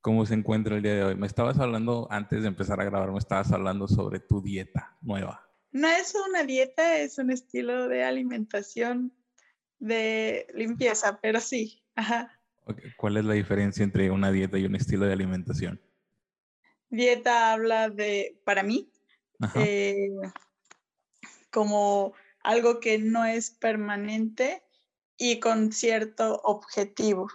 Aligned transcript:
¿Cómo 0.00 0.24
se 0.24 0.32
encuentra 0.32 0.76
el 0.76 0.82
día 0.82 0.94
de 0.94 1.04
hoy? 1.04 1.14
Me 1.14 1.26
estabas 1.26 1.58
hablando, 1.58 2.08
antes 2.10 2.40
de 2.40 2.48
empezar 2.48 2.80
a 2.80 2.84
grabar, 2.84 3.12
me 3.12 3.18
estabas 3.18 3.52
hablando 3.52 3.86
sobre 3.86 4.18
tu 4.18 4.40
dieta 4.40 4.96
nueva. 5.02 5.46
No 5.72 5.88
es 5.88 6.14
una 6.28 6.42
dieta, 6.42 6.98
es 6.98 7.18
un 7.18 7.30
estilo 7.30 7.86
de 7.86 8.02
alimentación 8.02 9.12
de 9.78 10.46
limpieza, 10.54 11.20
pero 11.20 11.38
sí. 11.40 11.82
Ajá. 11.96 12.40
¿Cuál 12.96 13.18
es 13.18 13.24
la 13.26 13.34
diferencia 13.34 13.84
entre 13.84 14.10
una 14.10 14.32
dieta 14.32 14.56
y 14.56 14.64
un 14.64 14.74
estilo 14.74 15.04
de 15.04 15.12
alimentación? 15.12 15.80
Dieta 16.88 17.52
habla 17.52 17.90
de, 17.90 18.40
para 18.44 18.62
mí, 18.62 18.90
eh, 19.54 20.08
como 21.50 22.14
algo 22.42 22.80
que 22.80 22.98
no 22.98 23.26
es 23.26 23.50
permanente 23.50 24.62
y 25.18 25.40
con 25.40 25.72
cierto 25.72 26.40
objetivo. 26.42 27.28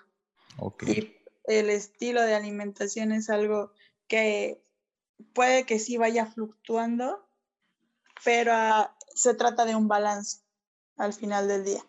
Okay 0.57 1.14
el 1.47 1.69
estilo 1.69 2.21
de 2.21 2.35
alimentación 2.35 3.11
es 3.11 3.29
algo 3.29 3.71
que 4.07 4.61
puede 5.33 5.65
que 5.65 5.79
sí 5.79 5.97
vaya 5.97 6.25
fluctuando, 6.25 7.25
pero 8.23 8.51
ah, 8.53 8.95
se 9.13 9.33
trata 9.33 9.65
de 9.65 9.75
un 9.75 9.87
balance 9.87 10.39
al 10.97 11.13
final 11.13 11.47
del 11.47 11.63
día. 11.65 11.81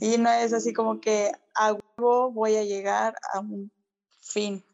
Y 0.00 0.18
no 0.18 0.30
es 0.30 0.52
así 0.52 0.72
como 0.72 1.00
que 1.00 1.32
a 1.54 1.72
huevo 1.72 2.30
voy 2.30 2.56
a 2.56 2.64
llegar 2.64 3.14
a 3.32 3.40
un 3.40 3.72
fin 4.20 4.64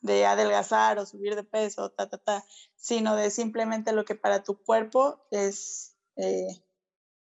de 0.00 0.26
adelgazar 0.26 0.98
o 0.98 1.06
subir 1.06 1.36
de 1.36 1.44
peso, 1.44 1.90
ta, 1.90 2.08
ta, 2.08 2.18
ta, 2.18 2.44
sino 2.74 3.14
de 3.14 3.30
simplemente 3.30 3.92
lo 3.92 4.04
que 4.04 4.16
para 4.16 4.42
tu 4.42 4.60
cuerpo 4.60 5.24
es, 5.30 5.96
eh, 6.16 6.48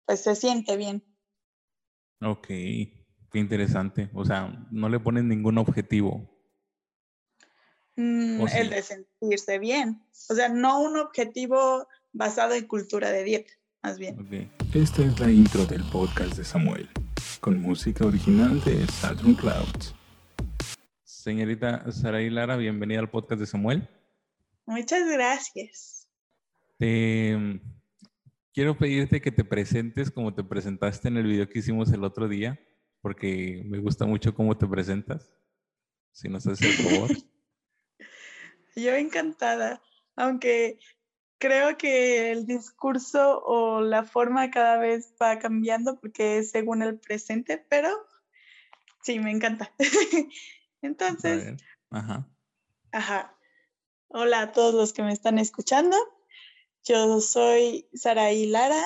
pues 0.05 0.21
se 0.21 0.35
siente 0.35 0.75
bien. 0.75 1.03
Ok. 2.21 2.47
Qué 3.33 3.39
interesante. 3.39 4.11
O 4.13 4.23
sea, 4.23 4.63
no 4.69 4.89
le 4.89 4.99
ponen 4.99 5.27
ningún 5.27 5.57
objetivo. 5.57 6.29
Mm, 7.95 8.45
el 8.55 8.69
de 8.69 8.83
sentirse 8.83 9.57
bien. 9.57 10.03
O 10.29 10.35
sea, 10.35 10.49
no 10.49 10.79
un 10.79 10.97
objetivo 10.97 11.87
basado 12.11 12.53
en 12.53 12.67
cultura 12.67 13.09
de 13.09 13.23
dieta, 13.23 13.51
más 13.81 13.97
bien. 13.97 14.51
Esta 14.75 15.03
es 15.03 15.19
la 15.19 15.31
intro 15.31 15.65
del 15.65 15.83
podcast 15.85 16.37
de 16.37 16.43
Samuel, 16.43 16.87
con 17.39 17.59
música 17.59 18.05
original 18.05 18.63
de 18.65 18.85
Saturn 18.85 19.33
Clouds. 19.33 19.95
Señorita 21.03 21.91
Saraí 21.91 22.29
Lara, 22.29 22.55
bienvenida 22.55 22.99
al 22.99 23.09
podcast 23.09 23.39
de 23.39 23.47
Samuel. 23.47 23.89
Muchas 24.67 25.09
gracias. 25.09 26.07
quiero 26.77 28.77
pedirte 28.77 29.21
que 29.21 29.31
te 29.31 29.43
presentes 29.43 30.11
como 30.11 30.35
te 30.35 30.43
presentaste 30.43 31.07
en 31.07 31.17
el 31.17 31.25
video 31.25 31.49
que 31.49 31.57
hicimos 31.57 31.91
el 31.91 32.03
otro 32.03 32.27
día 32.27 32.59
porque 33.03 33.61
me 33.65 33.79
gusta 33.79 34.05
mucho 34.05 34.33
cómo 34.33 34.57
te 34.57 34.65
presentas. 34.65 35.29
Si 36.13 36.29
nos 36.29 36.47
haces 36.47 36.79
el 36.79 36.89
favor. 36.89 37.09
Yo 38.77 38.93
encantada, 38.93 39.83
aunque 40.15 40.79
creo 41.37 41.77
que 41.77 42.31
el 42.31 42.45
discurso 42.45 43.43
o 43.43 43.81
la 43.81 44.03
forma 44.03 44.49
cada 44.51 44.77
vez 44.77 45.13
va 45.21 45.37
cambiando 45.37 45.99
porque 45.99 46.37
es 46.37 46.51
según 46.51 46.81
el 46.81 46.97
presente, 46.97 47.57
pero 47.69 47.89
sí, 49.01 49.19
me 49.19 49.31
encanta. 49.31 49.73
Entonces, 50.81 51.61
ajá. 51.89 52.25
Ajá. 52.93 53.37
Hola 54.07 54.43
a 54.43 54.51
todos 54.53 54.73
los 54.73 54.93
que 54.93 55.03
me 55.03 55.11
están 55.11 55.39
escuchando. 55.39 55.97
Yo 56.85 57.19
soy 57.19 57.89
Saraí 57.93 58.45
Lara, 58.45 58.81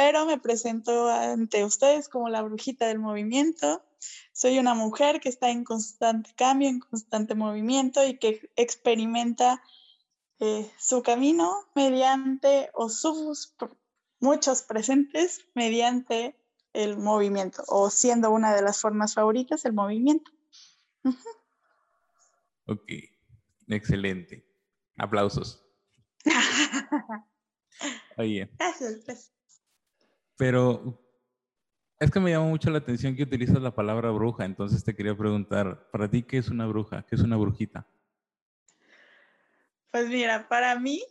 pero 0.00 0.24
me 0.24 0.38
presento 0.38 1.10
ante 1.10 1.62
ustedes 1.62 2.08
como 2.08 2.30
la 2.30 2.40
brujita 2.40 2.86
del 2.86 2.98
movimiento. 2.98 3.84
Soy 4.32 4.58
una 4.58 4.72
mujer 4.72 5.20
que 5.20 5.28
está 5.28 5.50
en 5.50 5.62
constante 5.62 6.32
cambio, 6.34 6.70
en 6.70 6.80
constante 6.80 7.34
movimiento 7.34 8.02
y 8.06 8.16
que 8.16 8.50
experimenta 8.56 9.62
eh, 10.38 10.72
su 10.78 11.02
camino 11.02 11.54
mediante, 11.74 12.70
o 12.72 12.88
sus 12.88 13.54
muchos 14.20 14.62
presentes, 14.62 15.44
mediante 15.54 16.34
el 16.72 16.96
movimiento, 16.96 17.62
o 17.68 17.90
siendo 17.90 18.30
una 18.30 18.54
de 18.54 18.62
las 18.62 18.80
formas 18.80 19.12
favoritas, 19.12 19.66
el 19.66 19.74
movimiento. 19.74 20.30
Ok, 22.64 22.90
excelente. 23.68 24.46
Aplausos. 24.96 25.62
Oye. 28.16 28.50
Gracias. 28.58 29.30
Pero 30.40 30.98
es 31.98 32.10
que 32.10 32.18
me 32.18 32.30
llama 32.30 32.46
mucho 32.46 32.70
la 32.70 32.78
atención 32.78 33.14
que 33.14 33.24
utilizas 33.24 33.60
la 33.60 33.74
palabra 33.74 34.10
bruja, 34.10 34.46
entonces 34.46 34.82
te 34.82 34.96
quería 34.96 35.14
preguntar, 35.14 35.90
¿para 35.90 36.08
ti 36.08 36.22
qué 36.22 36.38
es 36.38 36.48
una 36.48 36.66
bruja? 36.66 37.04
¿Qué 37.06 37.14
es 37.14 37.20
una 37.20 37.36
brujita? 37.36 37.86
Pues 39.90 40.08
mira, 40.08 40.48
para 40.48 40.78
mí 40.78 41.04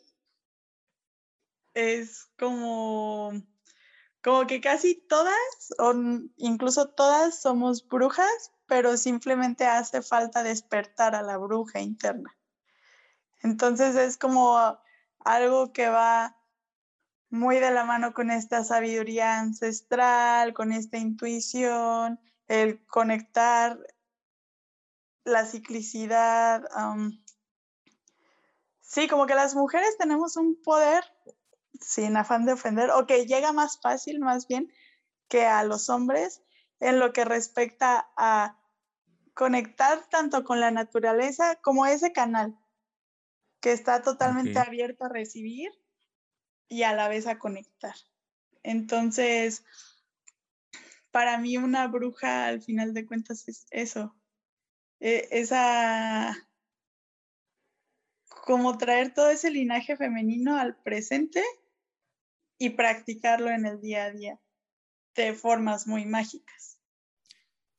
es 1.76 2.32
como, 2.40 3.32
como 4.24 4.48
que 4.48 4.62
casi 4.62 4.96
todas, 4.96 5.36
o 5.78 5.94
incluso 6.38 6.90
todas 6.90 7.40
somos 7.40 7.88
brujas, 7.88 8.52
pero 8.66 8.98
simplemente 8.98 9.68
hace 9.68 10.02
falta 10.02 10.42
despertar 10.42 11.14
a 11.14 11.22
la 11.22 11.38
bruja 11.38 11.82
interna. 11.82 12.36
Entonces 13.44 13.96
es 13.96 14.18
como 14.18 14.58
algo 15.20 15.72
que 15.72 15.88
va 15.88 16.39
muy 17.30 17.60
de 17.60 17.72
la 17.72 17.86
mano 17.86 18.14
con 18.14 18.32
esta 18.32 18.64
sabiduría 18.64 19.40
ancestral, 19.40 20.54
con 20.54 20.72
esta 20.72 20.98
intuición, 20.98 22.20
el 22.48 22.86
conectar 22.88 23.80
la 25.24 25.46
ciclicidad. 25.46 26.64
sí, 28.82 29.08
como 29.08 29.28
que 29.28 29.36
las 29.36 29.56
mujeres 29.56 29.98
tenemos 29.98 30.38
un 30.38 30.60
poder, 30.62 31.04
sin 31.80 32.18
afán 32.18 32.46
de 32.46 32.54
ofender, 32.54 32.90
o 32.92 33.06
que 33.06 33.26
llega 33.26 33.54
más 33.54 33.80
fácil 33.82 34.20
más 34.20 34.48
bien 34.48 34.72
que 35.28 35.46
a 35.46 35.64
los 35.64 35.90
hombres 35.90 36.42
en 36.80 37.00
lo 37.00 37.14
que 37.14 37.26
respecta 37.26 38.10
a 38.18 38.58
conectar 39.36 40.10
tanto 40.10 40.44
con 40.44 40.60
la 40.60 40.72
naturaleza 40.72 41.56
como 41.62 41.86
ese 41.86 42.12
canal 42.12 42.58
que 43.62 43.72
está 43.72 44.02
totalmente 44.02 44.58
abierto 44.58 45.06
a 45.06 45.10
recibir 45.10 45.72
y 46.70 46.84
a 46.84 46.94
la 46.94 47.10
vez 47.10 47.28
a 47.28 47.40
conectar. 47.40 47.96
Entonces, 48.64 49.66
para 51.12 51.38
mí 51.40 51.58
una 51.58 51.88
bruja 51.88 52.48
al 52.48 52.62
final 52.62 52.94
de 52.94 53.06
cuentas 53.06 53.48
es 53.48 53.66
eso, 53.72 54.16
e, 55.00 55.28
esa, 55.32 56.38
como 58.46 58.78
traer 58.78 59.14
todo 59.14 59.30
ese 59.30 59.52
linaje 59.52 59.98
femenino 59.98 60.58
al 60.58 60.76
presente 60.78 61.44
y 62.58 62.72
practicarlo 62.72 63.50
en 63.50 63.66
el 63.66 63.82
día 63.82 64.06
a 64.06 64.12
día 64.12 64.40
de 65.16 65.34
formas 65.34 65.88
muy 65.88 66.06
mágicas. 66.06 66.80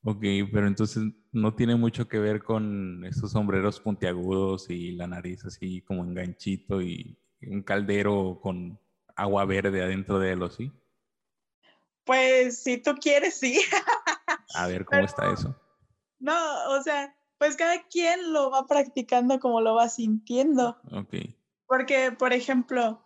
Ok, 0.03 0.23
pero 0.51 0.67
entonces 0.67 1.05
no 1.31 1.55
tiene 1.55 1.77
mucho 1.77 2.09
que 2.09 2.19
ver 2.19 2.43
con 2.43 3.05
esos 3.05 3.33
sombreros 3.33 3.81
puntiagudos 3.81 4.71
y 4.71 4.93
la 4.93 5.07
nariz 5.07 5.45
así 5.45 5.83
como 5.83 6.05
enganchito 6.05 6.81
y 6.81 7.19
un 7.43 7.63
caldero 7.63 8.41
con 8.43 8.79
agua 9.17 9.45
verde 9.45 9.83
adentro 9.83 10.19
de 10.19 10.33
él, 10.33 10.43
¿o 10.43 10.51
sí? 10.51 10.73
Pues 12.05 12.63
si 12.63 12.79
tú 12.79 12.95
quieres, 12.97 13.39
sí. 13.39 13.61
A 14.55 14.67
ver 14.67 14.85
cómo 14.85 15.05
está 15.05 15.33
eso. 15.33 15.55
No, 16.19 16.37
o 16.71 16.83
sea, 16.83 17.17
pues 17.39 17.57
cada 17.57 17.83
quien 17.85 18.33
lo 18.33 18.51
va 18.51 18.67
practicando 18.67 19.39
como 19.41 19.61
lo 19.61 19.75
va 19.75 19.89
sintiendo. 19.89 20.77
Ok. 20.93 21.15
Porque, 21.67 22.13
por 22.13 22.33
ejemplo, 22.33 23.03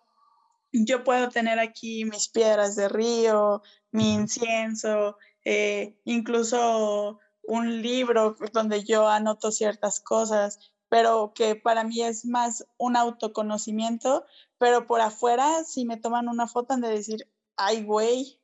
yo 0.73 1.05
puedo 1.05 1.29
tener 1.29 1.59
aquí 1.59 2.05
mis 2.05 2.29
piedras 2.29 2.75
de 2.77 2.89
río, 2.89 3.63
mi 3.93 4.15
incienso, 4.15 5.19
eh, 5.45 5.97
incluso 6.05 7.21
un 7.43 7.83
libro 7.83 8.37
donde 8.53 8.83
yo 8.85 9.09
anoto 9.09 9.53
ciertas 9.53 10.01
cosas, 10.01 10.74
pero 10.95 11.33
que 11.35 11.57
para 11.57 11.83
mí 11.83 12.03
es 12.03 12.25
más 12.25 12.69
un 12.77 12.97
autoconocimiento, 12.97 14.25
pero 14.59 14.87
por 14.87 15.01
afuera 15.01 15.65
si 15.65 15.85
me 15.85 15.97
toman 15.97 16.29
una 16.29 16.47
foto 16.47 16.73
han 16.73 16.83
de 16.83 16.89
decir, 16.89 17.29
ay, 17.57 17.83
güey. 17.83 18.39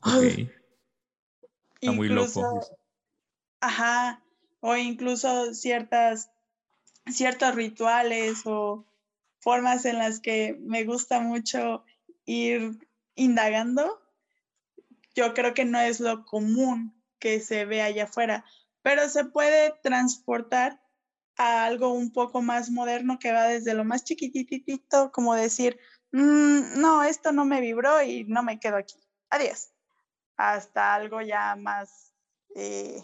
Está 1.80 1.90
muy 1.90 2.08
loco. 2.08 2.60
Ajá, 3.58 4.22
o 4.60 4.76
incluso 4.76 5.52
ciertas, 5.52 6.30
ciertos 7.10 7.56
rituales 7.56 8.42
o 8.44 8.84
formas 9.40 9.84
en 9.84 9.98
las 9.98 10.20
que 10.20 10.56
me 10.60 10.84
gusta 10.84 11.18
mucho 11.18 11.84
ir 12.24 12.88
indagando, 13.16 14.00
yo 15.16 15.34
creo 15.34 15.54
que 15.54 15.64
no 15.64 15.80
es 15.80 15.98
lo 15.98 16.24
común 16.24 16.94
que 17.18 17.40
se 17.40 17.64
ve 17.64 17.82
allá 17.82 18.04
afuera, 18.04 18.44
pero 18.82 19.08
se 19.08 19.24
puede 19.24 19.72
transportar 19.82 20.83
a 21.36 21.64
algo 21.64 21.92
un 21.92 22.12
poco 22.12 22.42
más 22.42 22.70
moderno 22.70 23.18
que 23.18 23.32
va 23.32 23.44
desde 23.44 23.74
lo 23.74 23.84
más 23.84 24.04
chiquititito, 24.04 25.10
como 25.12 25.34
decir, 25.34 25.78
mm, 26.12 26.80
no, 26.80 27.02
esto 27.02 27.32
no 27.32 27.44
me 27.44 27.60
vibró 27.60 28.02
y 28.02 28.24
no 28.24 28.42
me 28.42 28.58
quedo 28.60 28.76
aquí. 28.76 28.96
Adiós. 29.30 29.70
Hasta 30.36 30.94
algo 30.94 31.20
ya 31.20 31.56
más 31.56 32.12
eh, 32.56 33.02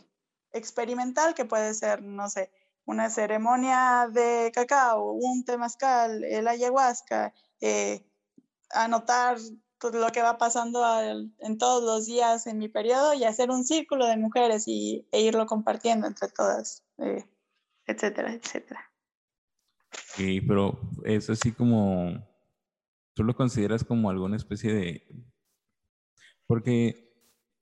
experimental 0.53 1.35
que 1.35 1.45
puede 1.45 1.75
ser, 1.75 2.03
no 2.03 2.29
sé, 2.29 2.53
una 2.85 3.11
ceremonia 3.11 4.09
de 4.13 4.51
cacao, 4.55 5.13
un 5.13 5.45
temazcal, 5.45 6.25
el 6.25 6.49
ayahuasca, 6.49 7.33
eh, 7.61 8.05
anotar 8.71 9.39
todo 9.79 9.99
lo 9.99 10.13
que 10.13 10.23
va 10.23 10.39
pasando 10.39 10.85
en 11.01 11.59
todos 11.59 11.83
los 11.83 12.07
días 12.07 12.47
en 12.47 12.59
mi 12.59 12.69
periodo 12.69 13.15
y 13.15 13.25
hacer 13.25 13.51
un 13.51 13.65
círculo 13.65 14.07
de 14.07 14.17
mujeres 14.17 14.65
y, 14.67 15.09
e 15.11 15.23
irlo 15.23 15.47
compartiendo 15.47 16.07
entre 16.07 16.29
todas, 16.29 16.85
eh, 16.99 17.25
etcétera, 17.91 18.33
etcétera. 18.33 18.81
Sí, 19.93 20.41
pero 20.41 20.81
es 21.05 21.31
así 21.31 21.53
como, 21.53 22.27
¿tú 23.15 23.25
lo 23.25 23.35
consideras 23.35 23.85
como 23.85 24.11
alguna 24.11 24.37
especie 24.37 24.73
de... 24.73 25.07
Porque 26.47 27.11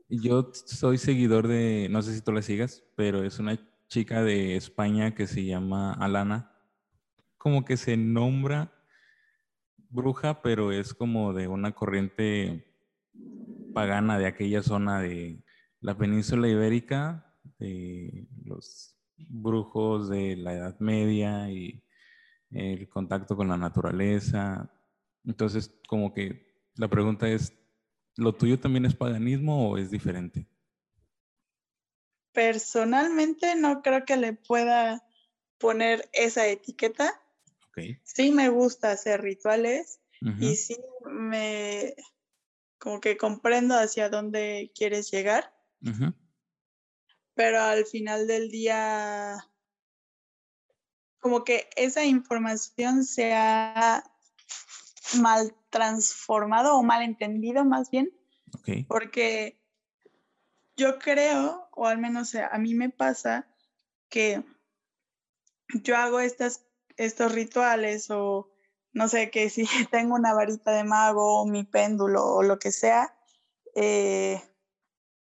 yo 0.08 0.50
soy 0.52 0.98
seguidor 0.98 1.46
de, 1.48 1.88
no 1.90 2.02
sé 2.02 2.14
si 2.14 2.22
tú 2.22 2.32
la 2.32 2.42
sigas, 2.42 2.84
pero 2.96 3.22
es 3.25 3.38
una 3.38 3.58
chica 3.88 4.22
de 4.22 4.56
España 4.56 5.14
que 5.14 5.26
se 5.26 5.44
llama 5.44 5.92
Alana. 5.92 6.52
Como 7.36 7.64
que 7.64 7.76
se 7.76 7.96
nombra 7.96 8.72
bruja, 9.90 10.42
pero 10.42 10.72
es 10.72 10.94
como 10.94 11.32
de 11.32 11.48
una 11.48 11.72
corriente 11.72 12.75
pagana 13.75 14.19
de 14.19 14.26
aquella 14.26 14.62
zona 14.62 15.00
de 15.00 15.44
la 15.80 15.96
península 15.96 16.48
ibérica, 16.48 17.38
de 17.58 18.26
los 18.44 18.98
brujos 19.29 20.09
de 20.09 20.37
la 20.37 20.55
Edad 20.55 20.79
Media 20.81 21.50
y 21.50 21.82
el 22.50 22.88
contacto 22.88 23.37
con 23.37 23.49
la 23.49 23.56
naturaleza. 23.56 24.73
Entonces, 25.25 25.75
como 25.88 26.12
que 26.12 26.49
la 26.75 26.88
pregunta 26.88 27.29
es, 27.29 27.53
¿lo 28.17 28.35
tuyo 28.35 28.59
también 28.59 28.87
es 28.87 28.94
paganismo 28.94 29.70
o 29.70 29.79
es 29.79 29.91
diferente? 29.91 30.47
Personalmente 32.32 33.56
no 33.56 33.82
creo 33.82 34.05
que 34.05 34.17
le 34.17 34.32
pueda 34.32 35.05
poner 35.59 36.09
esa 36.12 36.47
etiqueta. 36.47 37.21
Sí 38.03 38.32
me 38.32 38.49
gusta 38.49 38.91
hacer 38.91 39.23
rituales 39.23 40.00
y 40.21 40.56
sí 40.56 40.76
me 41.05 41.94
como 42.79 43.00
que 43.00 43.17
comprendo 43.17 43.76
hacia 43.76 44.09
dónde 44.09 44.73
quieres 44.75 45.11
llegar. 45.11 45.53
Pero 47.38 47.61
al 47.61 47.87
final 47.87 48.26
del 48.26 48.50
día, 48.50 49.49
como 51.20 51.44
que 51.44 51.70
esa 51.76 52.05
información 52.05 53.05
se 53.05 53.32
ha 53.32 54.02
mal 55.20 55.55
transformado 55.70 56.76
o 56.76 56.82
mal 56.82 57.05
entendido 57.05 57.64
más 57.64 57.93
bien. 57.93 58.11
Porque 58.88 59.62
yo 60.76 60.99
creo, 60.99 61.69
o 61.75 61.87
al 61.87 61.99
menos 61.99 62.35
a 62.35 62.58
mí 62.58 62.75
me 62.75 62.90
pasa, 62.90 63.46
que 64.08 64.43
yo 65.85 65.96
hago 65.96 66.19
estas 66.19 66.67
estos 66.96 67.31
rituales 67.31 68.11
o 68.11 68.50
no 68.93 69.06
sé, 69.06 69.31
que 69.31 69.49
si 69.49 69.64
tengo 69.93 70.17
una 70.17 70.35
varita 70.35 70.73
de 70.73 70.82
mago 70.82 71.40
o 71.40 71.46
mi 71.46 71.62
péndulo 71.62 72.25
o 72.25 72.43
lo 72.43 72.58
que 72.58 72.73
sea, 72.73 73.17
eh, 73.76 74.43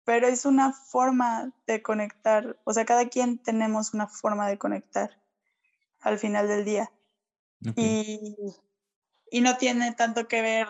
pero 0.08 0.28
es 0.28 0.46
una 0.46 0.72
forma 0.72 1.52
de 1.68 1.84
conectar, 1.84 2.58
o 2.64 2.72
sea, 2.72 2.86
cada 2.86 3.10
quien 3.10 3.38
tenemos 3.38 3.94
una 3.94 4.08
forma 4.08 4.48
de 4.48 4.58
conectar 4.58 5.22
al 6.00 6.18
final 6.18 6.48
del 6.48 6.64
día. 6.64 6.92
Y, 7.76 8.36
y, 9.32 9.42
no 9.42 9.58
tiene 9.58 9.92
tanto 9.94 10.28
que 10.28 10.42
ver 10.42 10.68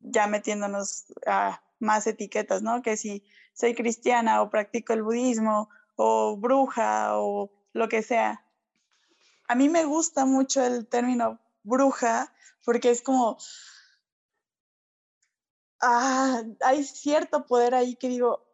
ya 0.00 0.26
metiéndonos 0.26 1.04
a 1.26 1.62
más 1.80 2.06
etiquetas, 2.06 2.62
¿no? 2.62 2.80
Que 2.80 2.96
si 2.96 3.24
soy 3.52 3.74
cristiana 3.74 4.40
o 4.40 4.48
practico 4.48 4.92
el 4.92 5.02
budismo 5.02 5.68
o 5.96 6.36
bruja 6.36 7.18
o 7.18 7.52
lo 7.72 7.88
que 7.88 8.02
sea 8.02 8.42
a 9.52 9.54
mí 9.54 9.68
me 9.68 9.84
gusta 9.84 10.24
mucho 10.24 10.64
el 10.64 10.86
término 10.86 11.38
bruja 11.62 12.32
porque 12.64 12.90
es 12.90 13.02
como, 13.02 13.36
ah, 15.82 16.42
hay 16.62 16.84
cierto 16.84 17.44
poder 17.44 17.74
ahí 17.74 17.94
que 17.96 18.08
digo, 18.08 18.46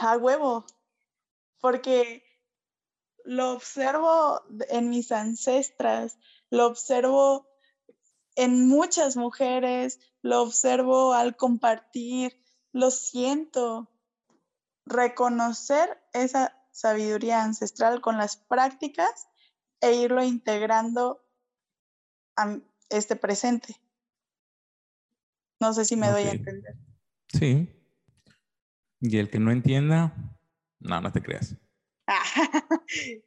a 0.00 0.16
huevo, 0.16 0.64
porque 1.60 2.24
lo 3.24 3.52
observo 3.52 4.42
en 4.68 4.90
mis 4.90 5.12
ancestras, 5.12 6.18
lo 6.50 6.66
observo 6.66 7.48
en 8.34 8.66
muchas 8.68 9.16
mujeres, 9.16 10.00
lo 10.22 10.42
observo 10.42 11.12
al 11.12 11.36
compartir, 11.36 12.42
lo 12.72 12.90
siento. 12.90 13.88
Reconocer 14.84 16.02
esa 16.12 16.58
sabiduría 16.72 17.44
ancestral 17.44 18.00
con 18.00 18.18
las 18.18 18.36
prácticas 18.36 19.28
e 19.80 19.94
irlo 19.94 20.24
integrando 20.24 21.24
a 22.36 22.58
este 22.88 23.14
presente. 23.14 23.80
No 25.60 25.72
sé 25.72 25.84
si 25.84 25.94
me 25.94 26.10
doy 26.10 26.24
a 26.24 26.32
entender. 26.32 26.74
Sí. 27.28 27.81
Y 29.02 29.18
el 29.18 29.28
que 29.28 29.40
no 29.40 29.50
entienda, 29.50 30.14
no, 30.78 31.00
no 31.00 31.12
te 31.12 31.20
creas. 31.20 31.56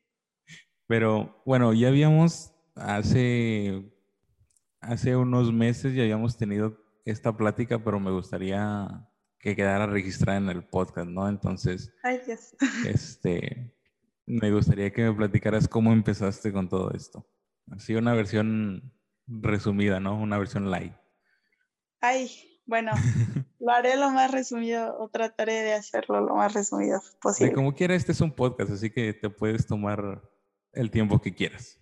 Pero 0.88 1.44
bueno, 1.45 1.74
ya 1.74 1.89
habíamos 1.89 2.54
hace, 2.75 3.92
hace 4.80 5.16
unos 5.18 5.51
meses 5.51 5.94
ya 5.94 6.04
habíamos 6.04 6.38
tenido 6.38 6.77
esta 7.04 7.36
plática, 7.36 7.83
pero 7.83 8.00
me 8.00 8.12
gustaría 8.12 9.07
que 9.39 9.56
quedara 9.56 9.86
registrada 9.86 10.38
en 10.38 10.50
el 10.50 10.63
podcast, 10.63 11.07
¿no? 11.07 11.27
Entonces, 11.27 11.94
Ay, 12.04 12.22
este, 12.88 13.75
me 14.25 14.51
gustaría 14.51 14.92
que 14.92 15.04
me 15.04 15.13
platicaras 15.13 15.68
cómo 15.68 15.92
empezaste 15.92 16.54
con 16.54 16.69
todo 16.69 16.92
esto. 16.92 17.27
Así 17.72 17.95
una 17.95 18.13
versión 18.13 18.94
resumida, 19.27 20.00
¿no? 20.00 20.16
Una 20.19 20.38
versión 20.38 20.72
light. 20.72 20.94
Ay, 22.00 22.30
bueno, 22.65 22.91
lo 23.59 23.71
haré 23.71 23.95
lo 23.95 24.09
más 24.12 24.31
resumido 24.31 24.97
o 25.00 25.09
trataré 25.09 25.53
de 25.63 25.73
hacerlo 25.73 26.21
lo 26.21 26.35
más 26.35 26.53
resumido 26.53 27.01
posible. 27.21 27.53
como 27.53 27.73
quiera, 27.73 27.95
este 27.95 28.12
es 28.12 28.21
un 28.21 28.31
podcast, 28.31 28.71
así 28.71 28.89
que 28.89 29.13
te 29.13 29.29
puedes 29.29 29.67
tomar 29.67 30.21
el 30.73 30.91
tiempo 30.91 31.21
que 31.21 31.33
quieras. 31.33 31.79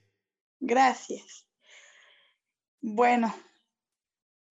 Gracias. 0.59 1.45
Bueno, 2.81 3.33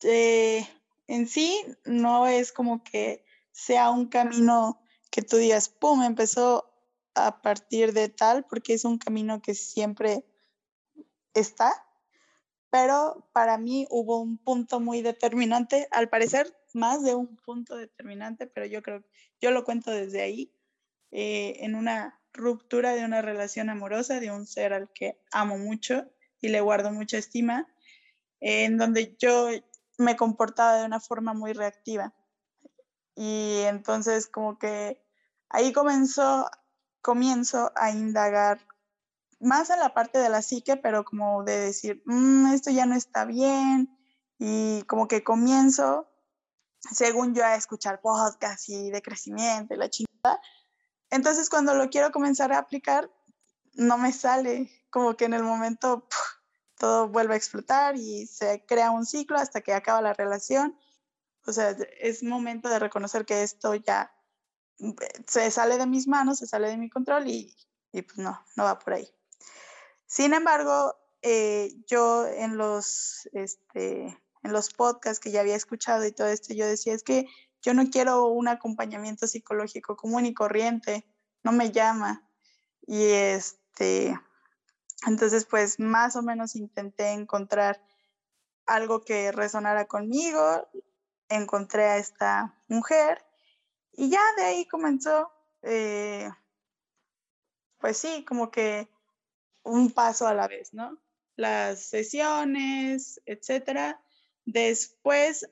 eh, 0.03 0.67
en 1.07 1.29
sí 1.29 1.65
no 1.85 2.27
es 2.27 2.53
como 2.53 2.83
que 2.83 3.25
sea 3.51 3.91
un 3.91 4.07
camino 4.07 4.83
que 5.11 5.23
tú 5.23 5.37
digas, 5.37 5.69
¡pum!, 5.69 6.03
empezó 6.03 6.73
a 7.15 7.43
partir 7.43 7.93
de 7.93 8.09
tal, 8.09 8.47
porque 8.47 8.75
es 8.75 8.85
un 8.85 8.99
camino 8.99 9.43
que 9.43 9.55
siempre 9.55 10.25
está, 11.35 11.73
pero 12.73 13.29
para 13.35 13.59
mí 13.59 13.87
hubo 13.91 14.19
un 14.19 14.39
punto 14.39 14.81
muy 14.81 15.03
determinante, 15.03 15.89
al 15.91 16.09
parecer 16.09 16.57
más 16.73 17.05
de 17.05 17.15
un 17.15 17.37
punto 17.37 17.77
determinante, 17.77 18.47
pero 18.47 18.65
yo 18.65 18.83
creo, 18.83 19.05
yo 19.43 19.51
lo 19.51 19.63
cuento 19.63 19.91
desde 19.91 20.23
ahí, 20.23 20.51
eh, 21.11 21.59
en 21.61 21.75
una 21.75 22.19
ruptura 22.33 22.95
de 22.95 23.05
una 23.05 23.21
relación 23.21 23.69
amorosa 23.69 24.21
de 24.21 24.31
un 24.31 24.47
ser 24.47 24.73
al 24.73 24.91
que 24.95 25.21
amo 25.33 25.59
mucho 25.59 26.11
y 26.41 26.49
le 26.49 26.63
guardo 26.63 26.91
mucha 26.93 27.19
estima, 27.19 27.69
en 28.41 28.79
donde 28.79 29.17
yo 29.19 29.51
me 29.99 30.17
comportaba 30.17 30.79
de 30.79 30.87
una 30.87 30.99
forma 30.99 31.35
muy 31.35 31.53
reactiva. 31.53 32.15
Y 33.15 33.65
entonces 33.67 34.27
como 34.27 34.59
que 34.59 35.05
ahí 35.51 35.75
comenzó 35.75 36.49
comienzo 37.03 37.71
a 37.77 37.91
indagar 37.91 38.67
más 39.43 39.71
en 39.71 39.81
la 39.81 39.95
parte 39.95 40.19
de 40.19 40.29
la 40.29 40.43
psique, 40.43 40.77
pero 40.77 41.05
como 41.05 41.45
de 41.45 41.59
decir, 41.59 42.03
mm, 42.07 42.53
esto 42.53 42.71
ya 42.71 42.87
no 42.87 42.95
está 42.95 43.25
bien, 43.25 43.97
y 44.45 44.83
como 44.89 45.07
que 45.07 45.23
comienzo, 45.23 46.09
según 46.93 47.33
yo, 47.35 47.45
a 47.45 47.55
escuchar 47.55 48.01
podcasts 48.01 48.69
y 48.69 48.91
de 48.91 49.01
crecimiento 49.01 49.73
y 49.73 49.77
la 49.77 49.89
chingada. 49.89 50.41
Entonces, 51.11 51.49
cuando 51.49 51.75
lo 51.75 51.91
quiero 51.91 52.11
comenzar 52.11 52.53
a 52.53 52.59
aplicar, 52.59 53.09
no 53.75 53.99
me 53.99 54.13
sale, 54.13 54.69
como 54.91 55.15
que 55.17 55.27
en 55.27 55.35
el 55.35 55.45
momento 55.45 56.09
todo 56.77 57.09
vuelve 57.09 57.35
a 57.35 57.37
explotar 57.37 57.97
y 57.97 58.27
se 58.27 58.65
crea 58.67 58.91
un 58.91 59.07
ciclo 59.07 59.39
hasta 59.39 59.61
que 59.61 59.75
acaba 59.75 60.03
la 60.03 60.13
relación. 60.15 60.77
O 61.47 61.53
sea, 61.53 61.77
es 62.01 62.25
momento 62.25 62.69
de 62.69 62.81
reconocer 62.81 63.25
que 63.25 63.45
esto 63.45 63.77
ya 63.77 64.13
se 65.29 65.51
sale 65.53 65.79
de 65.79 65.87
mis 65.87 66.09
manos, 66.09 66.39
se 66.39 66.49
sale 66.49 66.69
de 66.69 66.77
mi 66.77 66.91
control 66.91 67.29
y, 67.29 67.57
pues 67.93 68.19
no, 68.19 68.45
no 68.57 68.65
va 68.65 68.79
por 68.79 68.95
ahí. 68.95 69.09
Sin 70.13 70.35
embargo, 70.35 70.95
eh, 71.23 71.73
yo 71.87 72.27
en 72.27 72.59
los, 72.59 73.31
este, 73.33 74.09
en 74.43 74.53
los 74.53 74.71
podcasts 74.75 75.19
que 75.19 75.31
ya 75.31 75.41
había 75.41 75.57
escuchado 75.57 76.05
y 76.05 76.13
todo 76.13 76.27
esto, 76.27 76.53
yo 76.53 76.67
decía, 76.67 76.93
es 76.93 77.03
que 77.03 77.27
yo 77.63 77.73
no 77.73 77.89
quiero 77.89 78.27
un 78.27 78.47
acompañamiento 78.47 79.27
psicológico 79.27 79.97
común 79.97 80.27
y 80.27 80.35
corriente, 80.35 81.07
no 81.43 81.53
me 81.53 81.73
llama. 81.73 82.29
Y 82.87 83.05
este, 83.05 84.21
entonces 85.07 85.47
pues 85.47 85.81
más 85.81 86.15
o 86.15 86.23
menos 86.23 86.57
intenté 86.57 87.13
encontrar 87.13 87.83
algo 88.67 89.07
que 89.07 89.33
resonara 89.33 89.87
conmigo, 89.87 90.69
encontré 91.31 91.85
a 91.85 91.97
esta 91.97 92.63
mujer 92.69 93.25
y 93.93 94.11
ya 94.11 94.21
de 94.37 94.45
ahí 94.45 94.69
comenzó, 94.69 95.33
eh, 95.63 96.29
pues 97.79 97.97
sí, 97.97 98.27
como 98.29 98.51
que 98.51 98.91
un 99.63 99.91
paso 99.91 100.27
a 100.27 100.35
la 100.35 100.49
vez, 100.49 100.73
¿no? 100.75 100.99
Las 101.37 101.85
sesiones, 101.85 103.21
etcétera. 103.27 104.01
Después 104.45 105.49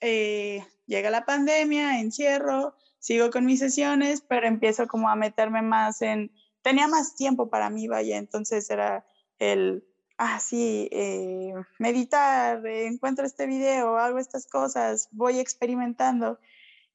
eh, 0.00 0.64
llega 0.86 1.10
la 1.10 1.24
pandemia, 1.24 2.00
encierro, 2.00 2.74
sigo 2.98 3.30
con 3.30 3.46
mis 3.46 3.60
sesiones, 3.60 4.20
pero 4.20 4.46
empiezo 4.46 4.86
como 4.86 5.08
a 5.08 5.16
meterme 5.16 5.62
más 5.62 6.02
en, 6.02 6.32
tenía 6.62 6.88
más 6.88 7.14
tiempo 7.14 7.48
para 7.48 7.70
mí, 7.70 7.88
vaya, 7.88 8.16
entonces 8.18 8.68
era 8.70 9.06
el, 9.38 9.84
ah, 10.18 10.40
sí, 10.40 10.88
eh, 10.92 11.54
meditar, 11.78 12.66
encuentro 12.66 13.24
este 13.24 13.46
video, 13.46 13.96
hago 13.98 14.18
estas 14.18 14.46
cosas, 14.46 15.08
voy 15.12 15.38
experimentando. 15.38 16.38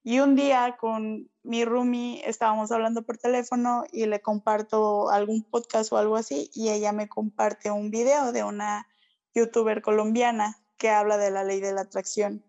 Y 0.03 0.20
un 0.20 0.36
día 0.36 0.77
con 0.77 1.29
mi 1.43 1.63
roomie 1.63 2.27
estábamos 2.27 2.72
hablando 2.72 3.03
por 3.03 3.17
teléfono 3.17 3.84
y 3.91 4.08
le 4.08 4.22
comparto 4.22 5.10
algún 5.10 5.43
podcast 5.43 5.91
o 5.93 5.98
algo 5.98 6.15
así 6.15 6.50
y 6.53 6.70
ella 6.70 6.91
me 6.91 7.08
comparte 7.08 7.70
un 7.70 7.91
video 7.91 8.31
de 8.31 8.43
una 8.43 8.88
youtuber 9.34 9.81
colombiana 9.81 10.58
que 10.77 10.89
habla 10.89 11.17
de 11.17 11.29
la 11.29 11.43
ley 11.43 11.60
de 11.60 11.74
la 11.74 11.81
atracción. 11.81 12.43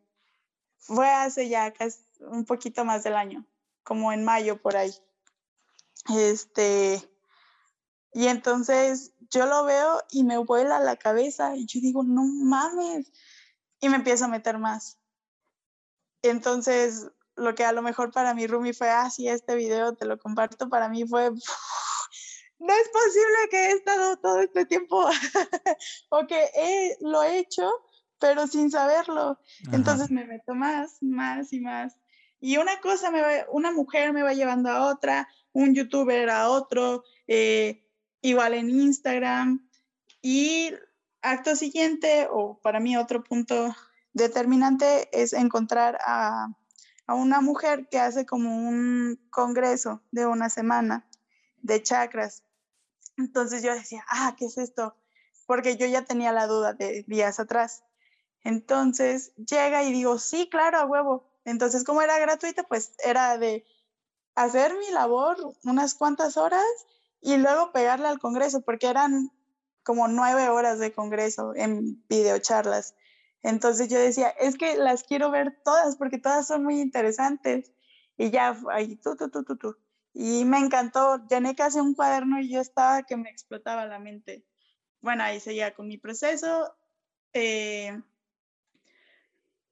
Fue 0.79 1.09
hace 1.09 1.49
ya 1.51 1.73
casi 1.73 2.01
un 2.21 2.47
poquito 2.47 2.85
más 2.87 3.05
del 3.05 3.17
año, 3.17 3.47
como 3.83 4.13
en 4.13 4.25
mayo 4.25 4.61
por 4.61 4.77
ahí. 4.77 4.95
Este, 6.17 7.07
y 8.15 8.29
entonces 8.29 9.13
yo 9.31 9.45
lo 9.45 9.65
veo 9.65 10.03
y 10.11 10.25
me 10.25 10.39
vuela 10.39 10.81
la 10.81 10.97
cabeza 10.97 11.55
y 11.55 11.67
yo 11.67 11.81
digo, 11.81 12.03
no 12.03 12.25
mames. 12.25 13.13
Y 13.81 13.89
me 13.91 13.97
empiezo 13.97 14.25
a 14.25 14.29
meter 14.29 14.59
más. 14.59 14.99
Entonces 16.23 17.11
lo 17.43 17.55
que 17.55 17.65
a 17.65 17.73
lo 17.73 17.83
mejor 17.83 18.13
para 18.13 18.35
mi 18.35 18.47
Rumi 18.47 18.73
fue, 18.73 18.89
ah, 18.89 19.11
sí, 19.11 19.29
este 19.29 19.55
video 19.55 19.95
te 19.95 20.07
lo 20.07 20.19
comparto, 20.19 20.69
para 20.69 20.89
mí 20.89 21.05
fue, 21.07 21.31
no 21.31 22.73
es 22.73 22.89
posible 22.89 23.49
que 23.51 23.67
he 23.67 23.71
estado 23.73 24.17
todo 24.19 24.41
este 24.41 24.65
tiempo 24.67 25.05
o 26.11 26.27
que 26.27 26.97
lo 27.01 27.23
he 27.23 27.39
hecho, 27.39 27.69
pero 28.21 28.47
sin 28.47 28.71
saberlo. 28.71 29.41
Entonces 29.73 30.11
me 30.11 30.25
meto 30.25 30.55
más, 30.55 30.99
más 31.03 31.53
y 31.53 31.61
más. 31.61 31.99
Y 32.41 32.57
una 32.59 32.81
cosa, 32.81 33.11
me 33.11 33.21
va, 33.21 33.31
una 33.51 33.73
mujer 33.73 34.13
me 34.13 34.23
va 34.23 34.33
llevando 34.33 34.71
a 34.71 34.87
otra, 34.87 35.29
un 35.53 35.75
youtuber 35.75 36.31
a 36.31 36.49
otro, 36.49 37.03
eh, 37.27 37.85
igual 38.21 38.55
en 38.55 38.71
Instagram. 38.71 39.69
Y 40.21 40.73
acto 41.21 41.57
siguiente, 41.57 42.29
o 42.31 42.61
para 42.61 42.79
mí 42.79 42.97
otro 42.97 43.25
punto 43.25 43.75
determinante, 44.13 45.09
es 45.13 45.33
encontrar 45.33 45.99
a 46.05 46.49
a 47.07 47.15
una 47.15 47.41
mujer 47.41 47.89
que 47.89 47.99
hace 47.99 48.27
como 48.27 48.69
un 48.69 49.19
congreso 49.31 50.03
de 50.11 50.27
una 50.27 50.49
semana 50.49 51.09
de 51.63 51.83
chakras. 51.83 52.45
Entonces 53.17 53.63
yo 53.63 53.75
decía, 53.75 54.05
ah, 54.09 54.35
¿qué 54.39 54.47
es 54.47 54.59
esto? 54.59 54.97
Porque 55.47 55.77
yo 55.77 55.87
ya 55.87 56.03
tenía 56.05 56.33
la 56.33 56.47
duda 56.47 56.73
de 56.73 57.05
días 57.07 57.41
atrás. 57.41 57.85
Entonces 58.45 59.33
llega 59.37 59.85
y 59.85 59.93
digo, 59.93 60.19
sí, 60.19 60.49
claro, 60.51 60.79
a 60.79 60.87
huevo. 60.87 61.31
Entonces, 61.45 61.85
como 61.85 62.03
era 62.03 62.19
gratuita, 62.19 62.63
pues 62.65 62.95
era 63.05 63.39
de 63.39 63.65
hacer 64.35 64.77
mi 64.79 64.91
labor 64.93 65.37
unas 65.65 65.95
cuantas 65.95 66.37
horas 66.37 66.65
y 67.21 67.37
luego 67.37 67.73
pegarle 67.73 68.09
al 68.09 68.19
congreso, 68.19 68.63
porque 68.63 68.89
eran 68.89 69.31
como 69.85 70.09
nueve 70.09 70.49
horas 70.49 70.79
de 70.79 70.93
congreso 70.93 71.55
en 71.55 72.05
videocharlas. 72.09 72.95
Entonces 73.43 73.89
yo 73.89 73.99
decía, 73.99 74.29
es 74.29 74.57
que 74.57 74.77
las 74.77 75.03
quiero 75.03 75.31
ver 75.31 75.61
todas 75.65 75.97
porque 75.97 76.19
todas 76.19 76.47
son 76.47 76.65
muy 76.65 76.81
interesantes. 76.81 77.73
Y 78.17 78.31
ya, 78.31 78.57
ahí, 78.71 78.97
tú, 78.97 79.17
tú, 79.17 79.31
tú, 79.31 79.57
tú. 79.57 79.77
Y 80.15 80.45
me 80.45 80.59
encantó, 80.59 81.27
llené 81.29 81.55
casi 81.55 81.81
un 81.81 81.95
cuaderno 81.95 82.41
y 82.41 82.51
yo 82.51 82.61
estaba 82.61 83.03
que 83.03 83.17
me 83.17 83.31
explotaba 83.31 83.87
la 83.87 83.99
mente. 83.99 84.45
Bueno, 85.01 85.25
ahí 85.25 85.41
seguía 85.41 85.75
con 85.75 85.89
mi 85.89 85.99
proceso. 85.99 86.75
Eh, 87.33 88.01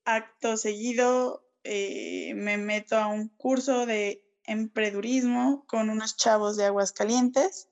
acto 0.04 0.56
seguido, 0.56 1.46
eh, 1.62 2.32
me 2.34 2.56
meto 2.56 2.96
a 2.96 3.06
un 3.06 3.28
curso 3.28 3.86
de 3.86 4.24
emprendurismo 4.44 5.64
con 5.66 5.90
unos 5.90 6.16
chavos 6.16 6.56
de 6.56 6.64
Aguascalientes. 6.64 7.68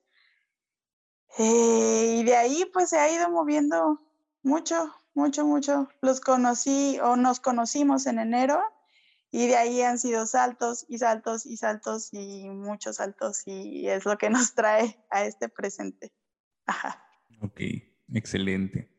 Eh, 1.38 2.18
y 2.20 2.24
de 2.24 2.36
ahí 2.36 2.64
pues 2.72 2.90
se 2.90 2.98
ha 2.98 3.12
ido 3.12 3.30
moviendo 3.30 4.00
mucho, 4.42 4.94
mucho, 5.18 5.44
mucho. 5.44 5.88
Los 6.00 6.20
conocí 6.20 6.98
o 7.02 7.16
nos 7.16 7.40
conocimos 7.40 8.06
en 8.06 8.20
enero 8.20 8.62
y 9.32 9.48
de 9.48 9.56
ahí 9.56 9.82
han 9.82 9.98
sido 9.98 10.26
saltos 10.26 10.86
y 10.88 10.98
saltos 10.98 11.44
y 11.44 11.56
saltos 11.56 12.10
y 12.12 12.48
muchos 12.48 12.96
saltos 12.96 13.42
y 13.44 13.88
es 13.88 14.04
lo 14.04 14.16
que 14.16 14.30
nos 14.30 14.54
trae 14.54 14.96
a 15.10 15.24
este 15.24 15.48
presente. 15.48 16.12
Ajá. 16.66 17.04
Ok, 17.40 17.60
excelente. 18.14 18.90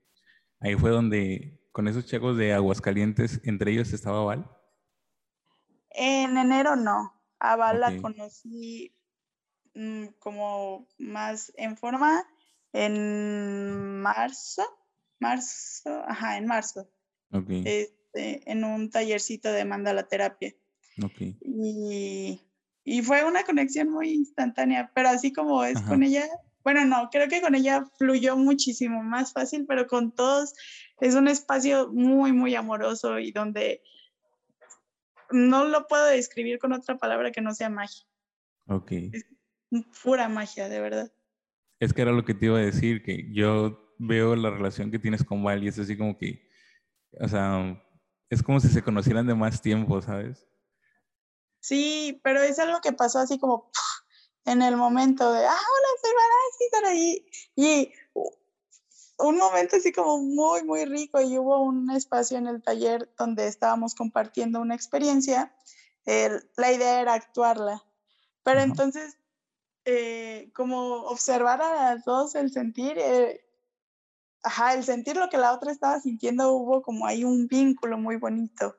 Ahí 0.60 0.76
fue 0.76 0.92
donde 0.92 1.66
con 1.72 1.88
esos 1.88 2.06
chicos 2.06 2.36
de 2.36 2.54
Aguascalientes, 2.54 3.40
entre 3.46 3.72
ellos 3.72 3.94
estaba 3.94 4.26
Val. 4.26 4.52
En 5.92 6.38
enero 6.38 6.76
no. 6.76 7.14
A 7.40 7.56
Val 7.56 7.80
la 7.80 7.98
conocí 8.02 8.94
mm, 9.74 10.08
como 10.20 10.86
más 10.98 11.54
en 11.56 11.78
forma 11.78 12.26
en 12.74 14.02
marzo 14.02 14.64
marzo, 15.20 16.04
ajá, 16.08 16.38
en 16.38 16.46
marzo. 16.46 16.90
Este, 17.32 18.52
en 18.52 18.64
un 18.64 18.90
tallercito 18.90 19.52
de 19.52 19.66
mandala 19.66 20.08
terapia. 20.08 20.56
Y, 21.42 22.42
y, 22.84 23.02
fue 23.04 23.24
una 23.24 23.44
conexión 23.44 23.90
muy 23.90 24.10
instantánea, 24.10 24.92
pero 24.94 25.10
así 25.10 25.32
como 25.32 25.64
es 25.64 25.80
con 25.82 26.04
ella, 26.04 26.28
bueno, 26.64 26.84
no, 26.86 27.10
creo 27.10 27.30
que 27.30 27.42
con 27.42 27.56
ella 27.56 27.86
fluyó 27.98 28.36
muchísimo 28.36 29.02
más 29.02 29.32
fácil, 29.32 29.66
pero 29.66 29.88
con 29.88 30.12
todos 30.12 30.54
es 31.00 31.16
un 31.16 31.28
espacio 31.28 31.90
muy, 31.94 32.34
muy 32.34 32.56
amoroso 32.56 33.20
y 33.20 33.32
donde 33.32 33.82
no 35.32 35.66
lo 35.66 35.88
puedo 35.88 36.06
describir 36.08 36.60
con 36.60 36.74
otra 36.74 36.98
palabra 36.98 37.32
que 37.32 37.42
no 37.42 37.54
sea 37.54 37.70
magia. 37.70 38.06
Ok. 38.68 38.92
Es 38.92 39.26
pura 40.04 40.28
magia, 40.28 40.68
de 40.68 40.82
verdad. 40.82 41.12
Es 41.80 41.94
que 41.94 42.02
era 42.02 42.12
lo 42.12 42.26
que 42.26 42.34
te 42.34 42.48
iba 42.48 42.58
a 42.58 42.62
decir, 42.62 43.04
que 43.04 43.32
yo 43.32 43.89
veo 44.00 44.36
la 44.36 44.50
relación 44.50 44.90
que 44.90 44.98
tienes 44.98 45.24
con 45.24 45.44
Val 45.44 45.64
y 45.64 45.68
es 45.68 45.78
así 45.78 45.96
como 45.98 46.18
que, 46.18 46.50
o 47.20 47.28
sea, 47.28 47.80
es 48.30 48.42
como 48.42 48.60
si 48.60 48.70
se 48.70 48.82
conocieran 48.82 49.28
de 49.28 49.36
más 49.36 49.62
tiempo, 49.62 50.02
¿sabes? 50.02 50.48
Sí, 51.60 52.20
pero 52.24 52.42
es 52.42 52.58
algo 52.58 52.80
que 52.82 52.94
pasó 52.94 53.20
así 53.20 53.38
como 53.38 53.70
en 54.46 54.62
el 54.62 54.78
momento 54.78 55.32
de, 55.32 55.46
ah, 55.46 55.52
hola, 55.52 55.88
soy 56.02 56.12
sí, 56.58 56.64
están 56.66 56.86
ahí. 56.86 57.26
Y 57.56 57.94
un 59.18 59.38
momento 59.38 59.76
así 59.76 59.92
como 59.92 60.20
muy, 60.20 60.64
muy 60.64 60.86
rico 60.86 61.20
y 61.20 61.38
hubo 61.38 61.62
un 61.62 61.92
espacio 61.92 62.38
en 62.38 62.48
el 62.48 62.62
taller 62.62 63.14
donde 63.18 63.48
estábamos 63.48 63.94
compartiendo 63.94 64.62
una 64.62 64.76
experiencia. 64.76 65.54
la 66.06 66.72
idea 66.72 67.02
era 67.02 67.14
actuarla, 67.14 67.84
pero 68.44 68.62
entonces, 68.62 69.18
eh, 69.86 70.52
como 70.56 71.04
observar 71.04 71.62
a 71.62 71.74
las 71.74 72.06
dos 72.06 72.36
el 72.36 72.52
sentir, 72.52 72.98
eh, 72.98 73.49
ajá, 74.44 74.74
el 74.74 74.84
sentir 74.84 75.18
lo 75.18 75.30
que 75.30 75.38
la 75.38 75.54
otra 75.54 75.72
estaba 75.72 76.00
sintiendo, 76.00 76.54
hubo 76.54 76.82
como 76.82 77.06
ahí 77.06 77.24
un 77.24 77.48
vínculo 77.48 77.98
muy 77.98 78.16
bonito. 78.18 78.76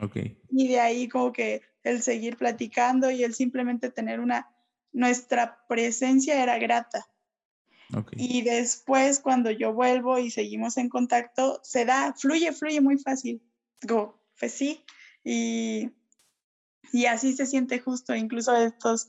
Ok. 0.00 0.16
Y 0.50 0.68
de 0.68 0.80
ahí 0.80 1.08
como 1.08 1.32
que 1.32 1.62
el 1.82 2.02
seguir 2.02 2.36
platicando 2.36 3.10
y 3.10 3.22
el 3.22 3.34
simplemente 3.34 3.90
tener 3.90 4.20
una, 4.20 4.50
nuestra 4.92 5.64
presencia 5.68 6.42
era 6.42 6.58
grata. 6.58 7.06
Okay. 7.94 8.18
Y 8.18 8.42
después 8.42 9.20
cuando 9.20 9.50
yo 9.50 9.74
vuelvo 9.74 10.18
y 10.18 10.30
seguimos 10.30 10.78
en 10.78 10.88
contacto, 10.88 11.60
se 11.62 11.84
da, 11.84 12.14
fluye, 12.14 12.52
fluye 12.52 12.80
muy 12.80 12.98
fácil. 12.98 13.42
Go, 13.82 14.18
pues 14.40 14.52
sí. 14.52 14.82
Y, 15.22 15.90
y 16.92 17.06
así 17.06 17.34
se 17.34 17.46
siente 17.46 17.78
justo, 17.78 18.14
incluso 18.14 18.56
estos 18.56 19.08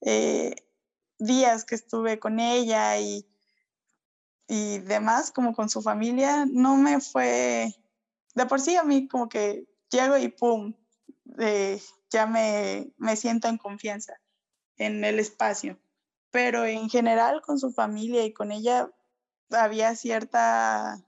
eh, 0.00 0.54
días 1.18 1.64
que 1.64 1.74
estuve 1.74 2.18
con 2.18 2.40
ella 2.40 2.98
y 3.00 3.26
y 4.48 4.78
demás, 4.78 5.30
como 5.30 5.54
con 5.54 5.68
su 5.68 5.82
familia, 5.82 6.46
no 6.46 6.76
me 6.76 7.00
fue, 7.00 7.74
de 8.34 8.46
por 8.46 8.60
sí 8.60 8.76
a 8.76 8.82
mí 8.82 9.08
como 9.08 9.28
que 9.28 9.66
llego 9.90 10.16
y 10.16 10.28
pum, 10.28 10.74
ya 12.10 12.26
me, 12.26 12.92
me 12.98 13.16
siento 13.16 13.48
en 13.48 13.58
confianza 13.58 14.14
en 14.76 15.04
el 15.04 15.18
espacio. 15.18 15.78
Pero 16.30 16.64
en 16.64 16.88
general 16.88 17.42
con 17.42 17.58
su 17.58 17.72
familia 17.72 18.24
y 18.24 18.32
con 18.32 18.52
ella 18.52 18.90
había 19.50 19.94
cierta 19.96 21.02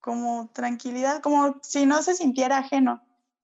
como 0.00 0.50
tranquilidad, 0.52 1.20
como 1.20 1.58
si 1.62 1.86
no 1.86 2.02
se 2.02 2.14
sintiera 2.14 2.58
ajeno. 2.58 3.02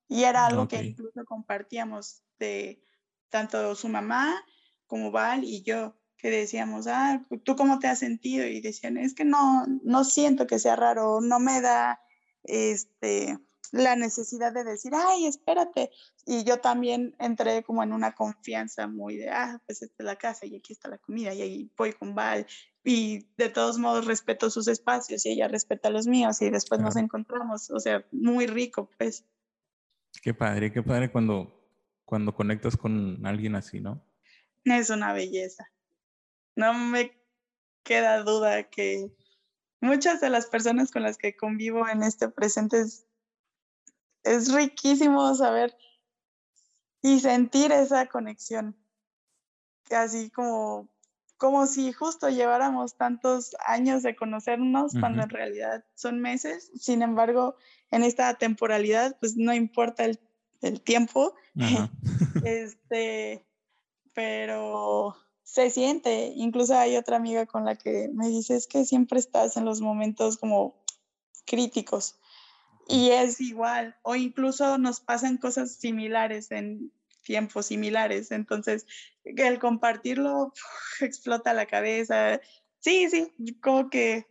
Y 0.08 0.24
era 0.24 0.46
algo 0.46 0.68
que 0.68 0.82
incluso 0.82 1.24
compartíamos 1.24 2.22
de 2.38 2.84
tanto 3.30 3.74
su 3.74 3.88
mamá 3.88 4.44
como 4.86 5.10
Val 5.10 5.42
y 5.42 5.62
yo 5.62 5.96
que 6.22 6.30
decíamos, 6.30 6.86
ah, 6.86 7.20
¿tú 7.42 7.56
cómo 7.56 7.80
te 7.80 7.88
has 7.88 7.98
sentido? 7.98 8.46
Y 8.46 8.60
decían, 8.60 8.96
es 8.96 9.12
que 9.12 9.24
no, 9.24 9.66
no 9.82 10.04
siento 10.04 10.46
que 10.46 10.60
sea 10.60 10.76
raro, 10.76 11.20
no 11.20 11.40
me 11.40 11.60
da 11.60 12.00
este, 12.44 13.38
la 13.72 13.96
necesidad 13.96 14.52
de 14.52 14.62
decir, 14.62 14.92
ay, 14.94 15.26
espérate. 15.26 15.90
Y 16.24 16.44
yo 16.44 16.60
también 16.60 17.16
entré 17.18 17.64
como 17.64 17.82
en 17.82 17.92
una 17.92 18.14
confianza 18.14 18.86
muy 18.86 19.16
de, 19.16 19.30
ah, 19.30 19.60
pues 19.66 19.82
esta 19.82 19.96
es 19.98 20.04
la 20.04 20.14
casa 20.14 20.46
y 20.46 20.54
aquí 20.54 20.72
está 20.72 20.88
la 20.88 20.98
comida 20.98 21.34
y 21.34 21.42
ahí 21.42 21.70
voy 21.76 21.92
con 21.92 22.14
Val. 22.14 22.46
Y 22.84 23.26
de 23.36 23.48
todos 23.48 23.78
modos 23.78 24.06
respeto 24.06 24.48
sus 24.48 24.68
espacios 24.68 25.26
y 25.26 25.30
ella 25.30 25.48
respeta 25.48 25.90
los 25.90 26.06
míos 26.06 26.40
y 26.40 26.50
después 26.50 26.80
nos 26.80 26.94
encontramos. 26.94 27.68
O 27.72 27.80
sea, 27.80 28.06
muy 28.12 28.46
rico, 28.46 28.88
pues. 28.96 29.24
Qué 30.22 30.34
padre, 30.34 30.72
qué 30.72 30.84
padre 30.84 31.10
cuando, 31.10 31.68
cuando 32.04 32.32
conectas 32.32 32.76
con 32.76 33.26
alguien 33.26 33.56
así, 33.56 33.80
¿no? 33.80 34.06
Es 34.64 34.90
una 34.90 35.12
belleza. 35.12 35.66
No 36.56 36.74
me 36.74 37.12
queda 37.82 38.22
duda 38.22 38.64
que 38.64 39.10
muchas 39.80 40.20
de 40.20 40.30
las 40.30 40.46
personas 40.46 40.90
con 40.90 41.02
las 41.02 41.18
que 41.18 41.36
convivo 41.36 41.88
en 41.88 42.02
este 42.02 42.28
presente 42.28 42.80
es, 42.80 43.06
es 44.22 44.52
riquísimo 44.52 45.34
saber 45.34 45.76
y 47.02 47.20
sentir 47.20 47.72
esa 47.72 48.06
conexión. 48.06 48.76
Así 49.90 50.30
como, 50.30 50.88
como 51.36 51.66
si 51.66 51.92
justo 51.92 52.28
lleváramos 52.28 52.96
tantos 52.96 53.56
años 53.66 54.02
de 54.02 54.14
conocernos 54.14 54.92
cuando 54.98 55.22
en 55.22 55.30
realidad 55.30 55.84
son 55.94 56.20
meses. 56.20 56.70
Sin 56.80 57.02
embargo, 57.02 57.56
en 57.90 58.04
esta 58.04 58.32
temporalidad, 58.34 59.18
pues 59.18 59.36
no 59.36 59.52
importa 59.52 60.04
el, 60.04 60.20
el 60.60 60.80
tiempo. 60.80 61.34
este, 62.44 63.44
pero 64.14 65.16
se 65.52 65.68
siente. 65.68 66.32
Incluso 66.34 66.78
hay 66.78 66.96
otra 66.96 67.18
amiga 67.18 67.44
con 67.44 67.66
la 67.66 67.76
que 67.76 68.08
me 68.14 68.28
dice 68.28 68.56
es 68.56 68.66
que 68.66 68.86
siempre 68.86 69.18
estás 69.18 69.58
en 69.58 69.66
los 69.66 69.82
momentos 69.82 70.38
como 70.38 70.82
críticos. 71.44 72.18
Y 72.88 73.10
es 73.10 73.38
igual, 73.38 73.94
o 74.00 74.16
incluso 74.16 74.78
nos 74.78 75.00
pasan 75.00 75.36
cosas 75.36 75.72
similares 75.76 76.50
en 76.52 76.90
tiempos 77.22 77.66
similares. 77.66 78.30
Entonces, 78.30 78.86
el 79.24 79.58
compartirlo 79.58 80.54
explota 81.00 81.52
la 81.52 81.66
cabeza. 81.66 82.40
Sí, 82.78 83.10
sí, 83.10 83.30
como 83.60 83.90
que 83.90 84.26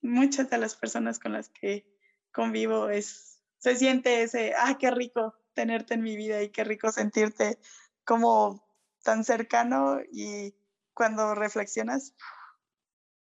muchas 0.00 0.48
de 0.48 0.56
las 0.56 0.76
personas 0.76 1.18
con 1.18 1.34
las 1.34 1.50
que 1.50 1.84
convivo 2.32 2.88
es, 2.88 3.42
se 3.58 3.76
siente 3.76 4.22
ese, 4.22 4.54
ah, 4.56 4.78
qué 4.78 4.90
rico 4.90 5.34
tenerte 5.52 5.92
en 5.92 6.02
mi 6.02 6.16
vida 6.16 6.42
y 6.42 6.48
qué 6.48 6.64
rico 6.64 6.90
sentirte 6.90 7.58
como 8.04 8.66
tan 9.08 9.24
cercano 9.24 10.00
y 10.12 10.54
cuando 10.92 11.34
reflexionas, 11.34 12.14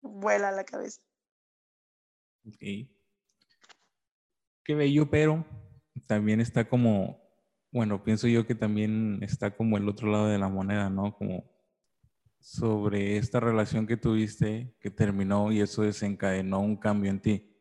vuela 0.01 0.53
la 0.53 0.63
cabeza. 0.63 1.01
Ok. 2.47 2.89
Qué 4.63 4.75
bello, 4.77 5.11
pero 5.11 5.45
también 6.07 6.41
está 6.41 6.69
como, 6.69 7.21
bueno, 7.73 8.05
pienso 8.05 8.29
yo 8.29 8.47
que 8.47 8.55
también 8.55 9.19
está 9.25 9.57
como 9.57 9.77
el 9.77 9.89
otro 9.89 10.09
lado 10.09 10.29
de 10.29 10.39
la 10.39 10.47
moneda, 10.47 10.89
¿no? 10.89 11.17
Como 11.17 11.51
sobre 12.39 13.17
esta 13.17 13.41
relación 13.41 13.85
que 13.85 13.97
tuviste 13.97 14.77
que 14.79 14.91
terminó 14.93 15.51
y 15.51 15.63
eso 15.63 15.83
desencadenó 15.83 16.61
un 16.61 16.77
cambio 16.77 17.11
en 17.11 17.21
ti. 17.21 17.59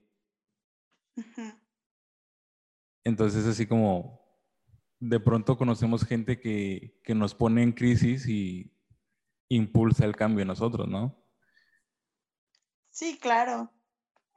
Entonces, 3.03 3.47
así 3.47 3.65
como 3.65 4.20
de 5.01 5.19
pronto 5.19 5.57
conocemos 5.57 6.05
gente 6.05 6.39
que, 6.39 6.93
nos 7.07 7.35
pone 7.35 7.63
en 7.63 7.73
crisis 7.73 8.27
y 8.27 8.71
impulsa 9.49 10.05
el 10.05 10.15
cambio 10.15 10.43
en 10.43 10.47
nosotros, 10.47 10.87
¿no? 10.87 11.17
Sí, 12.91 13.17
claro. 13.19 13.69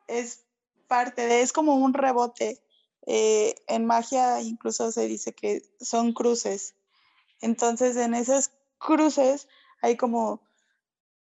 Es 0.09 0.47
parte 0.89 1.27
de, 1.27 1.43
es 1.43 1.53
como 1.53 1.77
un 1.77 1.93
rebote. 1.95 2.61
Eh, 3.07 3.55
en 3.69 3.85
magia 3.85 4.41
incluso 4.41 4.91
se 4.91 5.07
dice 5.07 5.35
que 5.35 5.63
son 5.81 6.15
cruces. 6.15 6.75
Entonces, 7.41 7.97
en 7.97 8.15
esas 8.15 8.51
cruces 8.79 9.49
hay 9.83 9.97
como 9.97 10.43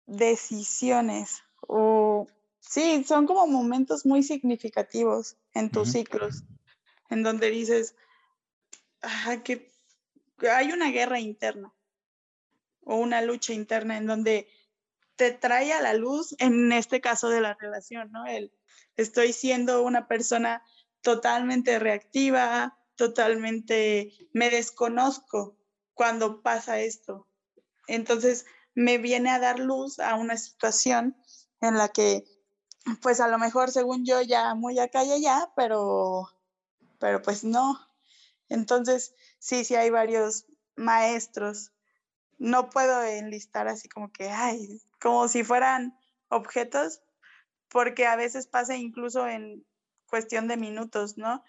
decisiones 0.06 1.44
o 1.68 2.28
sí, 2.62 3.04
son 3.04 3.28
como 3.28 3.46
momentos 3.46 4.06
muy 4.06 4.24
significativos 4.24 5.36
en 5.54 5.70
tus 5.70 5.92
ciclos, 5.92 6.44
en 7.10 7.24
donde 7.24 7.50
dices, 7.50 7.96
que 9.44 9.72
hay 10.52 10.72
una 10.72 10.92
guerra 10.92 11.20
interna 11.20 11.74
o 12.82 12.96
una 12.96 13.22
lucha 13.22 13.54
interna 13.54 13.98
en 13.98 14.08
donde 14.08 14.48
te 15.16 15.32
trae 15.32 15.74
a 15.74 15.82
la 15.82 15.94
luz, 15.94 16.36
en 16.40 16.72
este 16.72 17.02
caso 17.02 17.30
de 17.30 17.42
la 17.42 17.56
relación, 17.60 18.12
¿no? 18.12 18.26
El, 18.26 18.52
estoy 18.98 19.34
siendo 19.34 19.84
una 19.84 20.08
persona 20.08 20.64
totalmente 21.02 21.80
reactiva, 21.80 22.78
totalmente, 22.96 24.12
me 24.34 24.50
desconozco 24.50 25.58
cuando 25.94 26.42
pasa 26.42 26.80
esto. 26.80 27.28
Entonces 27.88 28.46
me 28.74 28.98
viene 28.98 29.30
a 29.30 29.40
dar 29.40 29.60
luz 29.60 30.00
a 30.00 30.16
una 30.16 30.38
situación 30.38 31.16
en 31.62 31.78
la 31.78 31.90
que, 31.90 32.24
pues 33.02 33.20
a 33.20 33.28
lo 33.28 33.38
mejor 33.38 33.72
según 33.72 34.06
yo 34.06 34.22
ya 34.22 34.56
muy 34.56 34.80
acá 34.80 35.04
y 35.04 35.12
allá, 35.12 35.52
pero, 35.56 36.30
pero 37.00 37.22
pues 37.22 37.44
no, 37.44 37.80
entonces, 38.54 39.16
sí, 39.40 39.66
sí 39.66 39.76
hay 39.76 39.90
varios 39.90 40.46
maestros. 40.76 41.72
No 42.38 42.70
puedo 42.70 43.04
enlistar 43.04 43.68
así 43.68 43.90
como 43.90 44.12
que, 44.12 44.30
ay, 44.30 44.80
como 45.02 45.28
si 45.28 45.44
fueran 45.44 45.98
objetos, 46.30 47.02
porque 47.68 48.06
a 48.06 48.16
veces 48.16 48.48
pasa 48.48 48.78
incluso 48.78 49.28
en 49.28 49.66
cuestión 50.08 50.48
de 50.48 50.58
minutos, 50.58 51.18
¿no? 51.18 51.44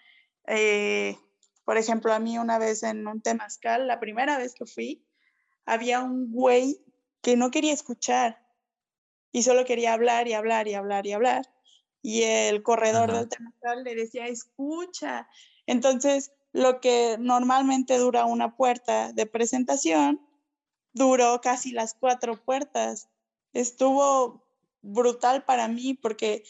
Eh, 0.47 1.17
por 1.63 1.77
ejemplo, 1.77 2.11
a 2.11 2.19
mí 2.19 2.37
una 2.39 2.57
vez 2.57 2.81
en 2.81 3.07
un 3.07 3.21
temazcal, 3.21 3.87
la 3.87 3.99
primera 3.99 4.37
vez 4.37 4.55
que 4.55 4.65
fui, 4.65 5.05
había 5.65 6.01
un 6.01 6.31
güey 6.31 6.83
que 7.21 7.35
no 7.35 7.51
quería 7.51 7.73
escuchar 7.73 8.43
y 9.31 9.43
solo 9.43 9.65
quería 9.65 9.93
hablar 9.93 10.27
y 10.27 10.33
hablar 10.33 10.67
y 10.67 10.73
hablar 10.73 11.05
y 11.05 11.13
hablar. 11.13 11.45
Y 12.01 12.23
el 12.23 12.63
corredor 12.63 13.11
del 13.11 13.27
temazcal 13.27 13.83
le 13.83 13.95
decía, 13.95 14.27
escucha. 14.27 15.27
Entonces, 15.65 16.31
lo 16.55 16.79
que 16.79 17.17
normalmente 17.19 17.97
dura 17.97 18.23
una 18.23 18.55
puerta 18.55 19.11
de 19.11 19.25
presentación, 19.25 20.25
duró 20.93 21.41
casi 21.41 21.73
las 21.73 21.93
cuatro 21.93 22.41
puertas. 22.41 23.09
Estuvo 23.51 24.41
brutal 24.81 25.43
para 25.43 25.67
mí 25.67 25.95
porque 25.95 26.45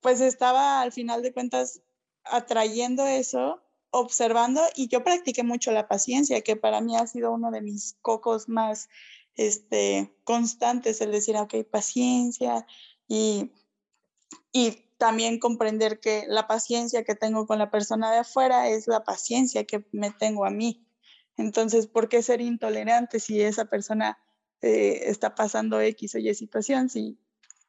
pues 0.00 0.20
estaba 0.20 0.80
al 0.80 0.90
final 0.90 1.22
de 1.22 1.32
cuentas 1.32 1.80
atrayendo 2.24 3.06
eso, 3.06 3.62
observando 3.92 4.62
y 4.74 4.88
yo 4.88 5.04
practiqué 5.04 5.44
mucho 5.44 5.70
la 5.70 5.86
paciencia, 5.86 6.40
que 6.40 6.56
para 6.56 6.80
mí 6.80 6.96
ha 6.96 7.06
sido 7.06 7.30
uno 7.30 7.52
de 7.52 7.60
mis 7.60 7.96
cocos 8.02 8.48
más 8.48 8.88
este, 9.36 10.12
constantes, 10.24 11.00
el 11.00 11.12
decir, 11.12 11.36
ok, 11.36 11.54
paciencia 11.70 12.66
y, 13.06 13.52
y 14.52 14.89
también 15.00 15.38
comprender 15.38 15.98
que 15.98 16.26
la 16.28 16.46
paciencia 16.46 17.04
que 17.04 17.14
tengo 17.14 17.46
con 17.46 17.58
la 17.58 17.70
persona 17.70 18.12
de 18.12 18.18
afuera 18.18 18.68
es 18.68 18.86
la 18.86 19.02
paciencia 19.02 19.64
que 19.64 19.82
me 19.92 20.10
tengo 20.10 20.44
a 20.44 20.50
mí. 20.50 20.86
Entonces, 21.38 21.86
¿por 21.86 22.10
qué 22.10 22.22
ser 22.22 22.42
intolerante 22.42 23.18
si 23.18 23.40
esa 23.40 23.64
persona 23.64 24.18
eh, 24.60 25.04
está 25.06 25.34
pasando 25.34 25.80
X 25.80 26.16
o 26.16 26.18
Y 26.18 26.34
situación? 26.34 26.90
Si 26.90 27.18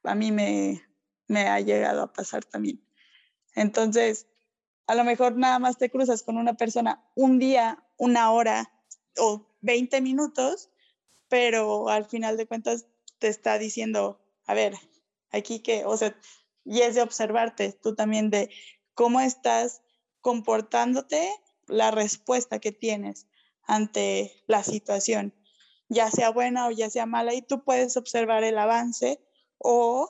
a 0.04 0.14
mí 0.14 0.34
me, 0.34 0.84
me 1.28 1.48
ha 1.48 1.62
llegado 1.62 2.02
a 2.02 2.12
pasar 2.12 2.44
también. 2.44 2.84
Entonces, 3.56 4.28
a 4.86 4.94
lo 4.94 5.06
mejor 5.06 5.38
nada 5.38 5.58
más 5.58 5.78
te 5.78 5.90
cruzas 5.90 6.24
con 6.24 6.36
una 6.36 6.56
persona 6.56 7.02
un 7.16 7.40
día, 7.40 7.82
una 7.96 8.34
hora 8.34 8.74
o 9.18 9.48
20 9.62 10.02
minutos, 10.02 10.70
pero 11.30 11.88
al 11.88 12.04
final 12.04 12.36
de 12.36 12.46
cuentas 12.46 12.88
te 13.20 13.30
está 13.30 13.58
diciendo, 13.58 14.20
a 14.48 14.54
ver, 14.54 14.76
aquí 15.32 15.62
que, 15.62 15.86
o 15.86 15.96
sea, 15.96 16.14
y 16.66 16.82
es 16.82 16.96
de 16.96 17.02
observarte 17.02 17.74
tú 17.74 17.96
también 17.96 18.30
de 18.30 18.50
cómo 18.94 19.20
estás 19.22 19.82
comportándote, 20.22 21.30
la 21.68 21.92
respuesta 21.92 22.60
que 22.60 22.72
tienes 22.72 23.28
ante 23.64 24.44
la 24.48 24.64
situación, 24.64 25.34
ya 25.88 26.12
sea 26.12 26.30
buena 26.30 26.68
o 26.68 26.72
ya 26.72 26.90
sea 26.90 27.06
mala, 27.06 27.34
y 27.34 27.42
tú 27.42 27.64
puedes 27.64 27.96
observar 27.98 28.44
el 28.44 28.58
avance 28.58 29.22
o, 29.58 30.10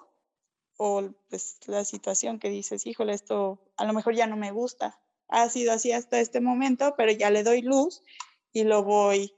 o 0.78 1.10
pues, 1.30 1.60
la 1.68 1.86
situación 1.86 2.40
que 2.40 2.50
dices, 2.50 2.86
híjole, 2.86 3.14
esto 3.14 3.62
a 3.78 3.86
lo 3.86 3.94
mejor 3.94 4.16
ya 4.16 4.28
no 4.28 4.38
me 4.38 4.52
gusta, 4.52 5.00
ha 5.28 5.50
sido 5.50 5.72
así 5.72 5.92
hasta 5.92 6.20
este 6.20 6.42
momento, 6.42 6.96
pero 6.98 7.12
ya 7.12 7.30
le 7.30 7.44
doy 7.44 7.62
luz 7.62 8.04
y 8.52 8.64
lo 8.64 8.84
voy 8.84 9.34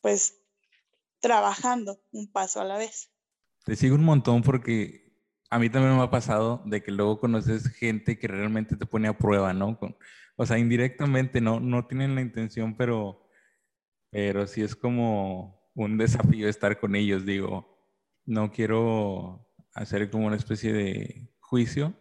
pues 0.00 0.38
trabajando 1.20 2.00
un 2.10 2.30
paso 2.32 2.60
a 2.60 2.64
la 2.64 2.78
vez. 2.78 3.10
Te 3.64 3.76
sigo 3.76 3.94
un 3.94 4.04
montón 4.04 4.42
porque 4.42 5.09
a 5.50 5.58
mí 5.58 5.68
también 5.68 5.96
me 5.96 6.02
ha 6.02 6.10
pasado 6.10 6.62
de 6.64 6.82
que 6.82 6.92
luego 6.92 7.18
conoces 7.18 7.68
gente 7.68 8.18
que 8.18 8.28
realmente 8.28 8.76
te 8.76 8.86
pone 8.86 9.08
a 9.08 9.18
prueba, 9.18 9.52
¿no? 9.52 9.78
o 10.36 10.46
sea, 10.46 10.58
indirectamente 10.58 11.40
no, 11.40 11.60
no 11.60 11.86
tienen 11.86 12.14
la 12.14 12.22
intención, 12.22 12.76
pero, 12.76 13.28
pero 14.10 14.46
sí 14.46 14.62
es 14.62 14.74
como 14.74 15.70
un 15.74 15.98
desafío 15.98 16.48
estar 16.48 16.78
con 16.80 16.94
ellos, 16.94 17.26
digo. 17.26 17.78
No 18.24 18.50
quiero 18.50 19.46
hacer 19.74 20.10
como 20.10 20.28
una 20.28 20.36
especie 20.36 20.72
de 20.72 21.28
juicio, 21.40 21.94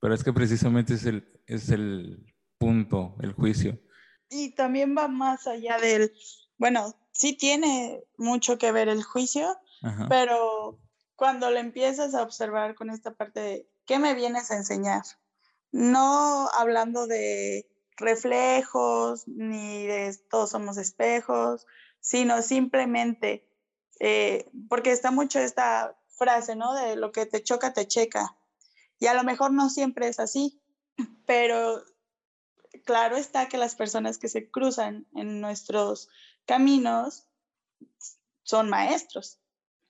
pero 0.00 0.14
es 0.14 0.24
que 0.24 0.32
precisamente 0.32 0.94
es 0.94 1.04
el, 1.04 1.42
es 1.46 1.68
el 1.68 2.32
punto, 2.58 3.16
el 3.20 3.32
juicio. 3.32 3.78
Y 4.30 4.54
también 4.54 4.96
va 4.96 5.08
más 5.08 5.46
allá 5.46 5.78
del, 5.78 6.12
bueno, 6.56 6.94
sí 7.12 7.36
tiene 7.36 8.02
mucho 8.16 8.56
que 8.56 8.72
ver 8.72 8.88
el 8.88 9.02
juicio, 9.02 9.58
pero 10.08 10.78
cuando 11.22 11.52
le 11.52 11.60
empiezas 11.60 12.16
a 12.16 12.22
observar 12.24 12.74
con 12.74 12.90
esta 12.90 13.14
parte 13.14 13.38
de, 13.38 13.70
¿qué 13.86 14.00
me 14.00 14.16
vienes 14.16 14.50
a 14.50 14.56
enseñar? 14.56 15.02
No 15.70 16.48
hablando 16.48 17.06
de 17.06 17.70
reflejos 17.96 19.28
ni 19.28 19.86
de 19.86 20.18
todos 20.28 20.50
somos 20.50 20.78
espejos, 20.78 21.64
sino 22.00 22.42
simplemente, 22.42 23.48
eh, 24.00 24.50
porque 24.68 24.90
está 24.90 25.12
mucho 25.12 25.38
esta 25.38 25.96
frase, 26.08 26.56
¿no? 26.56 26.74
De 26.74 26.96
lo 26.96 27.12
que 27.12 27.24
te 27.24 27.40
choca, 27.40 27.72
te 27.72 27.86
checa. 27.86 28.36
Y 28.98 29.06
a 29.06 29.14
lo 29.14 29.22
mejor 29.22 29.52
no 29.52 29.70
siempre 29.70 30.08
es 30.08 30.18
así, 30.18 30.60
pero 31.24 31.84
claro 32.84 33.16
está 33.16 33.46
que 33.46 33.58
las 33.58 33.76
personas 33.76 34.18
que 34.18 34.26
se 34.26 34.50
cruzan 34.50 35.06
en 35.14 35.40
nuestros 35.40 36.08
caminos 36.46 37.28
son 38.42 38.68
maestros, 38.68 39.38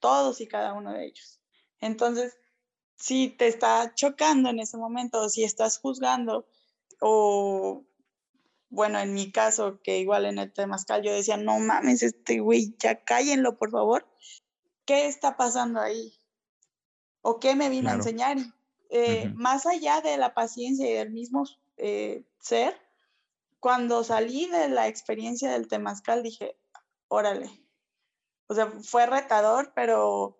todos 0.03 0.43
y 0.43 0.47
cada 0.47 0.75
uno 0.75 0.93
de 0.93 1.07
ellos. 1.07 1.41
Entonces, 1.81 2.37
si 2.97 3.31
te 3.31 3.47
está 3.47 3.95
chocando 3.95 4.51
en 4.51 4.61
ese 4.61 4.77
momento, 4.77 5.23
o 5.23 5.29
si 5.31 5.45
estás 5.45 5.79
juzgando, 5.79 6.47
o 7.01 7.85
bueno, 8.69 8.99
en 8.99 9.15
mi 9.15 9.33
caso, 9.33 9.81
que 9.83 9.99
igual 9.99 10.27
en 10.27 10.38
el 10.38 10.53
Temazcal 10.53 11.03
yo 11.03 11.12
decía, 11.12 11.37
no 11.38 11.59
mames, 11.59 12.03
este 12.03 12.41
güey, 12.41 12.75
ya 12.79 13.03
cállenlo, 13.05 13.57
por 13.57 13.71
favor. 13.71 14.07
¿Qué 14.85 15.07
está 15.07 15.37
pasando 15.37 15.81
ahí? 15.81 16.12
¿O 17.23 17.38
qué 17.38 17.55
me 17.55 17.69
vino 17.71 17.91
a 17.91 17.95
enseñar? 17.95 18.37
Eh, 18.91 19.31
más 19.35 19.65
allá 19.67 20.01
de 20.01 20.17
la 20.19 20.35
paciencia 20.35 20.88
y 20.88 20.93
del 20.93 21.11
mismo 21.11 21.45
eh, 21.77 22.25
ser, 22.41 22.75
cuando 23.61 24.05
salí 24.05 24.47
de 24.47 24.69
la 24.69 24.88
experiencia 24.88 25.51
del 25.53 25.69
Temazcal 25.69 26.23
dije, 26.23 26.57
órale. 27.09 27.62
O 28.53 28.55
sea, 28.55 28.71
fue 28.83 29.07
retador, 29.07 29.73
pero, 29.75 30.37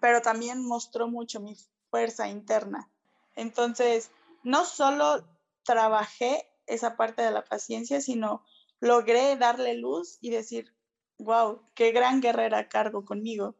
pero 0.00 0.22
también 0.22 0.64
mostró 0.64 1.08
mucho 1.08 1.40
mi 1.40 1.56
fuerza 1.90 2.28
interna. 2.28 2.88
Entonces, 3.34 4.12
no 4.44 4.64
solo 4.64 5.24
trabajé 5.64 6.48
esa 6.66 6.96
parte 6.96 7.22
de 7.22 7.32
la 7.32 7.44
paciencia, 7.44 8.00
sino 8.00 8.44
logré 8.78 9.34
darle 9.34 9.74
luz 9.74 10.18
y 10.20 10.30
decir, 10.30 10.72
wow, 11.18 11.60
qué 11.74 11.90
gran 11.90 12.20
guerrera 12.20 12.68
cargo 12.68 13.04
conmigo. 13.04 13.56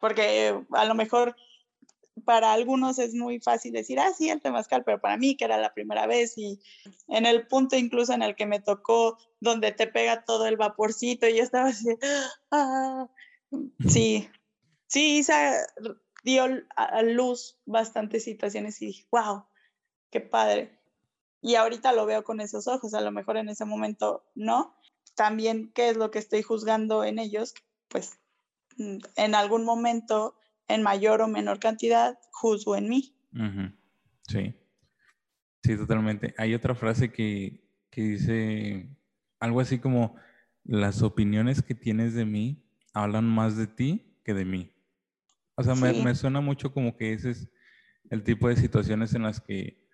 Porque 0.00 0.58
a 0.70 0.84
lo 0.86 0.94
mejor 0.94 1.36
para 2.24 2.52
algunos 2.52 2.98
es 2.98 3.14
muy 3.14 3.40
fácil 3.40 3.72
decir, 3.72 4.00
ah, 4.00 4.12
sí, 4.16 4.30
el 4.30 4.40
temazcal, 4.40 4.84
pero 4.84 5.00
para 5.00 5.16
mí, 5.16 5.36
que 5.36 5.44
era 5.44 5.58
la 5.58 5.74
primera 5.74 6.06
vez, 6.06 6.36
y 6.38 6.60
en 7.08 7.26
el 7.26 7.46
punto 7.46 7.76
incluso 7.76 8.12
en 8.12 8.22
el 8.22 8.34
que 8.34 8.46
me 8.46 8.60
tocó, 8.60 9.18
donde 9.40 9.72
te 9.72 9.86
pega 9.86 10.24
todo 10.24 10.46
el 10.46 10.56
vaporcito, 10.56 11.28
y 11.28 11.36
yo 11.36 11.42
estaba 11.42 11.68
así, 11.68 11.88
ah, 12.50 13.08
sí, 13.88 14.28
sí, 14.86 15.18
Isa 15.18 15.66
dio 16.24 16.44
a 16.74 17.02
luz 17.02 17.58
bastantes 17.66 18.24
situaciones 18.24 18.82
y 18.82 18.86
dije, 18.86 19.06
wow, 19.12 19.44
qué 20.10 20.20
padre. 20.20 20.80
Y 21.40 21.54
ahorita 21.54 21.92
lo 21.92 22.06
veo 22.06 22.24
con 22.24 22.40
esos 22.40 22.66
ojos, 22.66 22.94
a 22.94 23.00
lo 23.00 23.12
mejor 23.12 23.36
en 23.36 23.48
ese 23.48 23.64
momento 23.64 24.24
no. 24.34 24.74
También, 25.14 25.70
¿qué 25.72 25.90
es 25.90 25.96
lo 25.96 26.10
que 26.10 26.18
estoy 26.18 26.42
juzgando 26.42 27.04
en 27.04 27.18
ellos? 27.18 27.54
Pues 27.88 28.18
mm, 28.76 28.98
en 29.14 29.34
algún 29.34 29.64
momento 29.64 30.35
en 30.68 30.82
mayor 30.82 31.20
o 31.22 31.28
menor 31.28 31.58
cantidad, 31.58 32.18
juzgo 32.32 32.76
en 32.76 32.88
mí. 32.88 33.14
Sí, 34.28 34.54
sí, 35.62 35.76
totalmente. 35.76 36.34
Hay 36.38 36.54
otra 36.54 36.74
frase 36.74 37.12
que, 37.12 37.62
dice 37.94 38.88
algo 39.40 39.60
así 39.60 39.78
como, 39.78 40.16
las 40.64 41.02
opiniones 41.02 41.62
que 41.62 41.74
tienes 41.74 42.14
de 42.14 42.24
mí 42.24 42.64
hablan 42.92 43.24
más 43.24 43.56
de 43.56 43.66
ti 43.66 44.18
que 44.24 44.34
de 44.34 44.44
mí. 44.44 44.72
O 45.54 45.62
sea, 45.62 45.74
me, 45.74 45.92
me, 46.02 46.14
suena 46.14 46.40
mucho 46.40 46.72
como 46.72 46.96
que 46.96 47.12
ese 47.12 47.30
es 47.30 47.48
el 48.10 48.22
tipo 48.22 48.48
de 48.48 48.56
situaciones 48.56 49.14
en 49.14 49.22
las 49.22 49.40
que 49.40 49.86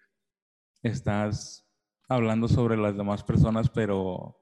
estás 0.83 1.69
hablando 2.09 2.49
sobre 2.49 2.77
las 2.77 2.97
demás 2.97 3.23
personas, 3.23 3.69
pero 3.69 4.39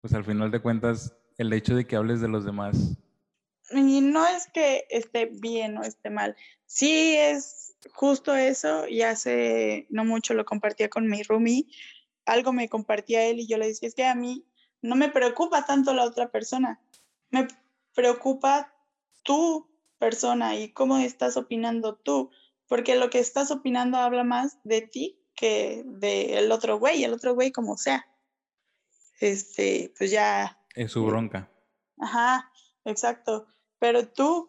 pues 0.00 0.14
al 0.14 0.24
final 0.24 0.50
de 0.50 0.60
cuentas, 0.60 1.16
el 1.36 1.52
hecho 1.52 1.74
de 1.74 1.86
que 1.86 1.96
hables 1.96 2.20
de 2.20 2.28
los 2.28 2.44
demás 2.44 2.98
y 3.72 4.00
no 4.00 4.26
es 4.26 4.48
que 4.52 4.86
esté 4.90 5.26
bien 5.26 5.78
o 5.78 5.82
esté 5.82 6.10
mal, 6.10 6.36
sí 6.66 7.16
es 7.16 7.76
justo 7.92 8.34
eso 8.34 8.86
y 8.88 9.02
hace 9.02 9.86
no 9.90 10.04
mucho 10.04 10.34
lo 10.34 10.44
compartía 10.44 10.90
con 10.90 11.08
mi 11.08 11.22
roomie, 11.22 11.66
algo 12.26 12.52
me 12.52 12.68
compartía 12.68 13.24
él 13.24 13.40
y 13.40 13.46
yo 13.46 13.58
le 13.58 13.68
decía, 13.68 13.88
es 13.88 13.94
que 13.94 14.04
a 14.04 14.14
mí 14.14 14.44
no 14.82 14.96
me 14.96 15.08
preocupa 15.08 15.64
tanto 15.64 15.94
la 15.94 16.04
otra 16.04 16.30
persona, 16.30 16.80
me 17.30 17.46
preocupa 17.94 18.74
tu 19.22 19.68
persona 19.98 20.56
y 20.56 20.72
cómo 20.72 20.98
estás 20.98 21.36
opinando 21.36 21.96
tú, 21.96 22.30
porque 22.66 22.96
lo 22.96 23.10
que 23.10 23.18
estás 23.18 23.50
opinando 23.50 23.98
habla 23.98 24.24
más 24.24 24.58
de 24.64 24.82
ti 24.82 25.18
que 25.34 25.82
del 25.86 26.50
otro 26.52 26.78
güey, 26.78 27.04
el 27.04 27.12
otro 27.12 27.34
güey 27.34 27.50
como 27.50 27.76
sea. 27.76 28.06
Este, 29.20 29.92
pues 29.98 30.10
ya. 30.10 30.58
Es 30.74 30.92
su 30.92 31.04
bronca. 31.04 31.50
Ajá, 31.98 32.50
exacto 32.84 33.46
pero 33.80 34.06
tú, 34.06 34.46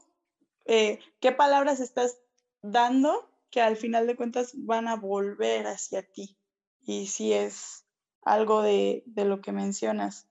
eh, 0.66 1.00
¿qué 1.20 1.32
palabras 1.32 1.80
estás 1.80 2.20
dando 2.62 3.28
que 3.50 3.62
al 3.62 3.78
final 3.78 4.06
de 4.06 4.16
cuentas 4.16 4.52
van 4.54 4.88
a 4.88 4.96
volver 4.96 5.66
hacia 5.66 6.04
ti? 6.04 6.38
Y 6.82 7.08
si 7.08 7.34
es 7.34 7.86
algo 8.24 8.62
de, 8.62 9.04
lo 9.16 9.42
que 9.42 9.52
mencionas. 9.52 10.28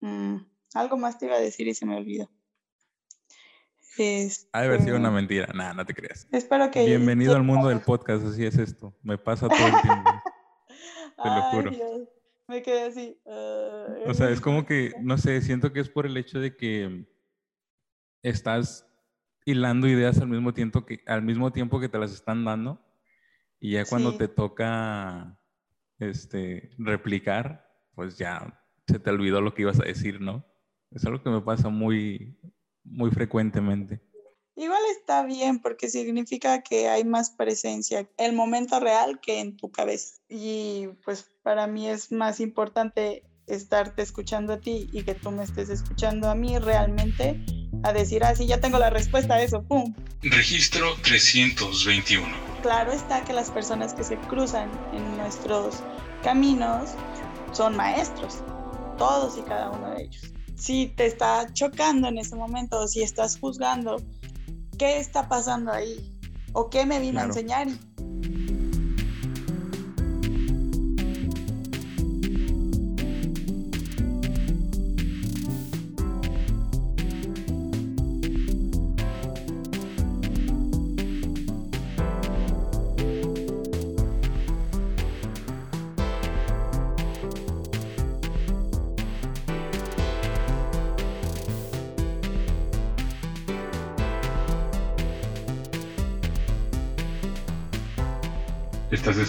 Mm, 0.00 0.38
algo 0.74 0.96
más 0.98 1.18
te 1.18 1.26
iba 1.26 1.36
a 1.36 1.40
decir 1.40 1.68
y 1.68 1.74
se 1.74 1.86
me 1.86 1.96
olvidó. 1.96 2.28
Ha 4.52 4.60
de 4.62 4.66
haber 4.66 4.82
sido 4.82 4.96
una 4.96 5.08
este 5.08 5.14
mentira. 5.14 5.46
Nada, 5.54 5.74
no 5.74 5.84
te 5.84 5.94
creas. 5.94 6.26
Espero 6.32 6.70
que. 6.70 6.84
Bienvenido 6.84 7.36
al 7.36 7.42
mundo 7.44 7.68
del 7.68 7.82
podcast, 7.82 8.24
así 8.24 8.44
es 8.44 8.56
esto. 8.56 8.96
Me 9.02 9.18
pasa 9.18 9.48
todo 9.48 9.66
el 9.66 9.82
tiempo. 9.82 10.10
te 11.22 11.28
lo 11.28 11.42
juro. 11.42 11.70
Me 12.48 12.62
quedé 12.62 12.82
así. 12.84 13.20
o 13.26 14.14
sea, 14.14 14.30
es 14.30 14.40
como 14.40 14.64
que, 14.66 14.92
no 15.00 15.18
sé, 15.18 15.40
siento 15.42 15.72
que 15.72 15.80
es 15.80 15.88
por 15.88 16.06
el 16.06 16.16
hecho 16.16 16.40
de 16.40 16.56
que 16.56 17.06
estás 18.22 18.86
hilando 19.44 19.88
ideas 19.88 20.18
al 20.18 20.28
mismo 20.28 20.54
tiempo 20.54 20.86
que, 20.86 21.02
al 21.06 21.22
mismo 21.22 21.52
tiempo 21.52 21.80
que 21.80 21.88
te 21.88 21.98
las 21.98 22.12
están 22.12 22.44
dando 22.44 22.80
y 23.60 23.72
ya 23.72 23.84
cuando 23.84 24.16
te 24.16 24.28
toca 24.28 25.38
este, 25.98 26.70
replicar, 26.78 27.68
pues 27.94 28.18
ya 28.18 28.60
se 28.86 28.98
te 28.98 29.10
olvidó 29.10 29.40
lo 29.40 29.54
que 29.54 29.62
ibas 29.62 29.78
a 29.80 29.84
decir, 29.84 30.20
¿no? 30.20 30.44
Es 30.90 31.04
algo 31.04 31.22
que 31.22 31.30
me 31.30 31.40
pasa 31.40 31.68
muy, 31.68 32.38
muy 32.82 33.10
frecuentemente. 33.10 34.00
Igual 34.54 34.82
está 34.90 35.24
bien 35.24 35.60
porque 35.60 35.88
significa 35.88 36.62
que 36.62 36.88
hay 36.88 37.04
más 37.04 37.30
presencia 37.30 38.00
en 38.00 38.08
el 38.18 38.32
momento 38.34 38.80
real 38.80 39.20
que 39.20 39.40
en 39.40 39.56
tu 39.56 39.70
cabeza. 39.70 40.16
Y 40.28 40.88
pues 41.04 41.30
para 41.42 41.66
mí 41.66 41.88
es 41.88 42.12
más 42.12 42.40
importante 42.40 43.22
estarte 43.46 44.02
escuchando 44.02 44.54
a 44.54 44.60
ti 44.60 44.90
y 44.92 45.04
que 45.04 45.14
tú 45.14 45.30
me 45.30 45.44
estés 45.44 45.70
escuchando 45.70 46.28
a 46.28 46.34
mí 46.34 46.58
realmente 46.58 47.40
a 47.82 47.92
decir, 47.92 48.24
ah, 48.24 48.34
sí, 48.34 48.46
ya 48.46 48.60
tengo 48.60 48.78
la 48.78 48.90
respuesta 48.90 49.34
a 49.34 49.42
eso, 49.42 49.62
¡pum! 49.62 49.94
Registro 50.22 50.94
321. 51.02 52.26
Claro 52.62 52.92
está 52.92 53.24
que 53.24 53.32
las 53.32 53.50
personas 53.50 53.92
que 53.92 54.04
se 54.04 54.16
cruzan 54.16 54.70
en 54.92 55.16
nuestros 55.16 55.82
caminos 56.22 56.90
son 57.52 57.76
maestros, 57.76 58.38
todos 58.98 59.36
y 59.36 59.42
cada 59.42 59.70
uno 59.70 59.90
de 59.90 60.04
ellos. 60.04 60.32
Si 60.54 60.86
te 60.96 61.06
está 61.06 61.52
chocando 61.52 62.08
en 62.08 62.18
ese 62.18 62.36
momento 62.36 62.80
o 62.80 62.86
si 62.86 63.02
estás 63.02 63.38
juzgando, 63.38 64.00
¿qué 64.78 64.98
está 64.98 65.28
pasando 65.28 65.72
ahí? 65.72 66.08
¿O 66.52 66.70
qué 66.70 66.86
me 66.86 67.00
vino 67.00 67.20
a 67.20 67.24
enseñar? 67.24 67.66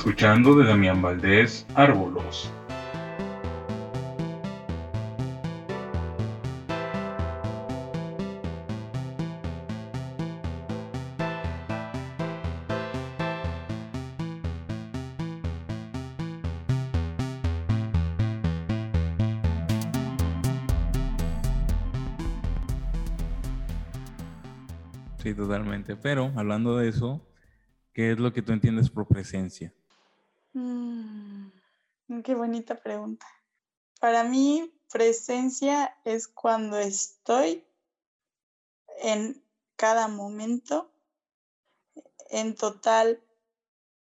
escuchando 0.04 0.54
de 0.56 0.66
Damián 0.66 1.02
Valdés 1.02 1.66
Árbolos. 1.76 2.52
Sí, 25.20 25.34
totalmente. 25.34 25.96
Pero 25.96 26.34
hablando 26.36 26.76
de 26.76 26.90
eso, 26.90 27.26
¿qué 27.94 28.12
es 28.12 28.20
lo 28.20 28.34
que 28.34 28.42
tú 28.42 28.52
entiendes 28.52 28.90
por 28.90 29.08
presencia? 29.08 29.74
Mm, 30.54 31.50
qué 32.24 32.36
bonita 32.36 32.76
pregunta. 32.82 33.26
Para 34.00 34.24
mí, 34.24 34.72
presencia 34.92 35.98
es 36.06 36.28
cuando 36.28 36.78
estoy 36.78 37.66
en 39.02 39.44
cada 39.76 40.08
momento 40.08 40.92
en 42.30 42.56
total 42.56 43.22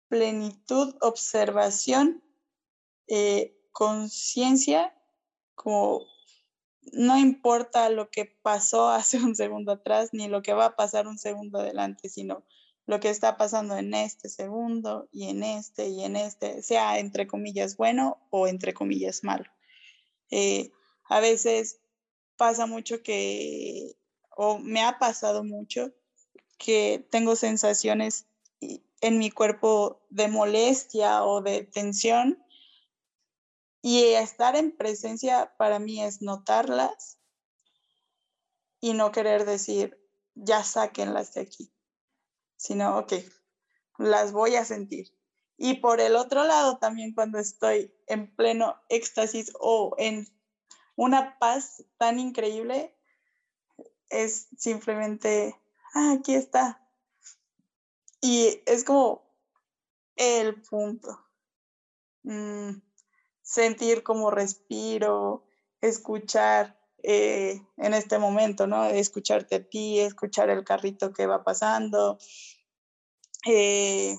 plenitud, 0.09 0.95
observación, 1.01 2.23
eh, 3.07 3.57
conciencia, 3.73 4.95
como 5.55 6.03
no 6.93 7.17
importa 7.19 7.89
lo 7.89 8.11
que 8.11 8.27
pasó 8.27 8.89
hace 8.91 9.17
un 9.17 9.35
segundo 9.35 9.73
atrás 9.73 10.11
ni 10.13 10.29
lo 10.29 10.43
que 10.43 10.53
va 10.53 10.67
a 10.67 10.77
pasar 10.77 11.07
un 11.07 11.19
segundo 11.19 11.59
adelante, 11.59 12.09
sino 12.09 12.45
lo 12.87 13.01
que 13.01 13.11
está 13.11 13.37
pasando 13.37 13.77
en 13.77 13.95
este 13.95 14.29
segundo 14.29 15.09
y 15.11 15.29
en 15.29 15.43
este 15.43 15.89
y 15.89 16.05
en 16.05 16.17
este, 16.17 16.63
sea 16.63 16.99
entre 16.99 17.27
comillas 17.27 17.77
bueno 17.77 18.19
o 18.31 18.47
entre 18.47 18.75
comillas 18.75 19.25
malo. 19.25 19.51
Eh, 20.31 20.71
a 21.09 21.21
veces 21.21 21.81
pasa 22.37 22.67
mucho 22.67 23.03
que, 23.03 23.97
o 24.37 24.59
me 24.59 24.83
ha 24.83 24.99
pasado 24.99 25.45
mucho, 25.45 25.93
que 26.59 27.07
tengo 27.11 27.37
sensaciones 27.37 28.27
en 29.01 29.19
mi 29.19 29.31
cuerpo 29.31 30.01
de 30.11 30.29
molestia 30.29 31.25
o 31.25 31.43
de 31.43 31.65
tensión 31.65 32.43
y 33.83 34.03
estar 34.15 34.57
en 34.57 34.75
presencia 34.75 35.53
para 35.59 35.79
mí 35.79 36.03
es 36.03 36.23
notarlas 36.23 37.19
y 38.81 38.95
no 38.95 39.13
querer 39.13 39.45
decir, 39.45 39.99
ya 40.35 40.65
sáquenlas 40.65 41.35
de 41.35 41.43
aquí, 41.43 41.71
sino, 42.65 42.97
ok, 42.97 43.13
las 43.99 44.33
voy 44.33 44.57
a 44.57 44.65
sentir. 44.65 45.13
Y 45.59 45.75
por 45.75 46.01
el 46.01 46.17
otro 46.17 46.45
lado, 46.45 46.79
también 46.79 47.13
cuando 47.13 47.39
estoy 47.39 47.95
en 48.07 48.35
pleno 48.35 48.75
éxtasis 48.89 49.53
o 49.61 49.95
en 49.99 50.27
una 50.97 51.39
paz 51.39 51.85
tan 51.99 52.19
increíble, 52.19 52.97
es 54.09 54.49
simplemente, 54.57 55.55
ah, 55.93 56.15
aquí 56.19 56.35
está. 56.35 56.81
Y 58.23 58.63
es 58.65 58.83
como 58.83 59.23
el 60.17 60.63
punto. 60.63 61.21
Mm, 62.23 62.81
sentir 63.43 64.03
cómo 64.03 64.31
respiro, 64.31 65.45
escuchar 65.83 66.79
eh, 67.07 67.61
en 67.77 67.93
este 67.93 68.19
momento, 68.19 68.67
¿no? 68.67 68.87
Escucharte 68.87 69.57
a 69.57 69.63
ti, 69.63 70.01
escuchar 70.01 70.49
el 70.49 70.65
carrito 70.65 71.13
que 71.13 71.27
va 71.27 71.45
pasando, 71.45 72.17
eh, 73.47 74.17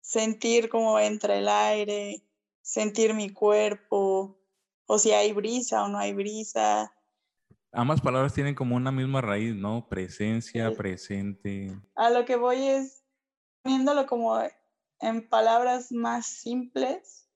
sentir 0.00 0.68
cómo 0.68 0.98
entra 0.98 1.36
el 1.36 1.48
aire, 1.48 2.22
sentir 2.62 3.14
mi 3.14 3.30
cuerpo, 3.30 4.38
o 4.86 4.98
si 4.98 5.12
hay 5.12 5.32
brisa 5.32 5.84
o 5.84 5.88
no 5.88 5.98
hay 5.98 6.12
brisa. 6.12 6.92
Ambas 7.72 8.00
palabras 8.00 8.34
tienen 8.34 8.54
como 8.54 8.76
una 8.76 8.92
misma 8.92 9.20
raíz, 9.20 9.54
¿no? 9.54 9.88
Presencia, 9.88 10.72
presente. 10.76 11.76
A 11.96 12.10
lo 12.10 12.24
que 12.24 12.36
voy 12.36 12.62
es 12.62 13.04
poniéndolo 13.62 14.06
como 14.06 14.38
en 15.00 15.28
palabras 15.28 15.90
más 15.90 16.26
simples, 16.26 17.28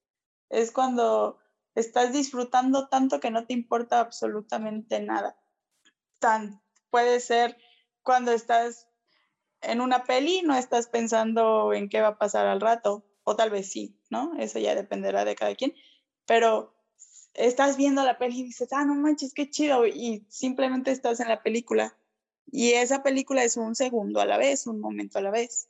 es 0.51 0.71
cuando 0.71 1.39
estás 1.75 2.13
disfrutando 2.13 2.89
tanto 2.89 3.19
que 3.19 3.31
no 3.31 3.47
te 3.47 3.55
importa 3.55 4.01
absolutamente 4.01 5.01
nada. 5.01 5.37
Tan, 6.19 6.63
puede 6.91 7.21
ser 7.21 7.57
cuando 8.03 8.33
estás 8.33 8.89
en 9.61 9.81
una 9.81 10.05
peli, 10.05 10.43
no 10.43 10.57
estás 10.57 10.89
pensando 10.89 11.73
en 11.73 11.89
qué 11.89 12.01
va 12.01 12.09
a 12.09 12.19
pasar 12.19 12.47
al 12.47 12.61
rato, 12.61 13.05
o 13.25 13.37
tal 13.37 13.51
vez 13.51 13.71
sí, 13.71 13.97
¿no? 14.11 14.33
Eso 14.39 14.59
ya 14.59 14.75
dependerá 14.75 15.25
de 15.25 15.37
cada 15.37 15.55
quien, 15.55 15.75
pero 16.27 16.75
estás 17.35 17.77
viendo 17.77 18.05
la 18.05 18.19
peli 18.19 18.41
y 18.41 18.45
dices, 18.45 18.73
ah, 18.73 18.85
no 18.85 18.95
manches, 18.95 19.35
qué 19.35 19.51
chido, 19.51 19.87
y 19.87 20.25
simplemente 20.29 20.91
estás 20.91 21.21
en 21.21 21.29
la 21.29 21.43
película. 21.43 21.97
Y 22.51 22.73
esa 22.73 23.03
película 23.03 23.45
es 23.45 23.57
un 23.57 23.75
segundo 23.75 24.21
a 24.21 24.27
la 24.27 24.39
vez, 24.39 24.67
un 24.67 24.81
momento 24.81 25.19
a 25.19 25.23
la 25.23 25.31
vez 25.31 25.69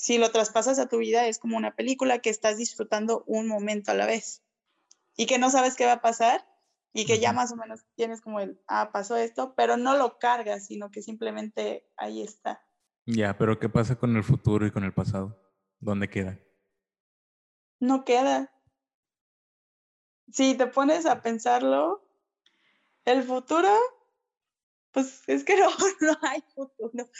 si 0.00 0.16
lo 0.16 0.30
traspasas 0.32 0.78
a 0.78 0.88
tu 0.88 0.96
vida, 0.96 1.26
es 1.26 1.38
como 1.38 1.58
una 1.58 1.76
película 1.76 2.20
que 2.20 2.30
estás 2.30 2.56
disfrutando 2.56 3.22
un 3.26 3.46
momento 3.46 3.90
a 3.90 3.94
la 3.94 4.06
vez 4.06 4.40
y 5.14 5.26
que 5.26 5.36
no 5.36 5.50
sabes 5.50 5.76
qué 5.76 5.84
va 5.84 5.92
a 5.92 6.00
pasar 6.00 6.42
y 6.92 7.06
que 7.06 7.20
ya 7.20 7.32
más 7.32 7.52
o 7.52 7.56
menos 7.56 7.84
tienes 7.94 8.20
como 8.20 8.40
el, 8.40 8.60
ah, 8.66 8.90
pasó 8.92 9.16
esto, 9.16 9.54
pero 9.54 9.76
no 9.76 9.96
lo 9.96 10.18
cargas, 10.18 10.66
sino 10.66 10.90
que 10.90 11.02
simplemente 11.02 11.88
ahí 11.96 12.22
está. 12.22 12.64
Ya, 13.06 13.36
pero 13.38 13.58
¿qué 13.58 13.68
pasa 13.68 13.96
con 13.96 14.16
el 14.16 14.24
futuro 14.24 14.66
y 14.66 14.70
con 14.70 14.84
el 14.84 14.92
pasado? 14.92 15.40
¿Dónde 15.78 16.08
queda? 16.08 16.38
No 17.78 18.04
queda. 18.04 18.52
Si 20.32 20.54
te 20.54 20.66
pones 20.66 21.06
a 21.06 21.22
pensarlo, 21.22 22.06
el 23.04 23.22
futuro, 23.22 23.70
pues 24.92 25.22
es 25.28 25.44
que 25.44 25.56
no, 25.60 25.70
no 26.00 26.18
hay 26.22 26.42
futuro, 26.54 27.10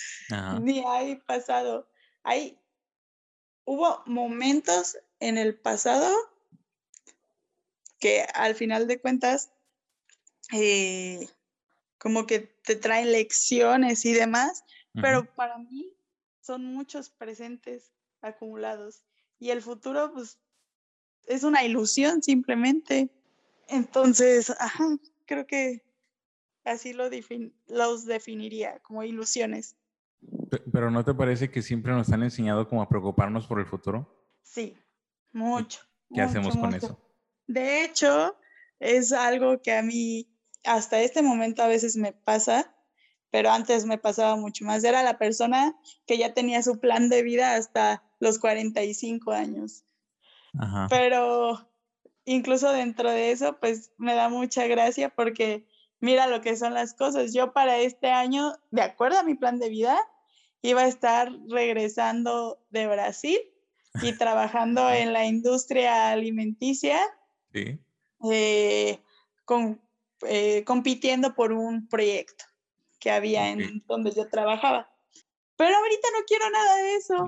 ni 0.61 0.85
hay 0.85 1.17
pasado. 1.17 1.89
Hay 2.23 2.61
hubo 3.65 4.03
momentos 4.07 4.99
en 5.21 5.39
el 5.39 5.59
pasado 5.59 6.13
que 8.01 8.27
al 8.35 8.55
final 8.55 8.89
de 8.89 9.01
cuentas 9.01 9.53
eh, 10.53 11.29
como 11.99 12.27
que 12.27 12.41
te 12.41 12.77
traen 12.77 13.13
lecciones 13.13 14.05
y 14.05 14.13
demás, 14.13 14.65
pero 14.95 15.25
para 15.35 15.59
mí 15.59 15.95
son 16.41 16.65
muchos 16.65 17.11
presentes 17.11 17.93
acumulados 18.23 19.05
y 19.39 19.51
el 19.51 19.63
futuro 19.63 20.13
pues 20.13 20.39
es 21.27 21.45
una 21.45 21.65
ilusión 21.65 22.23
simplemente. 22.23 23.11
Entonces, 23.69 24.53
creo 25.27 25.47
que 25.47 25.83
así 26.65 26.93
lo 26.93 27.09
los 27.69 28.05
definiría 28.05 28.81
como 28.81 29.03
ilusiones. 29.03 29.77
Pero 30.73 30.91
¿no 30.91 31.05
te 31.05 31.15
parece 31.15 31.51
que 31.51 31.63
siempre 31.63 31.93
nos 31.93 32.11
han 32.11 32.23
enseñado 32.23 32.69
como 32.69 32.83
a 32.83 32.89
preocuparnos 32.89 33.47
por 33.47 33.61
el 33.61 33.67
futuro? 33.67 34.07
Sí, 34.43 34.77
mucho. 35.33 35.81
¿Qué 36.13 36.21
hacemos 36.21 36.57
con 36.57 36.75
eso? 36.75 36.99
De 37.47 37.85
hecho, 37.85 38.37
es 38.79 39.13
algo 39.13 39.61
que 39.63 39.73
a 39.73 39.83
mí 39.83 40.30
hasta 40.65 41.01
este 41.01 41.23
momento 41.23 41.63
a 41.63 41.69
veces 41.69 41.97
me 41.97 42.13
pasa, 42.13 42.75
pero 43.31 43.51
antes 43.51 43.85
me 43.87 43.99
pasaba 43.99 44.37
mucho 44.37 44.65
más. 44.65 44.85
Era 44.85 45.03
la 45.03 45.19
persona 45.19 45.77
que 46.07 46.19
ya 46.19 46.35
tenía 46.35 46.63
su 46.63 46.81
plan 46.81 47.09
de 47.09 47.23
vida 47.23 47.55
hasta 47.55 48.03
los 48.19 48.39
45 48.39 49.33
años. 49.33 49.85
Ajá. 50.59 50.87
Pero 50.91 51.71
incluso 52.25 52.73
dentro 52.73 53.11
de 53.11 53.31
eso, 53.31 53.59
pues 53.61 53.93
me 53.97 54.15
da 54.15 54.29
mucha 54.29 54.67
gracia 54.67 55.09
porque 55.11 55.67
mira 56.01 56.27
lo 56.27 56.41
que 56.41 56.57
son 56.57 56.75
las 56.75 56.95
cosas. 56.95 57.33
Yo 57.33 57.53
para 57.53 57.79
este 57.79 58.11
año, 58.11 58.55
de 58.71 58.83
acuerdo 58.83 59.19
a 59.19 59.23
mi 59.23 59.35
plan 59.35 59.59
de 59.59 59.69
vida, 59.69 59.99
iba 60.63 60.83
a 60.83 60.89
estar 60.89 61.33
regresando 61.49 62.63
de 62.71 62.87
Brasil 62.87 63.39
y 64.03 64.13
trabajando 64.17 64.91
en 64.93 65.13
la 65.13 65.27
industria 65.27 66.11
alimenticia, 66.11 66.99
eh, 68.31 68.99
con, 69.45 69.81
eh, 70.27 70.65
compitiendo 70.65 71.35
por 71.35 71.53
un 71.53 71.89
proyecto 71.89 72.45
que 72.99 73.11
había 73.11 73.49
en 73.51 73.83
donde 73.87 74.13
yo 74.13 74.29
trabajaba. 74.29 74.91
Pero 75.57 75.77
ahorita 75.77 76.09
no 76.13 76.25
quiero 76.27 76.51
nada 76.51 76.77
de 76.77 76.95
eso. 76.95 77.27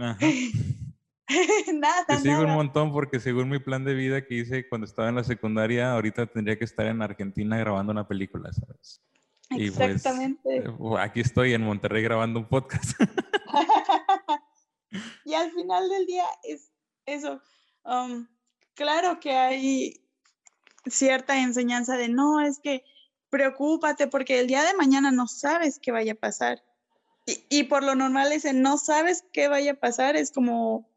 nada. 1.75 2.05
Te 2.07 2.19
sigo 2.19 2.41
un 2.41 2.55
montón 2.55 2.93
porque 2.93 3.21
según 3.21 3.49
mi 3.49 3.59
plan 3.59 3.85
de 3.85 3.95
vida 3.95 4.25
que 4.25 4.35
hice 4.35 4.69
cuando 4.69 4.87
estaba 4.87 5.09
en 5.09 5.17
la 5.17 5.25
secundaria, 5.25 5.93
ahorita 5.93 6.27
tendría 6.27 6.59
que 6.59 6.65
estar 6.65 6.87
en 6.87 7.03
Argentina 7.03 7.59
grabando 7.59 7.93
una 7.93 8.07
película, 8.07 8.53
¿sabes? 8.53 9.03
Pues, 9.49 9.79
Exactamente. 9.79 10.57
Eh, 10.57 10.75
aquí 10.99 11.21
estoy 11.21 11.55
en 11.55 11.63
Monterrey 11.63 12.03
grabando 12.03 12.41
un 12.41 12.49
podcast. 12.49 12.93
y 15.25 15.35
al 15.35 15.51
final 15.53 15.89
del 15.89 16.07
día 16.07 16.25
es 16.43 16.71
eso. 17.07 17.41
Um, 17.85 18.27
claro 18.75 19.19
que 19.21 19.33
hay 19.33 20.02
cierta 20.87 21.41
enseñanza 21.41 21.97
de 21.97 22.09
no, 22.09 22.41
es 22.41 22.59
que 22.59 22.85
preocúpate 23.31 24.07
porque 24.09 24.41
el 24.41 24.47
día 24.47 24.63
de 24.65 24.75
mañana 24.75 25.11
no 25.11 25.27
sabes 25.27 25.79
qué 25.79 25.91
vaya 25.93 26.13
a 26.13 26.17
pasar. 26.17 26.63
Y, 27.27 27.45
y 27.49 27.63
por 27.65 27.83
lo 27.85 27.95
normal 27.95 28.33
ese 28.33 28.53
no 28.53 28.79
sabes 28.79 29.25
qué 29.33 29.49
vaya 29.49 29.73
a 29.73 29.81
pasar 29.81 30.17
es 30.17 30.33
como 30.33 30.91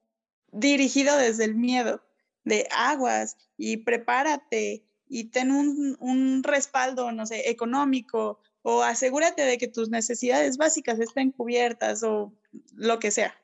dirigido 0.51 1.17
desde 1.17 1.45
el 1.45 1.55
miedo 1.55 2.01
de 2.43 2.67
aguas 2.71 3.37
y 3.57 3.77
prepárate 3.77 4.85
y 5.07 5.25
ten 5.25 5.51
un, 5.51 5.97
un, 5.99 6.43
respaldo, 6.43 7.11
no 7.11 7.25
sé, 7.25 7.49
económico 7.49 8.39
o 8.61 8.81
asegúrate 8.81 9.43
de 9.43 9.57
que 9.57 9.67
tus 9.67 9.89
necesidades 9.89 10.57
básicas 10.57 10.99
estén 10.99 11.31
cubiertas 11.31 12.03
o 12.03 12.33
lo 12.73 12.99
que 12.99 13.11
sea. 13.11 13.39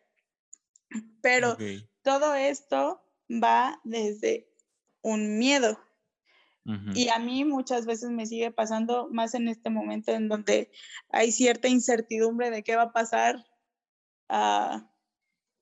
Pero 1.21 1.58
todo 2.01 2.34
esto 2.34 3.04
va 3.30 3.80
desde 3.84 4.47
un 5.01 5.38
miedo. 5.38 5.80
Y 6.63 7.10
a 7.10 7.17
mí 7.17 7.43
muchas 7.43 7.86
veces 7.86 8.12
me 8.12 8.26
sigue 8.26 8.52
pasando, 8.52 9.08
más 9.12 9.34
en 9.34 9.47
este 9.47 9.69
momento 9.69 10.12
en 10.12 10.30
donde 10.30 10.71
hay 11.10 11.32
cierta 11.32 11.67
incertidumbre 11.67 12.52
de 12.52 12.63
qué 12.63 12.76
va 12.76 12.84
a 12.84 12.93
pasar, 12.93 13.43
ah, 14.30 14.91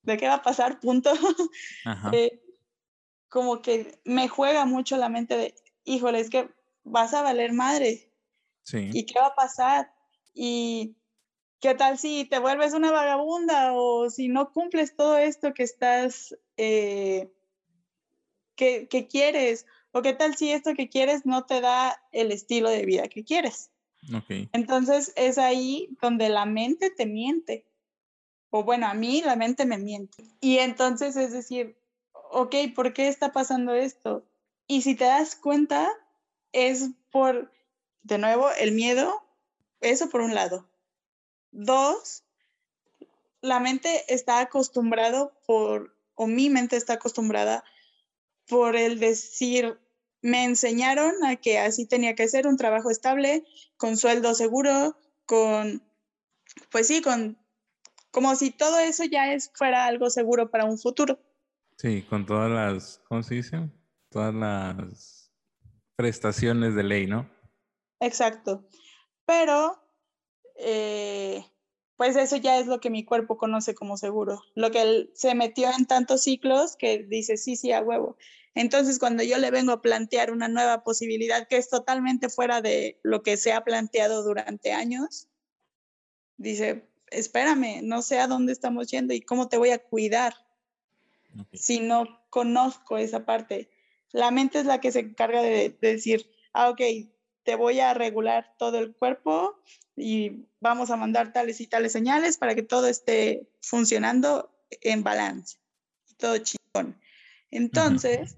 de 0.02 0.18
qué 0.18 0.28
va 0.28 0.36
a 0.36 0.44
pasar, 0.44 0.80
punto. 0.80 1.12
Ajá. 1.86 2.12
Eh, 2.14 2.42
como 3.30 3.62
que 3.62 4.02
me 4.04 4.28
juega 4.28 4.66
mucho 4.66 4.98
la 4.98 5.08
mente 5.08 5.38
de, 5.38 5.56
híjole, 5.86 6.20
es 6.20 6.30
que 6.30 6.50
vas 6.84 7.14
a 7.14 7.22
valer 7.22 7.54
madre. 7.54 8.12
Sí. 8.64 8.90
¿Y 8.92 9.06
qué 9.06 9.20
va 9.20 9.28
a 9.28 9.36
pasar? 9.36 9.94
¿Y 10.34 10.98
qué 11.60 11.76
tal 11.76 11.98
si 11.98 12.26
te 12.26 12.40
vuelves 12.40 12.74
una 12.74 12.92
vagabunda 12.92 13.74
o 13.74 14.10
si 14.10 14.28
no 14.28 14.52
cumples 14.52 14.96
todo 14.96 15.18
esto 15.18 15.54
que 15.54 15.64
estás, 15.64 16.36
eh, 16.58 17.32
que, 18.56 18.88
que 18.90 19.08
quieres? 19.08 19.66
¿O 19.92 20.02
qué 20.02 20.14
tal 20.14 20.36
si 20.36 20.52
esto 20.52 20.74
que 20.76 20.90
quieres 20.90 21.26
no 21.26 21.46
te 21.46 21.62
da 21.62 22.02
el 22.12 22.32
estilo 22.32 22.70
de 22.70 22.86
vida 22.86 23.08
que 23.08 23.24
quieres? 23.24 23.72
Ok. 24.16 24.50
Entonces 24.54 25.14
es 25.16 25.38
ahí 25.38 25.90
donde 26.02 26.30
la 26.30 26.46
mente 26.46 26.90
te 26.90 27.06
miente. 27.06 27.66
O 28.52 28.64
bueno, 28.64 28.88
a 28.88 28.94
mí 28.94 29.22
la 29.22 29.36
mente 29.36 29.66
me 29.66 29.78
miente. 29.78 30.24
Y 30.42 30.60
entonces 30.60 31.16
es 31.16 31.32
decir, 31.32 31.78
ok, 32.32 32.56
¿por 32.76 32.94
qué 32.94 33.08
está 33.08 33.32
pasando 33.32 33.74
esto? 33.74 34.26
Y 34.68 34.84
si 34.84 34.96
te 34.96 35.06
das 35.06 35.36
cuenta, 35.36 35.90
es 36.52 36.92
por, 37.12 37.52
de 38.04 38.18
nuevo, 38.18 38.50
el 38.60 38.72
miedo, 38.72 39.24
eso 39.82 40.10
por 40.10 40.22
un 40.22 40.36
lado. 40.36 40.70
Dos, 41.52 42.24
la 43.42 43.60
mente 43.60 44.14
está 44.14 44.40
acostumbrado 44.40 45.34
por, 45.46 45.96
o 46.16 46.28
mi 46.28 46.50
mente 46.50 46.76
está 46.76 46.94
acostumbrada 46.94 47.64
por 48.50 48.76
el 48.76 49.00
decir, 49.00 49.80
me 50.22 50.44
enseñaron 50.44 51.24
a 51.24 51.36
que 51.38 51.60
así 51.60 51.86
tenía 51.86 52.16
que 52.16 52.28
ser 52.28 52.48
un 52.48 52.58
trabajo 52.58 52.90
estable, 52.90 53.46
con 53.78 53.96
sueldo 53.96 54.34
seguro, 54.34 54.98
con, 55.26 55.84
pues 56.72 56.88
sí, 56.88 57.02
con, 57.02 57.38
como 58.12 58.36
si 58.36 58.52
todo 58.52 58.80
eso 58.80 59.06
ya 59.06 59.32
es, 59.32 59.52
fuera 59.54 59.86
algo 59.86 60.10
seguro 60.10 60.50
para 60.50 60.66
un 60.66 60.78
futuro. 60.78 61.20
Sí, 61.78 62.02
con 62.10 62.26
todas 62.26 62.52
las, 62.52 63.02
¿cómo 63.08 63.24
se 63.24 63.36
dice? 63.36 63.70
Todas 64.10 64.34
las 64.34 65.32
prestaciones 65.96 66.76
de 66.76 66.84
ley, 66.84 67.08
¿no? 67.08 67.30
Exacto. 68.00 68.68
Pero, 69.26 69.82
eh, 70.56 71.46
pues 71.96 72.16
eso 72.16 72.38
ya 72.38 72.58
es 72.60 72.68
lo 72.68 72.80
que 72.80 72.90
mi 72.90 73.06
cuerpo 73.06 73.38
conoce 73.38 73.76
como 73.76 73.98
seguro. 73.98 74.42
Lo 74.56 74.72
que 74.72 74.82
él 74.82 75.12
se 75.14 75.36
metió 75.36 75.70
en 75.78 75.86
tantos 75.86 76.24
ciclos 76.24 76.76
que 76.78 77.04
dice, 77.04 77.38
sí, 77.38 77.56
sí, 77.56 77.72
a 77.72 77.82
huevo. 77.82 78.18
Entonces, 78.56 79.00
cuando 79.00 79.24
yo 79.24 79.38
le 79.38 79.52
vengo 79.52 79.72
a 79.72 79.82
plantear 79.82 80.32
una 80.32 80.48
nueva 80.48 80.84
posibilidad 80.84 81.48
que 81.48 81.58
es 81.58 81.70
totalmente 81.70 82.30
fuera 82.30 82.62
de 82.62 83.00
lo 83.04 83.24
que 83.24 83.38
se 83.38 83.54
ha 83.54 83.64
planteado 83.64 84.24
durante 84.24 84.74
años, 84.74 85.28
dice, 86.38 86.88
espérame, 87.12 87.82
no 87.84 88.02
sé 88.02 88.20
a 88.20 88.28
dónde 88.28 88.52
estamos 88.52 88.90
yendo 88.90 89.14
y 89.14 89.22
cómo 89.22 89.48
te 89.50 89.58
voy 89.58 89.70
a 89.70 89.80
cuidar 89.80 90.34
si 91.54 91.80
no 91.80 92.22
conozco 92.30 92.98
esa 92.98 93.26
parte. 93.26 93.70
La 94.12 94.32
mente 94.32 94.60
es 94.60 94.66
la 94.66 94.82
que 94.82 94.92
se 94.92 95.00
encarga 95.00 95.42
de, 95.42 95.70
de 95.80 95.94
decir, 95.94 96.30
ah, 96.54 96.70
ok, 96.70 96.82
te 97.44 97.56
voy 97.56 97.80
a 97.80 97.94
regular 97.94 98.56
todo 98.58 98.80
el 98.80 98.94
cuerpo 98.94 99.60
y 99.96 100.46
vamos 100.60 100.92
a 100.92 100.96
mandar 100.96 101.34
tales 101.34 101.62
y 101.62 101.68
tales 101.68 101.92
señales 101.92 102.38
para 102.38 102.56
que 102.56 102.64
todo 102.64 102.88
esté 102.88 103.48
funcionando 103.62 104.52
en 104.82 105.04
balance. 105.04 105.58
Todo 106.18 106.38
chingón. 106.38 107.00
Entonces, 107.52 108.36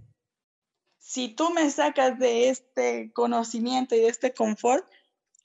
si 1.00 1.30
tú 1.30 1.50
me 1.52 1.70
sacas 1.70 2.18
de 2.20 2.50
este 2.50 3.12
conocimiento 3.14 3.96
y 3.96 4.00
de 4.02 4.08
este 4.08 4.34
confort, 4.34 4.88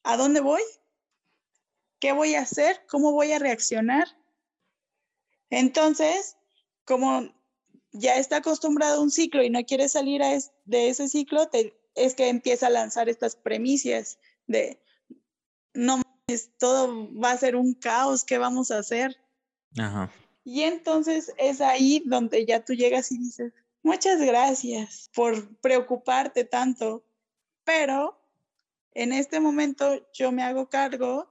¿a 0.02 0.16
dónde 0.16 0.40
voy? 0.40 0.62
¿Qué 1.98 2.12
voy 2.12 2.35
a 2.35 2.42
hacer? 2.42 2.85
¿Cómo 2.88 3.12
voy 3.12 3.33
a 3.33 3.38
reaccionar? 3.38 4.07
Entonces, 5.50 6.37
como 6.85 7.35
ya 7.92 8.16
está 8.16 8.37
acostumbrado 8.38 8.98
a 8.98 9.02
un 9.02 9.11
ciclo 9.11 9.42
y 9.42 9.50
no 9.50 9.64
quiere 9.64 9.88
salir 9.88 10.22
a 10.22 10.33
es- 10.35 10.52
de 10.64 10.88
ese 10.88 11.09
ciclo, 11.09 11.48
te- 11.48 11.74
es 11.94 12.14
que 12.14 12.29
empieza 12.29 12.66
a 12.66 12.70
lanzar 12.70 13.09
estas 13.09 13.37
premisas 13.37 14.18
de, 14.46 14.81
no 15.72 16.02
todo 16.59 17.09
va 17.18 17.31
a 17.31 17.38
ser 17.38 17.57
un 17.57 17.74
caos, 17.74 18.24
¿qué 18.24 18.38
vamos 18.38 18.70
a 18.70 18.79
hacer? 18.79 19.16
Ajá. 19.79 20.11
Y 20.46 20.62
entonces 20.62 21.35
es 21.38 21.61
ahí 21.61 22.04
donde 22.06 22.46
ya 22.46 22.64
tú 22.64 22.72
llegas 22.72 23.11
y 23.11 23.18
dices, 23.18 23.52
muchas 23.82 24.20
gracias 24.20 25.11
por 25.12 25.56
preocuparte 25.56 26.44
tanto, 26.44 27.04
pero 27.64 28.16
en 28.92 29.12
este 29.12 29.40
momento 29.40 30.09
yo 30.12 30.30
me 30.30 30.44
hago 30.44 30.68
cargo, 30.68 31.28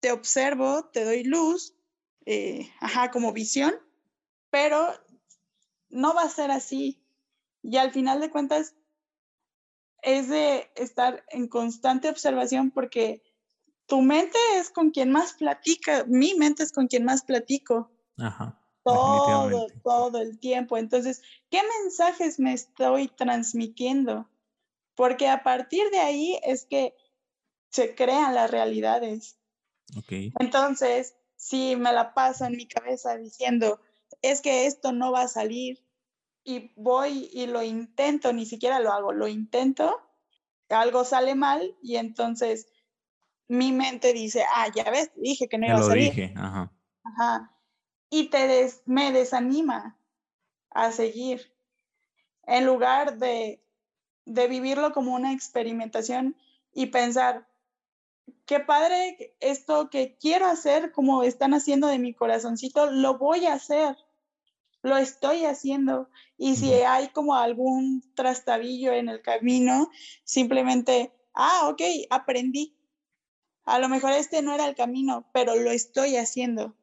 te 0.00 0.10
observo, 0.10 0.86
te 0.86 1.04
doy 1.04 1.22
luz, 1.22 1.74
eh, 2.24 2.72
ajá, 2.80 3.10
como 3.10 3.34
visión, 3.34 3.74
pero 4.48 4.88
no 5.90 6.14
va 6.14 6.22
a 6.22 6.30
ser 6.30 6.50
así. 6.50 6.98
Y 7.62 7.76
al 7.76 7.92
final 7.92 8.20
de 8.20 8.30
cuentas 8.30 8.74
es 10.00 10.30
de 10.30 10.70
estar 10.76 11.26
en 11.28 11.46
constante 11.46 12.08
observación 12.08 12.70
porque 12.70 13.22
tu 13.84 14.00
mente 14.00 14.38
es 14.54 14.70
con 14.70 14.92
quien 14.92 15.12
más 15.12 15.34
platica, 15.34 16.06
mi 16.08 16.34
mente 16.36 16.62
es 16.62 16.72
con 16.72 16.86
quien 16.86 17.04
más 17.04 17.22
platico 17.22 17.90
Ajá. 18.18 18.62
todo, 18.82 19.66
todo 19.82 20.18
el 20.20 20.38
tiempo. 20.38 20.76
Entonces, 20.76 21.22
¿qué 21.50 21.60
mensajes 21.82 22.38
me 22.38 22.52
estoy 22.52 23.08
transmitiendo? 23.08 24.28
Porque 24.94 25.28
a 25.28 25.42
partir 25.42 25.90
de 25.90 25.98
ahí 25.98 26.38
es 26.44 26.66
que 26.66 26.94
se 27.70 27.94
crean 27.94 28.34
las 28.34 28.50
realidades. 28.50 29.38
Ok. 29.96 30.32
Entonces, 30.38 31.16
si 31.36 31.76
me 31.76 31.92
la 31.92 32.14
paso 32.14 32.44
en 32.46 32.56
mi 32.56 32.66
cabeza 32.66 33.16
diciendo, 33.16 33.80
es 34.22 34.40
que 34.40 34.66
esto 34.66 34.92
no 34.92 35.12
va 35.12 35.22
a 35.22 35.28
salir, 35.28 35.86
y 36.46 36.70
voy 36.76 37.28
y 37.32 37.48
lo 37.48 37.62
intento, 37.62 38.32
ni 38.32 38.46
siquiera 38.46 38.78
lo 38.78 38.92
hago, 38.92 39.12
lo 39.12 39.26
intento, 39.26 40.00
algo 40.68 41.04
sale 41.04 41.34
mal 41.34 41.76
y 41.82 41.96
entonces 41.96 42.68
mi 43.48 43.72
mente 43.72 44.12
dice, 44.12 44.44
ah, 44.54 44.68
ya 44.72 44.88
ves, 44.90 45.10
dije 45.16 45.48
que 45.48 45.58
no 45.58 45.66
Ya 45.66 45.72
iba 45.72 45.78
a 45.78 45.82
lo 45.82 45.88
salir. 45.88 46.10
dije. 46.10 46.34
Ajá. 46.36 46.72
Ajá. 47.02 47.55
Y 48.10 48.30
te 48.30 48.48
des- 48.48 48.82
me 48.86 49.12
desanima 49.12 49.96
a 50.70 50.92
seguir. 50.92 51.52
En 52.46 52.66
lugar 52.66 53.18
de, 53.18 53.62
de 54.26 54.48
vivirlo 54.48 54.92
como 54.92 55.14
una 55.14 55.32
experimentación 55.32 56.36
y 56.72 56.86
pensar, 56.86 57.46
qué 58.46 58.60
padre 58.60 59.34
esto 59.40 59.90
que 59.90 60.16
quiero 60.18 60.46
hacer, 60.46 60.92
como 60.92 61.22
están 61.22 61.54
haciendo 61.54 61.88
de 61.88 61.98
mi 61.98 62.14
corazoncito, 62.14 62.90
lo 62.90 63.18
voy 63.18 63.46
a 63.46 63.54
hacer. 63.54 63.96
Lo 64.82 64.96
estoy 64.96 65.44
haciendo. 65.44 66.10
Y 66.38 66.56
si 66.56 66.72
hay 66.74 67.08
como 67.08 67.34
algún 67.36 68.02
trastabillo 68.14 68.92
en 68.92 69.08
el 69.08 69.22
camino, 69.22 69.90
simplemente, 70.24 71.12
ah, 71.34 71.68
ok, 71.70 71.82
aprendí. 72.10 72.76
A 73.64 73.78
lo 73.78 73.88
mejor 73.90 74.12
este 74.12 74.42
no 74.42 74.54
era 74.54 74.66
el 74.66 74.74
camino, 74.76 75.28
pero 75.32 75.56
lo 75.56 75.70
estoy 75.70 76.16
haciendo 76.16 76.74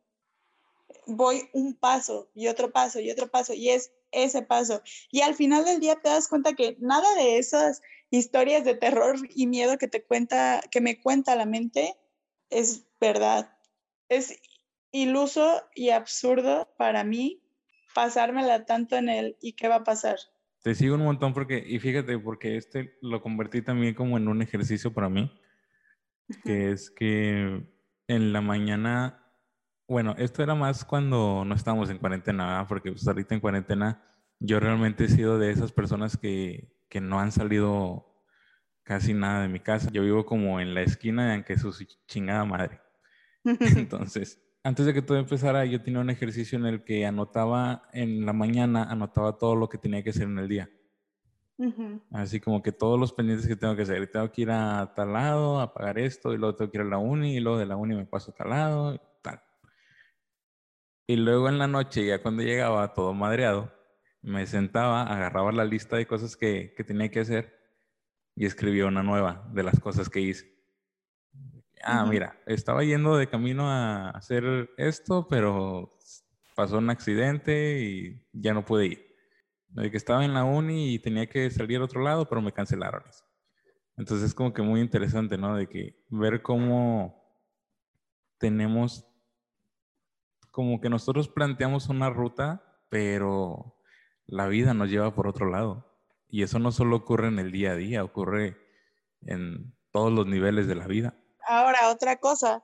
voy 1.07 1.49
un 1.53 1.75
paso 1.75 2.29
y 2.33 2.47
otro 2.47 2.71
paso 2.71 2.99
y 2.99 3.11
otro 3.11 3.29
paso 3.29 3.53
y 3.53 3.69
es 3.69 3.91
ese 4.11 4.41
paso. 4.41 4.81
Y 5.11 5.21
al 5.21 5.33
final 5.33 5.65
del 5.65 5.79
día 5.79 5.95
te 5.95 6.09
das 6.09 6.27
cuenta 6.27 6.53
que 6.53 6.77
nada 6.79 7.07
de 7.15 7.37
esas 7.37 7.81
historias 8.11 8.63
de 8.63 8.75
terror 8.75 9.15
y 9.35 9.47
miedo 9.47 9.77
que 9.77 9.87
te 9.87 10.03
cuenta, 10.03 10.61
que 10.71 10.81
me 10.81 11.01
cuenta 11.01 11.35
la 11.35 11.45
mente, 11.45 11.95
es 12.49 12.85
verdad. 12.99 13.57
Es 14.09 14.39
iluso 14.91 15.63
y 15.73 15.89
absurdo 15.89 16.71
para 16.77 17.03
mí 17.03 17.43
pasármela 17.93 18.65
tanto 18.65 18.95
en 18.95 19.09
él 19.09 19.37
y 19.41 19.53
qué 19.53 19.67
va 19.67 19.75
a 19.77 19.83
pasar. 19.83 20.17
Te 20.61 20.75
sigo 20.75 20.95
un 20.95 21.03
montón 21.03 21.33
porque, 21.33 21.63
y 21.65 21.79
fíjate, 21.79 22.17
porque 22.19 22.57
este 22.57 22.97
lo 23.01 23.21
convertí 23.21 23.61
también 23.61 23.93
como 23.93 24.17
en 24.17 24.27
un 24.27 24.41
ejercicio 24.41 24.93
para 24.93 25.09
mí, 25.09 25.31
que 26.43 26.71
es 26.71 26.89
que 26.89 27.65
en 28.07 28.33
la 28.33 28.41
mañana, 28.41 29.22
bueno, 29.93 30.15
esto 30.17 30.41
era 30.41 30.55
más 30.55 30.83
cuando 30.83 31.45
no 31.45 31.53
estábamos 31.53 31.89
en 31.91 31.99
cuarentena, 31.99 32.47
¿verdad? 32.47 32.65
porque 32.67 32.91
pues 32.91 33.07
ahorita 33.07 33.35
en 33.35 33.41
cuarentena 33.41 34.03
yo 34.39 34.59
realmente 34.59 35.05
he 35.05 35.07
sido 35.07 35.37
de 35.37 35.51
esas 35.51 35.71
personas 35.71 36.17
que, 36.17 36.75
que 36.89 36.99
no 36.99 37.19
han 37.19 37.31
salido 37.31 38.19
casi 38.81 39.13
nada 39.13 39.43
de 39.43 39.49
mi 39.49 39.59
casa. 39.59 39.91
Yo 39.91 40.01
vivo 40.01 40.25
como 40.25 40.59
en 40.59 40.73
la 40.73 40.81
esquina 40.81 41.27
de 41.27 41.33
aunque 41.35 41.57
su 41.59 41.71
chingada 42.07 42.43
madre. 42.43 42.81
Entonces, 43.45 44.41
antes 44.63 44.87
de 44.87 44.95
que 44.95 45.03
todo 45.03 45.19
empezara, 45.19 45.63
yo 45.65 45.81
tenía 45.83 45.99
un 45.99 46.09
ejercicio 46.09 46.57
en 46.57 46.65
el 46.65 46.83
que 46.83 47.05
anotaba 47.05 47.87
en 47.93 48.25
la 48.25 48.33
mañana, 48.33 48.85
anotaba 48.85 49.37
todo 49.37 49.55
lo 49.55 49.69
que 49.69 49.77
tenía 49.77 50.03
que 50.03 50.09
hacer 50.09 50.23
en 50.23 50.39
el 50.39 50.47
día. 50.49 50.69
Así 52.11 52.39
como 52.39 52.63
que 52.63 52.71
todos 52.71 52.99
los 52.99 53.13
pendientes 53.13 53.47
que 53.47 53.55
tengo 53.55 53.75
que 53.75 53.83
hacer. 53.83 54.09
Tengo 54.11 54.31
que 54.31 54.41
ir 54.41 54.49
a 54.49 54.91
tal 54.95 55.13
lado, 55.13 55.61
a 55.61 55.71
pagar 55.71 55.99
esto, 55.99 56.33
y 56.33 56.37
luego 56.37 56.55
tengo 56.55 56.71
que 56.71 56.77
ir 56.79 56.81
a 56.81 56.87
la 56.87 56.97
uni, 56.97 57.37
y 57.37 57.39
luego 57.39 57.59
de 57.59 57.67
la 57.67 57.77
uni 57.77 57.95
me 57.95 58.05
paso 58.07 58.31
a 58.31 58.33
tal 58.33 58.49
lado, 58.49 58.99
y 61.07 61.15
luego 61.15 61.49
en 61.49 61.59
la 61.59 61.67
noche, 61.67 62.05
ya 62.05 62.21
cuando 62.21 62.43
llegaba 62.43 62.93
todo 62.93 63.13
madreado, 63.13 63.73
me 64.21 64.45
sentaba, 64.47 65.03
agarraba 65.03 65.51
la 65.51 65.65
lista 65.65 65.97
de 65.97 66.07
cosas 66.07 66.37
que, 66.37 66.73
que 66.75 66.83
tenía 66.83 67.09
que 67.09 67.19
hacer 67.19 67.59
y 68.35 68.45
escribió 68.45 68.87
una 68.87 69.03
nueva 69.03 69.47
de 69.53 69.63
las 69.63 69.79
cosas 69.79 70.09
que 70.09 70.21
hice. 70.21 70.53
Ah, 71.83 72.05
mira, 72.05 72.39
estaba 72.45 72.83
yendo 72.83 73.17
de 73.17 73.27
camino 73.27 73.69
a 73.69 74.11
hacer 74.11 74.69
esto, 74.77 75.27
pero 75.27 75.89
pasó 76.55 76.77
un 76.77 76.89
accidente 76.89 77.81
y 77.81 78.25
ya 78.31 78.53
no 78.53 78.63
pude 78.63 78.85
ir. 78.85 79.15
De 79.67 79.91
que 79.91 79.97
estaba 79.97 80.23
en 80.23 80.33
la 80.33 80.45
uni 80.45 80.93
y 80.93 80.99
tenía 80.99 81.27
que 81.27 81.49
salir 81.49 81.81
a 81.81 81.83
otro 81.83 82.01
lado, 82.01 82.29
pero 82.29 82.41
me 82.41 82.53
cancelaron 82.53 83.03
eso. 83.09 83.25
Entonces 83.97 84.27
es 84.27 84.33
como 84.33 84.53
que 84.53 84.61
muy 84.61 84.79
interesante, 84.79 85.37
¿no? 85.37 85.55
De 85.55 85.67
que 85.67 86.05
ver 86.09 86.41
cómo 86.41 87.21
tenemos, 88.37 89.05
como 90.53 90.79
que 90.79 90.87
nosotros 90.87 91.29
planteamos 91.29 91.89
una 91.89 92.11
ruta, 92.11 92.63
pero 92.87 93.75
la 94.27 94.45
vida 94.45 94.75
nos 94.75 94.87
lleva 94.87 95.15
por 95.15 95.27
otro 95.27 95.49
lado. 95.49 95.91
Y 96.29 96.43
eso 96.43 96.59
no 96.59 96.71
solo 96.71 96.95
ocurre 96.95 97.27
en 97.29 97.39
el 97.39 97.51
día 97.51 97.71
a 97.71 97.75
día, 97.75 98.03
ocurre 98.03 98.55
en 99.23 99.75
todos 99.91 100.13
los 100.13 100.27
niveles 100.27 100.67
de 100.67 100.75
la 100.75 100.85
vida. 100.85 101.17
Ahora, 101.47 101.89
otra 101.89 102.19
cosa, 102.19 102.63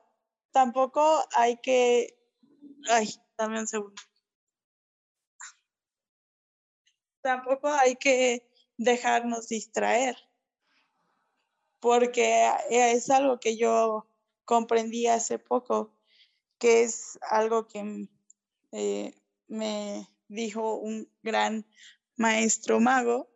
tampoco 0.52 1.02
hay 1.36 1.58
que... 1.64 2.16
Ay, 2.92 3.10
dame 3.36 3.60
un 3.60 3.66
segundo. 3.66 4.00
Tampoco 7.22 7.70
hay 7.70 7.96
que 7.96 8.48
dejarnos 8.78 9.48
distraer, 9.48 10.16
porque 11.80 12.52
es 12.70 13.10
algo 13.10 13.40
que 13.40 13.58
yo 13.58 14.08
comprendí 14.46 15.08
hace 15.08 15.40
poco, 15.40 15.99
que 16.60 16.84
es 16.84 17.18
algo 17.30 17.68
que 17.68 18.08
eh, 18.72 19.14
me 19.48 20.08
dijo 20.28 20.76
un 20.76 21.10
gran 21.24 21.66
maestro 22.16 22.80
mago, 22.80 23.30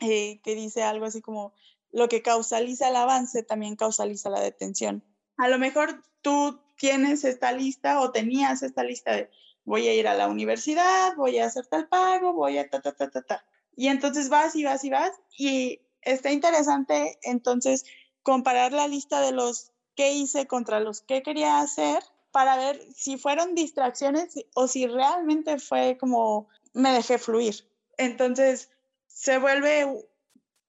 eh, 0.00 0.40
que 0.42 0.54
dice 0.54 0.82
algo 0.82 1.06
así 1.06 1.20
como, 1.20 1.52
lo 1.90 2.08
que 2.08 2.22
causaliza 2.22 2.88
el 2.88 2.96
avance 2.96 3.42
también 3.42 3.74
causaliza 3.74 4.30
la 4.30 4.40
detención. 4.40 5.02
A 5.38 5.48
lo 5.48 5.58
mejor 5.58 6.04
tú 6.22 6.60
tienes 6.76 7.24
esta 7.24 7.52
lista 7.52 8.00
o 8.00 8.12
tenías 8.12 8.62
esta 8.62 8.84
lista 8.84 9.12
de 9.12 9.30
voy 9.64 9.86
a 9.88 9.94
ir 9.94 10.06
a 10.06 10.14
la 10.14 10.28
universidad, 10.28 11.14
voy 11.16 11.38
a 11.38 11.46
hacer 11.46 11.66
tal 11.66 11.88
pago, 11.88 12.32
voy 12.32 12.58
a 12.58 12.68
ta, 12.68 12.80
ta, 12.80 12.92
ta, 12.92 13.10
ta, 13.10 13.22
ta. 13.22 13.44
Y 13.76 13.88
entonces 13.88 14.28
vas 14.28 14.54
y 14.56 14.64
vas 14.64 14.84
y 14.84 14.90
vas 14.90 15.12
y 15.36 15.80
está 16.02 16.30
interesante 16.30 17.18
entonces 17.22 17.84
comparar 18.22 18.72
la 18.72 18.88
lista 18.88 19.20
de 19.20 19.32
los 19.32 19.72
que 19.94 20.12
hice 20.12 20.46
contra 20.46 20.80
los 20.80 21.00
que 21.00 21.22
quería 21.22 21.60
hacer 21.60 22.02
para 22.30 22.56
ver 22.56 22.80
si 22.94 23.18
fueron 23.18 23.54
distracciones 23.54 24.34
o 24.54 24.68
si 24.68 24.86
realmente 24.86 25.58
fue 25.58 25.96
como 25.98 26.48
me 26.72 26.92
dejé 26.92 27.18
fluir. 27.18 27.68
Entonces 27.96 28.70
se 29.06 29.38
vuelve 29.38 29.86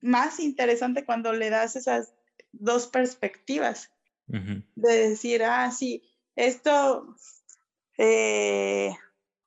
más 0.01 0.39
interesante 0.39 1.05
cuando 1.05 1.33
le 1.33 1.49
das 1.49 1.75
esas 1.75 2.13
dos 2.51 2.87
perspectivas. 2.87 3.91
De 4.75 5.09
decir, 5.09 5.43
ah, 5.43 5.71
sí, 5.71 6.03
esto 6.35 7.15
eh, 7.97 8.95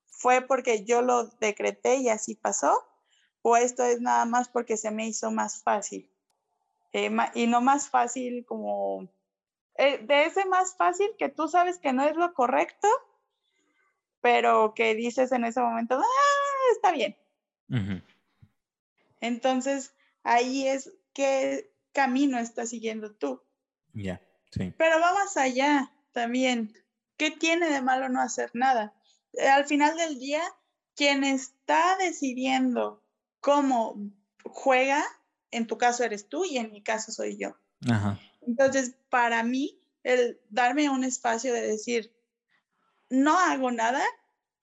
fue 0.07 0.43
porque 0.43 0.85
yo 0.85 1.03
lo 1.03 1.27
decreté 1.41 1.97
y 1.97 2.09
así 2.09 2.35
pasó, 2.35 2.77
o 3.43 3.57
esto 3.57 3.85
es 3.85 4.01
nada 4.01 4.25
más 4.25 4.49
porque 4.49 4.77
se 4.77 4.91
me 4.91 5.07
hizo 5.07 5.31
más 5.31 5.63
fácil. 5.63 6.11
Eh, 6.93 7.11
y 7.35 7.47
no 7.47 7.61
más 7.61 7.89
fácil 7.89 8.45
como, 8.45 9.09
eh, 9.77 9.99
de 10.05 10.27
ese 10.27 10.45
más 10.47 10.77
fácil 10.77 11.09
que 11.19 11.29
tú 11.29 11.49
sabes 11.49 11.79
que 11.79 11.93
no 11.93 12.05
es 12.05 12.17
lo 12.17 12.35
correcto, 12.35 12.89
pero 14.21 14.75
que 14.75 14.95
dices 14.95 15.33
en 15.33 15.45
ese 15.45 15.61
momento, 15.61 15.99
ah, 15.99 16.73
está 16.75 16.93
bien. 16.93 17.17
Entonces, 19.21 19.95
ahí 20.23 20.69
es 20.69 20.93
qué 21.15 21.73
camino 21.93 22.39
estás 22.39 22.71
siguiendo 22.71 23.13
tú. 23.15 23.43
Ya, 23.95 24.21
sí. 24.51 24.75
Pero 24.77 25.01
va 25.01 25.15
más 25.15 25.37
allá 25.37 25.91
también. 26.13 26.73
¿Qué 27.17 27.31
tiene 27.31 27.71
de 27.71 27.81
malo 27.81 28.09
no 28.09 28.21
hacer 28.21 28.51
nada? 28.53 28.95
Eh, 29.33 29.49
al 29.49 29.65
final 29.65 29.97
del 29.97 30.19
día, 30.19 30.43
quien 30.95 31.25
está 31.25 31.97
decidiendo 31.99 33.03
cómo 33.41 33.97
juega, 34.45 35.03
en 35.51 35.67
tu 35.67 35.79
caso 35.79 36.05
eres 36.05 36.29
tú 36.29 36.45
y 36.45 36.59
en 36.59 36.71
mi 36.71 36.83
caso 36.83 37.11
soy 37.13 37.39
yo. 37.39 37.57
Ajá. 37.91 38.21
Entonces, 38.47 38.95
para 39.11 39.43
mí, 39.43 39.81
el 40.03 40.41
darme 40.51 40.91
un 40.91 41.05
espacio 41.05 41.53
de 41.53 41.63
decir, 41.63 42.13
no 43.09 43.39
hago 43.39 43.71
nada, 43.71 44.05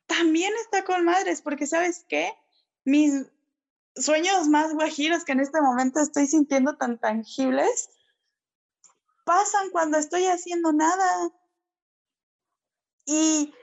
también 0.06 0.52
está 0.62 0.84
con 0.84 1.06
madres, 1.06 1.42
porque 1.42 1.68
sabes 1.68 2.06
qué, 2.08 2.34
mis, 2.84 3.28
sueños 3.96 4.48
más 4.48 4.74
guajiros 4.74 5.24
que 5.24 5.34
en 5.34 5.42
este 5.42 5.62
momento 5.62 6.00
estoy 6.00 6.28
sintiendo 6.28 6.78
tan 6.78 7.00
tangibles 7.00 7.90
pasan 9.26 9.70
cuando 9.70 10.00
estoy 10.00 10.26
haciendo 10.26 10.74
nada. 10.74 11.30
Y 13.06 13.54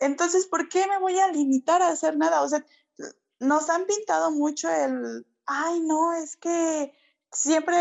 entonces, 0.00 0.46
¿por 0.46 0.70
qué 0.70 0.86
me 0.86 0.98
voy 0.98 1.18
a 1.18 1.28
limitar 1.28 1.82
a 1.82 1.88
hacer 1.88 2.16
nada? 2.16 2.42
O 2.42 2.48
sea, 2.48 2.64
nos 3.38 3.68
han 3.68 3.84
pintado 3.84 4.30
mucho 4.30 4.70
el, 4.70 5.26
ay, 5.44 5.80
no, 5.80 6.14
es 6.14 6.36
que 6.36 6.94
siempre 7.32 7.76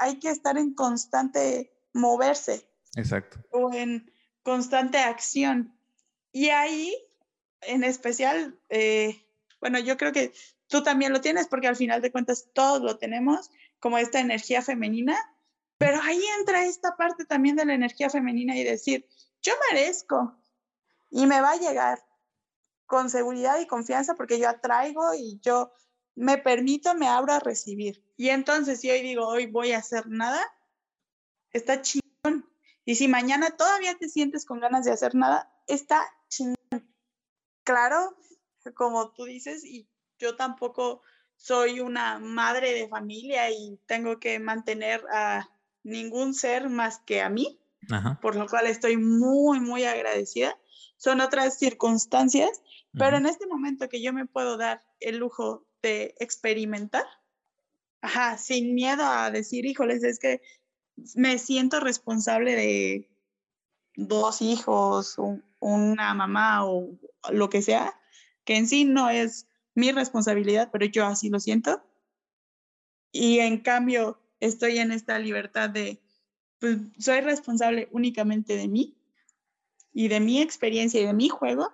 hay 0.00 0.18
que 0.18 0.30
estar 0.30 0.56
en 0.56 0.74
constante 0.74 1.72
moverse. 1.92 2.66
Exacto. 2.96 3.38
O 3.50 3.72
en 3.72 4.10
constante 4.42 4.98
acción. 4.98 5.76
Y 6.32 6.48
ahí, 6.48 6.94
en 7.62 7.84
especial, 7.84 8.58
eh, 8.68 9.26
bueno, 9.60 9.78
yo 9.78 9.96
creo 9.96 10.12
que 10.12 10.32
tú 10.66 10.82
también 10.82 11.12
lo 11.12 11.20
tienes 11.20 11.46
porque 11.48 11.68
al 11.68 11.76
final 11.76 12.00
de 12.00 12.10
cuentas 12.10 12.48
todos 12.54 12.80
lo 12.80 12.98
tenemos, 12.98 13.50
como 13.78 13.98
esta 13.98 14.20
energía 14.20 14.62
femenina, 14.62 15.18
pero 15.76 16.00
ahí 16.02 16.20
entra 16.38 16.64
esta 16.64 16.96
parte 16.96 17.24
también 17.24 17.56
de 17.56 17.64
la 17.64 17.74
energía 17.74 18.08
femenina 18.08 18.56
y 18.56 18.62
decir, 18.62 19.08
yo 19.42 19.52
merezco 19.70 20.38
y 21.10 21.26
me 21.26 21.40
va 21.40 21.52
a 21.52 21.56
llegar 21.56 21.98
con 22.86 23.10
seguridad 23.10 23.58
y 23.58 23.66
confianza 23.66 24.14
porque 24.14 24.38
yo 24.38 24.48
atraigo 24.48 25.14
y 25.14 25.40
yo 25.40 25.72
me 26.14 26.38
permito, 26.38 26.94
me 26.94 27.08
abro 27.08 27.32
a 27.32 27.40
recibir. 27.40 28.02
Y 28.16 28.28
entonces 28.28 28.80
si 28.80 28.90
hoy 28.90 29.02
digo, 29.02 29.26
hoy 29.26 29.46
voy 29.46 29.72
a 29.72 29.78
hacer 29.78 30.08
nada, 30.08 30.42
está 31.52 31.82
chingón. 31.82 32.48
Y 32.84 32.96
si 32.96 33.08
mañana 33.08 33.50
todavía 33.56 33.96
te 33.96 34.08
sientes 34.08 34.44
con 34.44 34.60
ganas 34.60 34.84
de 34.84 34.92
hacer 34.92 35.14
nada, 35.14 35.52
está 35.66 36.02
chingón. 36.28 36.56
Claro, 37.64 38.16
como 38.74 39.12
tú 39.12 39.24
dices, 39.24 39.64
y 39.64 39.88
yo 40.18 40.36
tampoco 40.36 41.02
soy 41.36 41.80
una 41.80 42.18
madre 42.18 42.72
de 42.72 42.88
familia 42.88 43.50
y 43.50 43.78
tengo 43.86 44.18
que 44.20 44.38
mantener 44.38 45.04
a 45.12 45.48
ningún 45.82 46.34
ser 46.34 46.68
más 46.68 47.00
que 47.00 47.20
a 47.20 47.28
mí, 47.28 47.60
por 48.20 48.36
lo 48.36 48.46
cual 48.46 48.66
estoy 48.66 48.96
muy, 48.96 49.60
muy 49.60 49.84
agradecida. 49.84 50.56
Son 50.96 51.20
otras 51.20 51.58
circunstancias, 51.58 52.62
pero 52.92 53.16
en 53.16 53.26
este 53.26 53.46
momento 53.46 53.88
que 53.88 54.00
yo 54.00 54.12
me 54.12 54.26
puedo 54.26 54.56
dar 54.56 54.82
el 55.00 55.16
lujo 55.16 55.66
de 55.82 56.14
experimentar, 56.18 57.04
ajá, 58.00 58.38
sin 58.38 58.74
miedo 58.74 59.04
a 59.04 59.30
decir, 59.30 59.66
híjoles, 59.66 60.02
es 60.04 60.18
que 60.18 60.40
me 61.14 61.38
siento 61.38 61.80
responsable 61.80 62.54
de 62.54 63.10
dos 63.96 64.42
hijos, 64.42 65.16
una 65.60 66.14
mamá 66.14 66.64
o 66.66 66.98
lo 67.30 67.50
que 67.50 67.62
sea, 67.62 68.00
que 68.44 68.56
en 68.56 68.66
sí 68.66 68.84
no 68.84 69.10
es 69.10 69.46
mi 69.74 69.92
responsabilidad, 69.92 70.70
pero 70.72 70.86
yo 70.86 71.06
así 71.06 71.28
lo 71.30 71.40
siento. 71.40 71.82
Y 73.10 73.40
en 73.40 73.58
cambio, 73.58 74.20
estoy 74.40 74.78
en 74.78 74.92
esta 74.92 75.18
libertad 75.18 75.70
de, 75.70 76.00
pues 76.58 76.78
soy 76.98 77.20
responsable 77.20 77.88
únicamente 77.92 78.56
de 78.56 78.68
mí 78.68 78.96
y 79.92 80.08
de 80.08 80.20
mi 80.20 80.40
experiencia 80.40 81.00
y 81.00 81.06
de 81.06 81.12
mi 81.12 81.28
juego. 81.28 81.72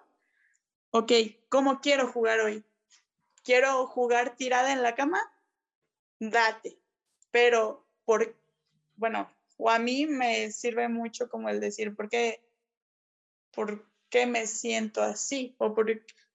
Ok, 0.90 1.12
¿cómo 1.48 1.80
quiero 1.80 2.09
jugar 2.09 2.40
hoy? 2.40 2.64
¿Quiero 3.49 3.86
jugar 3.86 4.36
tirada 4.36 4.74
en 4.74 4.82
la 4.82 4.94
cama? 4.94 5.18
Date. 6.20 6.78
Pero, 7.30 7.82
por, 8.05 8.36
bueno, 8.96 9.34
o 9.57 9.70
a 9.70 9.78
mí 9.78 10.05
me 10.05 10.51
sirve 10.51 10.86
mucho 10.90 11.30
como 11.30 11.49
el 11.49 11.59
decir, 11.59 11.96
¿por 11.96 12.11
qué, 12.11 12.44
por 13.51 13.90
qué 14.11 14.26
me 14.26 14.46
siento 14.46 15.01
así? 15.01 15.55
O 15.57 15.74
por 15.74 15.86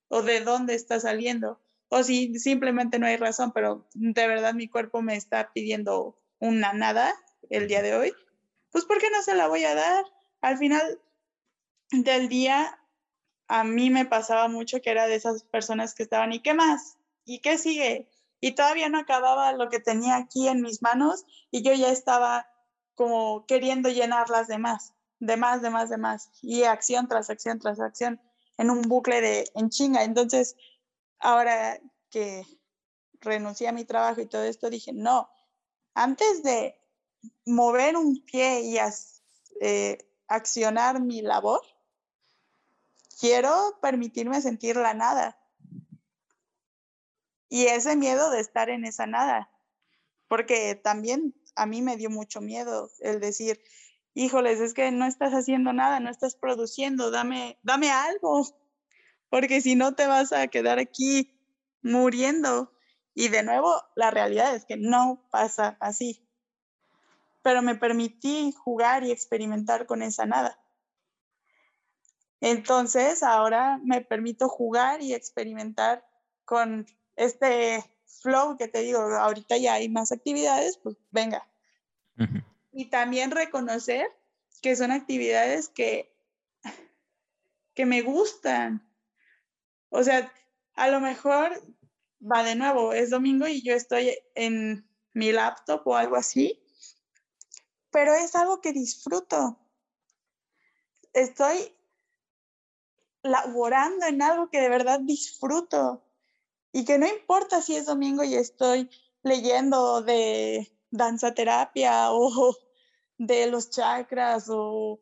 o 0.08 0.22
de 0.22 0.40
dónde 0.40 0.74
está 0.74 0.98
saliendo, 0.98 1.60
o 1.88 2.02
si 2.02 2.36
simplemente 2.40 2.98
no 2.98 3.06
hay 3.06 3.16
razón, 3.16 3.52
pero 3.52 3.88
de 3.94 4.26
verdad 4.26 4.52
mi 4.52 4.66
cuerpo 4.66 5.00
me 5.00 5.14
está 5.14 5.52
pidiendo 5.52 6.20
una 6.40 6.72
nada 6.72 7.14
el 7.48 7.68
día 7.68 7.82
de 7.82 7.94
hoy, 7.94 8.12
pues 8.72 8.86
¿por 8.86 8.98
qué 8.98 9.08
no 9.10 9.22
se 9.22 9.36
la 9.36 9.46
voy 9.46 9.64
a 9.64 9.76
dar? 9.76 10.04
Al 10.40 10.58
final 10.58 11.00
del 11.92 12.28
día, 12.28 12.76
a 13.46 13.62
mí 13.62 13.90
me 13.90 14.04
pasaba 14.04 14.48
mucho 14.48 14.82
que 14.82 14.90
era 14.90 15.06
de 15.06 15.14
esas 15.14 15.44
personas 15.44 15.94
que 15.94 16.02
estaban, 16.02 16.32
¿y 16.32 16.42
qué 16.42 16.54
más? 16.54 16.98
¿Y 17.24 17.40
qué 17.40 17.58
sigue? 17.58 18.08
Y 18.40 18.52
todavía 18.52 18.88
no 18.88 18.98
acababa 18.98 19.52
lo 19.52 19.68
que 19.68 19.80
tenía 19.80 20.16
aquí 20.16 20.48
en 20.48 20.60
mis 20.60 20.82
manos 20.82 21.24
y 21.50 21.62
yo 21.62 21.72
ya 21.72 21.88
estaba 21.88 22.46
como 22.94 23.46
queriendo 23.46 23.88
llenar 23.88 24.30
las 24.30 24.48
demás, 24.48 24.92
de 25.18 25.36
más, 25.36 25.62
de 25.62 25.70
más, 25.70 25.90
de 25.90 25.96
más, 25.96 26.30
y 26.42 26.64
acción 26.64 27.08
tras 27.08 27.30
acción 27.30 27.58
tras 27.58 27.80
acción 27.80 28.20
en 28.58 28.70
un 28.70 28.82
bucle 28.82 29.20
de 29.20 29.50
en 29.54 29.70
chinga. 29.70 30.04
Entonces, 30.04 30.56
ahora 31.18 31.80
que 32.10 32.44
renuncié 33.20 33.68
a 33.68 33.72
mi 33.72 33.84
trabajo 33.84 34.20
y 34.20 34.26
todo 34.26 34.44
esto, 34.44 34.70
dije, 34.70 34.92
no, 34.92 35.28
antes 35.94 36.42
de 36.42 36.78
mover 37.46 37.96
un 37.96 38.22
pie 38.24 38.60
y 38.60 38.78
eh, 39.60 39.98
accionar 40.28 41.00
mi 41.00 41.22
labor, 41.22 41.62
quiero 43.18 43.78
permitirme 43.80 44.40
sentir 44.40 44.76
la 44.76 44.94
nada. 44.94 45.38
Y 47.54 47.68
ese 47.68 47.94
miedo 47.94 48.32
de 48.32 48.40
estar 48.40 48.68
en 48.68 48.84
esa 48.84 49.06
nada, 49.06 49.48
porque 50.26 50.74
también 50.74 51.36
a 51.54 51.66
mí 51.66 51.82
me 51.82 51.96
dio 51.96 52.10
mucho 52.10 52.40
miedo 52.40 52.90
el 52.98 53.20
decir, 53.20 53.62
híjoles, 54.12 54.58
es 54.58 54.74
que 54.74 54.90
no 54.90 55.06
estás 55.06 55.34
haciendo 55.34 55.72
nada, 55.72 56.00
no 56.00 56.10
estás 56.10 56.34
produciendo, 56.34 57.12
dame, 57.12 57.56
dame 57.62 57.92
algo, 57.92 58.44
porque 59.30 59.60
si 59.60 59.76
no 59.76 59.94
te 59.94 60.08
vas 60.08 60.32
a 60.32 60.48
quedar 60.48 60.80
aquí 60.80 61.32
muriendo. 61.80 62.72
Y 63.14 63.28
de 63.28 63.44
nuevo, 63.44 63.72
la 63.94 64.10
realidad 64.10 64.56
es 64.56 64.64
que 64.64 64.76
no 64.76 65.24
pasa 65.30 65.76
así. 65.78 66.26
Pero 67.42 67.62
me 67.62 67.76
permití 67.76 68.50
jugar 68.50 69.04
y 69.04 69.12
experimentar 69.12 69.86
con 69.86 70.02
esa 70.02 70.26
nada. 70.26 70.58
Entonces, 72.40 73.22
ahora 73.22 73.78
me 73.84 74.00
permito 74.00 74.48
jugar 74.48 75.02
y 75.02 75.14
experimentar 75.14 76.04
con 76.44 76.84
este 77.16 77.84
flow 78.22 78.56
que 78.56 78.68
te 78.68 78.80
digo, 78.80 79.00
ahorita 79.00 79.56
ya 79.56 79.74
hay 79.74 79.88
más 79.88 80.12
actividades, 80.12 80.78
pues 80.78 80.96
venga. 81.10 81.46
Y 82.72 82.86
también 82.86 83.30
reconocer 83.30 84.06
que 84.62 84.76
son 84.76 84.90
actividades 84.90 85.68
que, 85.68 86.12
que 87.74 87.86
me 87.86 88.02
gustan. 88.02 88.86
O 89.90 90.02
sea, 90.02 90.32
a 90.74 90.88
lo 90.88 91.00
mejor 91.00 91.62
va 92.20 92.42
de 92.42 92.54
nuevo, 92.54 92.92
es 92.92 93.10
domingo 93.10 93.46
y 93.46 93.62
yo 93.62 93.74
estoy 93.74 94.16
en 94.34 94.88
mi 95.12 95.32
laptop 95.32 95.82
o 95.86 95.96
algo 95.96 96.16
así, 96.16 96.60
pero 97.90 98.14
es 98.14 98.34
algo 98.34 98.60
que 98.60 98.72
disfruto. 98.72 99.58
Estoy 101.12 101.72
laborando 103.22 104.06
en 104.06 104.20
algo 104.20 104.50
que 104.50 104.60
de 104.60 104.68
verdad 104.68 105.00
disfruto 105.00 106.03
y 106.74 106.84
que 106.84 106.98
no 106.98 107.06
importa 107.06 107.62
si 107.62 107.76
es 107.76 107.86
domingo 107.86 108.24
y 108.24 108.34
estoy 108.34 108.90
leyendo 109.22 110.02
de 110.02 110.76
danza 110.90 111.32
terapia 111.32 112.10
o 112.10 112.52
de 113.18 113.46
los 113.46 113.70
chakras 113.70 114.46
o 114.48 115.00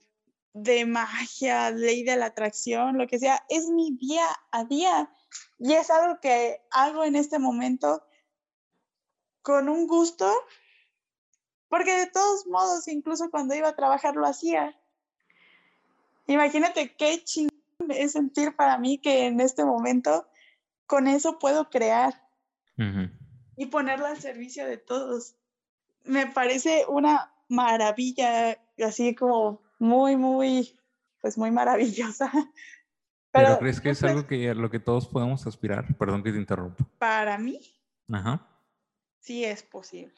de 0.53 0.85
magia, 0.85 1.71
ley 1.71 2.03
de 2.03 2.17
la 2.17 2.27
atracción, 2.27 2.99
lo 2.99 3.07
que 3.07 3.19
sea, 3.19 3.43
es 3.49 3.71
mi 3.71 3.97
día 3.97 4.27
a 4.51 4.65
día 4.65 5.11
y 5.59 5.73
es 5.73 5.89
algo 5.89 6.21
que 6.21 6.61
hago 6.73 7.05
en 7.05 7.17
este 7.17 7.39
momento 7.39 8.07
con 9.41 9.71
un 9.71 9.87
gusto, 9.87 10.31
porque 11.69 11.97
de 11.97 12.07
todos 12.07 12.47
modos, 12.49 12.87
incluso 12.87 13.31
cuando 13.31 13.55
iba 13.55 13.69
a 13.69 13.77
trabajar 13.77 14.15
lo 14.15 14.27
hacía. 14.27 14.79
Imagínate 16.27 16.95
qué 16.97 17.25
chingón 17.25 17.51
es 17.89 18.13
sentir 18.13 18.55
para 18.57 18.77
mí 18.77 18.99
que 18.99 19.25
en 19.25 19.41
este 19.41 19.65
momento 19.65 20.27
con 20.87 21.09
eso 21.09 21.39
puedo 21.39 21.71
crear 21.71 22.15
y 23.57 23.67
ponerlo 23.67 24.07
al 24.07 24.19
servicio 24.19 24.67
de 24.67 24.77
todos. 24.77 25.37
Me 26.05 26.27
parece 26.27 26.85
una 26.89 27.33
maravilla, 27.49 28.59
así 28.85 29.15
como 29.15 29.63
muy, 29.79 30.17
muy, 30.17 30.79
pues 31.21 31.39
muy 31.39 31.51
maravillosa. 31.51 32.31
Pero, 33.33 33.59
crees 33.59 33.81
que 33.81 33.91
es 33.91 34.03
algo 34.03 34.27
que 34.27 34.55
lo 34.55 34.71
que 34.71 34.79
todos 34.79 35.09
podemos 35.09 35.47
aspirar? 35.47 35.97
Perdón 35.97 36.23
que 36.23 36.33
te 36.33 36.39
interrumpa. 36.39 36.87
Para 36.99 37.39
mí, 37.39 37.61
Ajá. 38.11 38.47
sí 39.21 39.45
es 39.45 39.63
posible. 39.63 40.15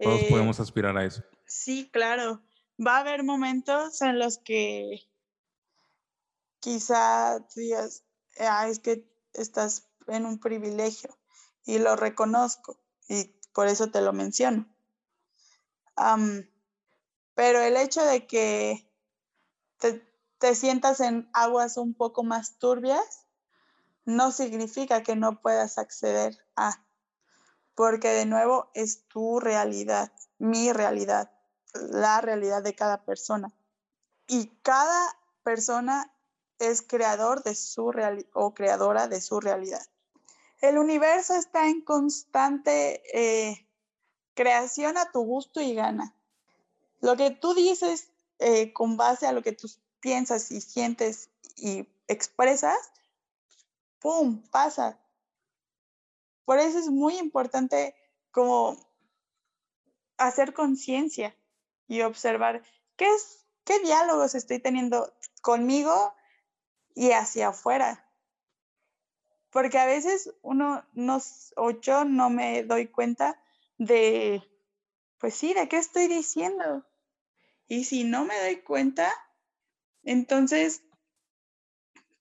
Todos 0.00 0.22
eh, 0.22 0.26
podemos 0.28 0.58
aspirar 0.58 0.96
a 0.96 1.04
eso. 1.04 1.22
Sí, 1.46 1.88
claro. 1.92 2.42
Va 2.84 2.96
a 2.96 3.00
haber 3.00 3.22
momentos 3.22 4.02
en 4.02 4.18
los 4.18 4.38
que 4.38 5.08
quizá 6.58 7.38
digas, 7.54 8.04
ah, 8.40 8.68
es 8.68 8.80
que 8.80 9.08
estás 9.36 9.88
en 10.06 10.26
un 10.26 10.38
privilegio 10.38 11.16
y 11.64 11.78
lo 11.78 11.96
reconozco 11.96 12.78
y 13.08 13.24
por 13.52 13.68
eso 13.68 13.90
te 13.90 14.00
lo 14.00 14.12
menciono. 14.12 14.66
pero 17.34 17.60
el 17.60 17.76
hecho 17.76 18.04
de 18.04 18.26
que 18.26 18.90
te, 19.78 20.06
te 20.38 20.54
sientas 20.54 21.00
en 21.00 21.28
aguas 21.32 21.76
un 21.76 21.94
poco 21.94 22.22
más 22.22 22.58
turbias 22.58 23.26
no 24.04 24.30
significa 24.30 25.02
que 25.02 25.16
no 25.16 25.40
puedas 25.42 25.78
acceder 25.78 26.38
a, 26.54 26.84
porque 27.74 28.08
de 28.08 28.24
nuevo 28.24 28.70
es 28.74 29.06
tu 29.08 29.40
realidad, 29.40 30.12
mi 30.38 30.72
realidad, 30.72 31.30
la 31.74 32.20
realidad 32.20 32.62
de 32.62 32.74
cada 32.74 33.04
persona. 33.04 33.52
Y 34.28 34.48
cada 34.62 35.16
persona 35.42 36.12
es 36.58 36.82
creador 36.82 37.42
de 37.42 37.54
su 37.54 37.92
realidad 37.92 38.28
o 38.32 38.54
creadora 38.54 39.08
de 39.08 39.20
su 39.20 39.40
realidad. 39.40 39.82
El 40.60 40.78
universo 40.78 41.34
está 41.34 41.68
en 41.68 41.82
constante 41.82 43.02
eh, 43.12 43.66
creación 44.34 44.96
a 44.96 45.10
tu 45.10 45.20
gusto 45.20 45.60
y 45.60 45.74
gana. 45.74 46.14
Lo 47.00 47.16
que 47.16 47.30
tú 47.30 47.54
dices 47.54 48.10
eh, 48.38 48.72
con 48.72 48.96
base 48.96 49.26
a 49.26 49.32
lo 49.32 49.42
que 49.42 49.52
tú 49.52 49.70
piensas 50.00 50.50
y 50.50 50.60
sientes 50.60 51.30
y 51.56 51.88
expresas, 52.08 52.76
¡pum! 53.98 54.42
pasa. 54.50 54.98
Por 56.44 56.58
eso 56.58 56.78
es 56.78 56.88
muy 56.88 57.18
importante 57.18 57.94
como 58.30 58.78
hacer 60.16 60.54
conciencia 60.54 61.36
y 61.88 62.02
observar 62.02 62.62
qué 62.96 63.08
es, 63.08 63.44
qué 63.64 63.78
diálogos 63.80 64.34
estoy 64.34 64.58
teniendo 64.58 65.12
conmigo 65.42 66.14
y 66.96 67.12
hacia 67.12 67.48
afuera. 67.48 68.02
Porque 69.50 69.78
a 69.78 69.86
veces 69.86 70.34
uno 70.42 70.84
no, 70.94 71.20
o 71.56 71.70
yo 71.70 72.04
no 72.04 72.30
me 72.30 72.64
doy 72.64 72.88
cuenta 72.88 73.40
de, 73.78 74.42
pues 75.18 75.34
sí, 75.34 75.54
de 75.54 75.68
qué 75.68 75.76
estoy 75.76 76.08
diciendo. 76.08 76.84
Y 77.68 77.84
si 77.84 78.04
no 78.04 78.24
me 78.24 78.38
doy 78.40 78.62
cuenta, 78.62 79.12
entonces, 80.04 80.82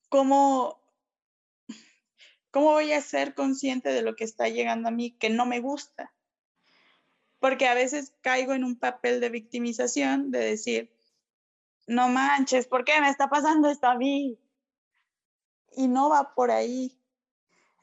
¿cómo, 0.09 0.77
¿cómo 2.51 2.71
voy 2.71 2.91
a 2.91 3.01
ser 3.01 3.33
consciente 3.33 3.89
de 3.89 4.01
lo 4.01 4.15
que 4.15 4.25
está 4.25 4.49
llegando 4.49 4.89
a 4.89 4.91
mí 4.91 5.11
que 5.17 5.29
no 5.29 5.45
me 5.45 5.61
gusta? 5.61 6.13
Porque 7.39 7.67
a 7.67 7.75
veces 7.75 8.13
caigo 8.21 8.53
en 8.53 8.65
un 8.65 8.77
papel 8.77 9.21
de 9.21 9.29
victimización, 9.29 10.31
de 10.31 10.39
decir, 10.39 10.93
no 11.87 12.09
manches, 12.09 12.67
¿por 12.67 12.83
qué 12.83 12.99
me 12.99 13.09
está 13.09 13.29
pasando 13.29 13.69
esto 13.69 13.87
a 13.87 13.95
mí? 13.95 14.37
Y 15.75 15.87
no 15.87 16.09
va 16.09 16.33
por 16.33 16.51
ahí. 16.51 16.97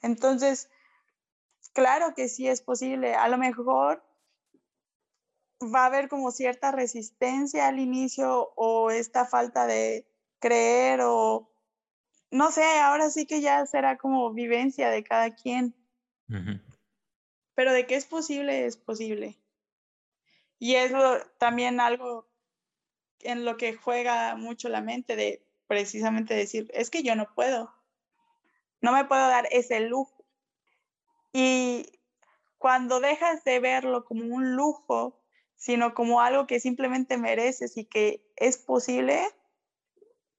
Entonces, 0.02 0.68
claro 1.72 2.14
que 2.14 2.28
sí 2.28 2.48
es 2.48 2.60
posible. 2.60 3.14
A 3.14 3.28
lo 3.28 3.38
mejor 3.38 4.04
va 5.62 5.84
a 5.84 5.86
haber 5.86 6.08
como 6.08 6.30
cierta 6.30 6.72
resistencia 6.72 7.68
al 7.68 7.78
inicio 7.78 8.52
o 8.56 8.90
esta 8.90 9.24
falta 9.26 9.66
de 9.66 10.06
creer 10.40 11.00
o 11.02 11.48
no 12.30 12.50
sé, 12.50 12.64
ahora 12.80 13.10
sí 13.10 13.26
que 13.26 13.42
ya 13.42 13.66
será 13.66 13.98
como 13.98 14.32
vivencia 14.32 14.88
de 14.88 15.04
cada 15.04 15.34
quien. 15.34 15.74
Pero 17.54 17.72
de 17.74 17.86
que 17.86 17.94
es 17.94 18.06
posible, 18.06 18.64
es 18.64 18.78
posible. 18.78 19.38
Y 20.58 20.76
es 20.76 20.92
también 21.38 21.78
algo 21.78 22.26
en 23.20 23.44
lo 23.44 23.58
que 23.58 23.74
juega 23.74 24.34
mucho 24.36 24.70
la 24.70 24.80
mente 24.80 25.14
de 25.14 25.44
precisamente 25.66 26.34
decir, 26.34 26.70
es 26.72 26.88
que 26.88 27.02
yo 27.02 27.14
no 27.16 27.34
puedo. 27.34 27.72
No 28.82 28.92
me 28.92 29.04
puedo 29.04 29.26
dar 29.28 29.48
ese 29.50 29.80
lujo. 29.80 30.24
Y 31.32 31.86
cuando 32.58 33.00
dejas 33.00 33.42
de 33.44 33.58
verlo 33.60 34.04
como 34.04 34.24
un 34.24 34.54
lujo, 34.54 35.18
sino 35.56 35.94
como 35.94 36.20
algo 36.20 36.46
que 36.46 36.60
simplemente 36.60 37.16
mereces 37.16 37.76
y 37.76 37.84
que 37.84 38.28
es 38.36 38.58
posible, 38.58 39.24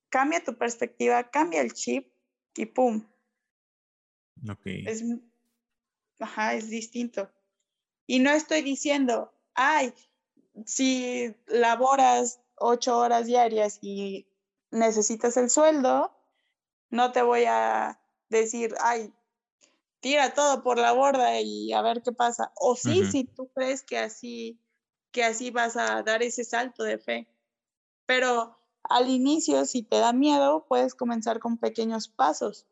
cambia 0.10 0.44
tu 0.44 0.58
perspectiva, 0.58 1.32
cambia 1.32 1.62
el 1.62 1.74
chip 1.74 2.14
y 2.56 2.66
¡pum! 2.66 3.08
Es, 4.86 5.04
ajá, 6.20 6.54
es 6.54 6.70
distinto. 6.70 7.32
Y 8.06 8.20
no 8.20 8.32
estoy 8.32 8.62
diciendo, 8.62 9.34
ay, 9.54 9.94
si 10.66 11.34
laboras 11.48 12.42
ocho 12.56 12.98
horas 12.98 13.26
diarias 13.26 13.80
y 13.82 14.28
necesitas 14.72 15.38
el 15.38 15.50
sueldo, 15.50 16.16
no 16.90 17.12
te 17.12 17.22
voy 17.22 17.46
a 17.48 18.00
decir, 18.34 18.76
ay, 18.82 19.14
tira 20.00 20.34
todo 20.34 20.64
por 20.64 20.78
la 20.78 20.92
borda 20.92 21.40
y 21.40 21.72
a 21.72 21.82
ver 21.82 22.02
qué 22.02 22.12
pasa. 22.12 22.52
O 22.56 22.76
sí, 22.76 23.06
si 23.06 23.24
tú 23.24 23.50
crees 23.56 23.84
que 23.84 23.98
así, 23.98 24.60
que 25.12 25.24
así 25.24 25.50
vas 25.50 25.78
a 25.78 26.04
dar 26.04 26.22
ese 26.24 26.44
salto 26.44 26.84
de 26.84 26.98
fe. 26.98 27.28
Pero 28.06 28.58
al 28.84 29.10
inicio, 29.10 29.66
si 29.66 29.82
te 29.82 29.98
da 29.98 30.12
miedo, 30.12 30.66
puedes 30.68 30.94
comenzar 30.94 31.40
con 31.40 31.58
pequeños 31.58 32.10
pasos 32.10 32.66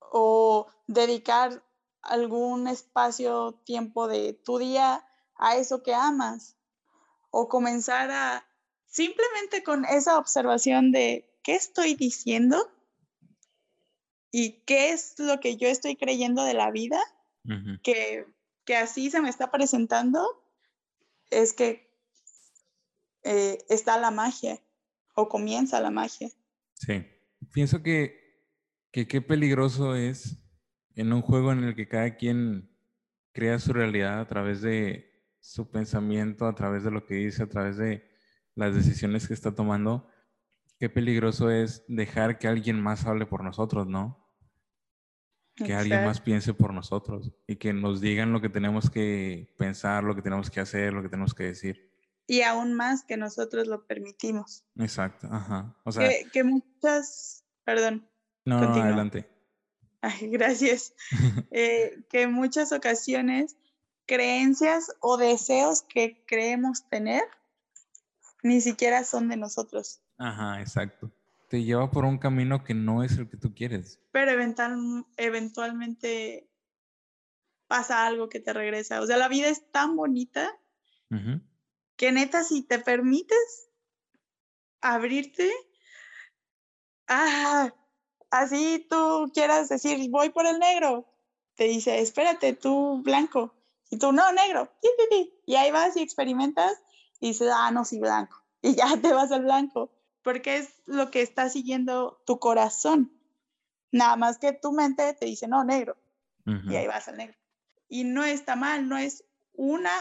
o 0.00 0.66
dedicar 0.86 1.62
algún 2.02 2.68
espacio, 2.68 3.52
tiempo 3.64 4.08
de 4.08 4.32
tu 4.32 4.58
día 4.58 5.06
a 5.36 5.56
eso 5.56 5.82
que 5.82 5.94
amas 5.94 6.56
o 7.30 7.48
comenzar 7.48 8.10
a 8.10 8.46
simplemente 8.86 9.62
con 9.62 9.84
esa 9.84 10.18
observación 10.18 10.92
de 10.92 11.28
qué 11.42 11.54
estoy 11.54 11.94
diciendo 11.94 12.70
y 14.36 14.64
qué 14.66 14.90
es 14.90 15.14
lo 15.18 15.38
que 15.38 15.56
yo 15.56 15.68
estoy 15.68 15.94
creyendo 15.94 16.42
de 16.42 16.54
la 16.54 16.72
vida, 16.72 16.98
que, 17.84 18.26
que, 18.64 18.74
así 18.74 19.08
se 19.08 19.20
me 19.20 19.28
está 19.28 19.52
presentando, 19.52 20.26
es 21.30 21.52
que 21.52 21.88
eh, 23.22 23.58
está 23.68 23.96
la 23.96 24.10
magia 24.10 24.60
o 25.14 25.28
comienza 25.28 25.80
la 25.80 25.92
magia. 25.92 26.30
Sí, 26.72 27.06
pienso 27.52 27.80
que, 27.84 28.42
que 28.90 29.06
qué 29.06 29.22
peligroso 29.22 29.94
es 29.94 30.36
en 30.96 31.12
un 31.12 31.22
juego 31.22 31.52
en 31.52 31.62
el 31.62 31.76
que 31.76 31.86
cada 31.86 32.16
quien 32.16 32.76
crea 33.30 33.60
su 33.60 33.72
realidad 33.72 34.18
a 34.18 34.26
través 34.26 34.62
de 34.62 35.12
su 35.38 35.70
pensamiento, 35.70 36.48
a 36.48 36.56
través 36.56 36.82
de 36.82 36.90
lo 36.90 37.06
que 37.06 37.14
dice, 37.14 37.44
a 37.44 37.48
través 37.48 37.76
de 37.76 38.04
las 38.56 38.74
decisiones 38.74 39.28
que 39.28 39.34
está 39.34 39.54
tomando, 39.54 40.08
qué 40.80 40.88
peligroso 40.88 41.52
es 41.52 41.84
dejar 41.86 42.40
que 42.40 42.48
alguien 42.48 42.82
más 42.82 43.06
hable 43.06 43.26
por 43.26 43.44
nosotros, 43.44 43.86
¿no? 43.86 44.23
Que 45.56 45.72
alguien 45.72 46.04
más 46.04 46.20
piense 46.20 46.52
por 46.52 46.74
nosotros 46.74 47.30
y 47.46 47.56
que 47.56 47.72
nos 47.72 48.00
digan 48.00 48.32
lo 48.32 48.40
que 48.40 48.48
tenemos 48.48 48.90
que 48.90 49.54
pensar, 49.56 50.02
lo 50.02 50.16
que 50.16 50.22
tenemos 50.22 50.50
que 50.50 50.60
hacer, 50.60 50.92
lo 50.92 51.02
que 51.02 51.08
tenemos 51.08 51.32
que 51.32 51.44
decir. 51.44 51.92
Y 52.26 52.42
aún 52.42 52.74
más 52.74 53.04
que 53.04 53.16
nosotros 53.16 53.68
lo 53.68 53.86
permitimos. 53.86 54.64
Exacto, 54.76 55.28
ajá. 55.30 55.76
O 55.84 55.92
sea, 55.92 56.10
que, 56.32 56.42
muchas, 56.42 57.44
perdón. 57.64 58.08
No, 58.44 58.60
no, 58.60 58.74
adelante. 58.74 59.28
Ay, 60.00 60.28
gracias. 60.30 60.94
eh, 61.50 62.04
que 62.08 62.22
en 62.22 62.32
muchas 62.32 62.72
ocasiones 62.72 63.56
creencias 64.06 64.90
o 65.00 65.16
deseos 65.16 65.82
que 65.82 66.24
creemos 66.26 66.88
tener 66.88 67.22
ni 68.42 68.60
siquiera 68.60 69.04
son 69.04 69.28
de 69.28 69.36
nosotros. 69.36 70.00
Ajá, 70.18 70.60
exacto. 70.60 71.10
Te 71.54 71.62
lleva 71.62 71.88
por 71.88 72.04
un 72.04 72.18
camino 72.18 72.64
que 72.64 72.74
no 72.74 73.04
es 73.04 73.16
el 73.16 73.30
que 73.30 73.36
tú 73.36 73.54
quieres. 73.54 74.00
Pero 74.10 74.32
eventual, 74.32 75.06
eventualmente 75.16 76.50
pasa 77.68 78.08
algo 78.08 78.28
que 78.28 78.40
te 78.40 78.52
regresa. 78.52 79.00
O 79.00 79.06
sea, 79.06 79.18
la 79.18 79.28
vida 79.28 79.46
es 79.46 79.70
tan 79.70 79.94
bonita 79.94 80.50
que 81.94 82.10
neta, 82.10 82.42
si 82.42 82.62
te 82.62 82.80
permites 82.80 83.70
abrirte, 84.80 85.52
ah, 87.06 87.72
así 88.32 88.84
tú 88.90 89.30
quieras 89.32 89.68
decir, 89.68 90.10
voy 90.10 90.30
por 90.30 90.46
el 90.46 90.58
negro, 90.58 91.06
te 91.54 91.68
dice, 91.68 92.00
espérate, 92.00 92.54
tú 92.54 93.00
blanco. 93.04 93.54
Y 93.90 93.98
tú, 93.98 94.10
no, 94.10 94.32
negro. 94.32 94.72
Y 95.46 95.54
ahí 95.54 95.70
vas 95.70 95.96
y 95.96 96.02
experimentas 96.02 96.72
y 97.20 97.28
dices, 97.28 97.48
ah, 97.54 97.70
no, 97.70 97.84
sí, 97.84 98.00
blanco. 98.00 98.42
Y 98.60 98.74
ya 98.74 98.96
te 99.00 99.12
vas 99.12 99.30
al 99.30 99.44
blanco, 99.44 99.92
porque 100.24 100.56
es 100.56 100.74
lo 100.86 101.10
que 101.10 101.20
está 101.20 101.48
siguiendo 101.50 102.20
tu 102.26 102.40
corazón. 102.40 103.12
Nada 103.92 104.16
más 104.16 104.38
que 104.38 104.52
tu 104.52 104.72
mente 104.72 105.12
te 105.12 105.26
dice, 105.26 105.46
no, 105.46 105.62
negro. 105.62 105.96
Y 106.46 106.74
ahí 106.76 106.86
vas 106.86 107.08
al 107.08 107.16
negro. 107.16 107.36
Y 107.88 108.04
no 108.04 108.24
está 108.24 108.56
mal, 108.56 108.88
no 108.88 108.98
es 108.98 109.24
una 109.54 109.92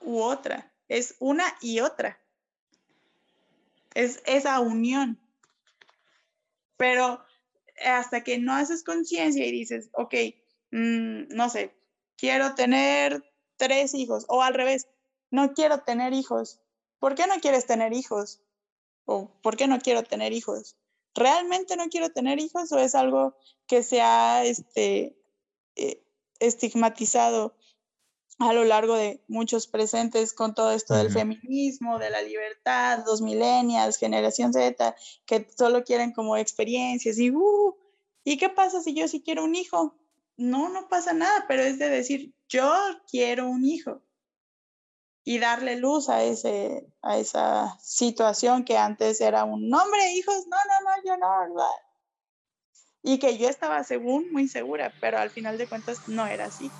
u 0.00 0.18
otra, 0.18 0.72
es 0.88 1.14
una 1.20 1.44
y 1.60 1.80
otra. 1.80 2.18
Es 3.94 4.22
esa 4.26 4.60
unión. 4.60 5.18
Pero 6.76 7.22
hasta 7.84 8.24
que 8.24 8.38
no 8.38 8.54
haces 8.54 8.82
conciencia 8.82 9.46
y 9.46 9.52
dices, 9.52 9.90
ok, 9.92 10.14
mm, 10.70 11.28
no 11.34 11.48
sé, 11.48 11.74
quiero 12.16 12.54
tener 12.54 13.22
tres 13.56 13.94
hijos, 13.94 14.24
o 14.28 14.42
al 14.42 14.54
revés, 14.54 14.88
no 15.30 15.52
quiero 15.52 15.80
tener 15.80 16.12
hijos. 16.12 16.60
¿Por 16.98 17.14
qué 17.14 17.26
no 17.26 17.40
quieres 17.40 17.66
tener 17.66 17.92
hijos? 17.92 18.42
¿O 19.10 19.30
por 19.40 19.56
qué 19.56 19.66
no 19.66 19.78
quiero 19.78 20.02
tener 20.02 20.34
hijos? 20.34 20.76
¿Realmente 21.14 21.76
no 21.76 21.88
quiero 21.88 22.10
tener 22.10 22.38
hijos 22.38 22.70
o 22.72 22.78
es 22.78 22.94
algo 22.94 23.34
que 23.66 23.82
se 23.82 24.02
ha 24.02 24.44
este, 24.44 25.16
eh, 25.76 26.04
estigmatizado 26.40 27.56
a 28.38 28.52
lo 28.52 28.64
largo 28.64 28.96
de 28.96 29.24
muchos 29.26 29.66
presentes 29.66 30.34
con 30.34 30.54
todo 30.54 30.72
esto 30.72 30.94
del 30.94 31.10
feminismo, 31.10 31.98
de 31.98 32.10
la 32.10 32.20
libertad, 32.20 33.02
los 33.06 33.22
millennials, 33.22 33.96
generación 33.96 34.52
Z, 34.52 34.94
que 35.24 35.48
solo 35.56 35.84
quieren 35.84 36.12
como 36.12 36.36
experiencias 36.36 37.18
y, 37.18 37.30
uh, 37.30 37.74
¿y 38.24 38.36
qué 38.36 38.50
pasa 38.50 38.82
si 38.82 38.92
yo 38.92 39.08
sí 39.08 39.22
quiero 39.22 39.42
un 39.42 39.54
hijo? 39.54 39.96
No, 40.36 40.68
no 40.68 40.86
pasa 40.90 41.14
nada, 41.14 41.46
pero 41.48 41.62
es 41.62 41.78
de 41.78 41.88
decir, 41.88 42.34
yo 42.46 42.70
quiero 43.10 43.48
un 43.48 43.64
hijo 43.64 44.02
y 45.28 45.38
darle 45.38 45.76
luz 45.76 46.08
a, 46.08 46.22
ese, 46.22 46.86
a 47.02 47.18
esa 47.18 47.78
situación 47.82 48.64
que 48.64 48.78
antes 48.78 49.20
era 49.20 49.44
un 49.44 49.68
nombre, 49.68 50.14
hijos, 50.14 50.46
no, 50.46 50.56
no, 50.56 50.90
no, 50.90 51.04
yo 51.04 51.18
no, 51.18 51.40
¿verdad? 51.40 51.74
Y 53.02 53.18
que 53.18 53.36
yo 53.36 53.46
estaba 53.46 53.84
según 53.84 54.32
muy 54.32 54.48
segura, 54.48 54.90
pero 55.02 55.18
al 55.18 55.28
final 55.28 55.58
de 55.58 55.66
cuentas 55.66 56.08
no 56.08 56.26
era 56.26 56.46
así. 56.46 56.70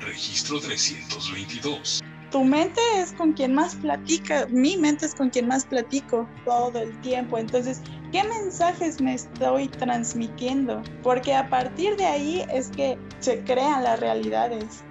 Registro 0.00 0.58
322. 0.58 2.00
Tu 2.32 2.42
mente 2.42 2.80
es 2.96 3.12
con 3.12 3.32
quien 3.32 3.54
más 3.54 3.76
platica, 3.76 4.46
mi 4.46 4.76
mente 4.76 5.06
es 5.06 5.14
con 5.14 5.30
quien 5.30 5.46
más 5.46 5.64
platico 5.66 6.28
todo 6.44 6.80
el 6.80 7.00
tiempo. 7.02 7.38
Entonces, 7.38 7.80
¿qué 8.10 8.24
mensajes 8.24 9.00
me 9.00 9.14
estoy 9.14 9.68
transmitiendo? 9.68 10.82
Porque 11.04 11.32
a 11.32 11.48
partir 11.48 11.94
de 11.96 12.06
ahí 12.06 12.44
es 12.50 12.70
que 12.70 12.98
se 13.20 13.44
crean 13.44 13.84
las 13.84 14.00
realidades. 14.00 14.82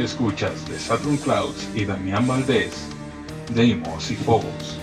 Escuchas 0.00 0.66
de 0.68 0.78
Saturn 0.78 1.18
Clouds 1.18 1.68
y 1.74 1.84
Damián 1.84 2.26
Valdés 2.26 2.88
Deimos 3.54 4.10
y 4.10 4.14
Phobos. 4.14 4.78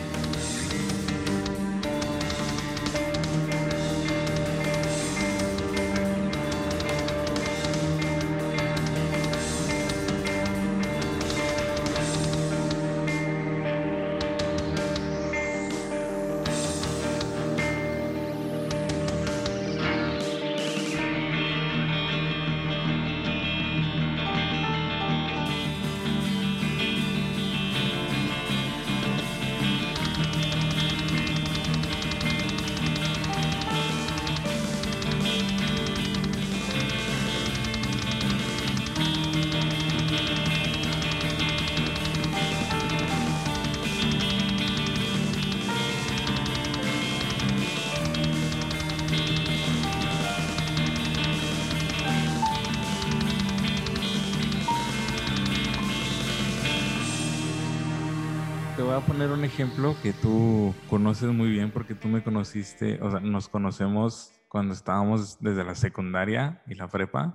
Ejemplo 59.58 59.96
que 60.04 60.14
tú 60.14 60.72
conoces 60.88 61.34
muy 61.34 61.50
bien 61.50 61.72
porque 61.72 61.96
tú 61.96 62.08
me 62.08 62.24
conociste, 62.24 63.02
o 63.02 63.10
sea, 63.10 63.20
nos 63.20 63.50
conocemos 63.50 64.32
cuando 64.50 64.76
estábamos 64.76 65.40
desde 65.42 65.64
la 65.64 65.74
secundaria 65.74 66.62
y 66.68 66.76
la 66.76 66.88
prepa. 66.88 67.34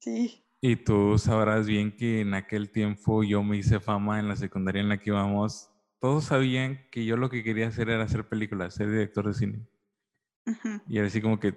Sí. 0.00 0.44
Y 0.60 0.76
tú 0.76 1.16
sabrás 1.16 1.66
bien 1.66 1.96
que 1.96 2.20
en 2.20 2.34
aquel 2.34 2.68
tiempo 2.68 3.24
yo 3.24 3.42
me 3.42 3.56
hice 3.56 3.80
fama 3.80 4.20
en 4.20 4.28
la 4.28 4.36
secundaria 4.36 4.82
en 4.82 4.90
la 4.90 4.98
que 4.98 5.08
íbamos. 5.08 5.70
Todos 5.98 6.24
sabían 6.24 6.78
que 6.90 7.06
yo 7.06 7.16
lo 7.16 7.30
que 7.30 7.42
quería 7.42 7.68
hacer 7.68 7.88
era 7.88 8.04
hacer 8.04 8.28
películas, 8.28 8.74
ser 8.74 8.90
director 8.90 9.26
de 9.26 9.32
cine. 9.32 9.66
Y 10.88 10.98
era 10.98 11.06
así 11.06 11.22
como 11.22 11.40
que 11.40 11.54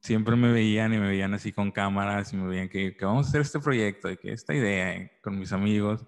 siempre 0.00 0.34
me 0.34 0.50
veían 0.50 0.94
y 0.94 0.98
me 0.98 1.06
veían 1.06 1.32
así 1.32 1.52
con 1.52 1.70
cámaras 1.70 2.32
y 2.32 2.36
me 2.36 2.48
veían 2.48 2.68
que, 2.68 2.96
que 2.96 3.04
vamos 3.04 3.26
a 3.26 3.28
hacer 3.28 3.42
este 3.42 3.60
proyecto, 3.60 4.10
y 4.10 4.16
que 4.16 4.32
esta 4.32 4.52
idea 4.52 5.12
con 5.22 5.38
mis 5.38 5.52
amigos 5.52 6.04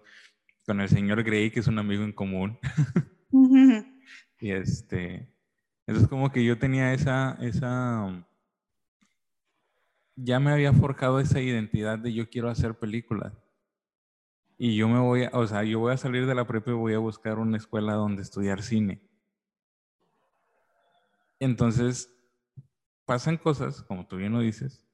con 0.67 0.81
el 0.81 0.89
señor 0.89 1.23
Gray, 1.23 1.51
que 1.51 1.61
es 1.61 1.67
un 1.67 1.79
amigo 1.79 2.05
en 2.05 2.13
común. 2.13 2.59
y 4.41 4.51
este, 4.51 5.29
entonces 5.87 6.09
como 6.09 6.31
que 6.33 6.45
yo 6.45 6.59
tenía 6.59 6.93
esa, 6.93 7.37
esa, 7.41 8.27
ya 10.17 10.41
me 10.41 10.53
había 10.53 10.73
forjado 10.73 11.21
esa 11.21 11.41
identidad 11.41 11.99
de 11.99 12.13
yo 12.13 12.29
quiero 12.29 12.49
hacer 12.49 12.75
películas. 12.79 13.33
Y 14.57 14.77
yo 14.77 14.89
me 14.89 15.01
voy, 15.01 15.25
a, 15.25 15.31
o 15.33 15.47
sea, 15.47 15.65
yo 15.65 15.81
voy 15.81 15.93
a 15.93 15.97
salir 15.97 16.27
de 16.27 16.35
la 16.35 16.47
prepa 16.47 16.71
y 16.71 16.75
voy 16.75 16.95
a 16.95 16.99
buscar 16.99 17.39
una 17.39 17.57
escuela 17.57 17.95
donde 17.95 18.23
estudiar 18.23 18.63
cine. 18.63 19.03
Entonces, 21.41 22.11
pasan 23.05 23.37
cosas, 23.37 23.83
como 23.83 24.07
tú 24.07 24.17
bien 24.17 24.33
lo 24.33 24.41
dices, 24.41 24.87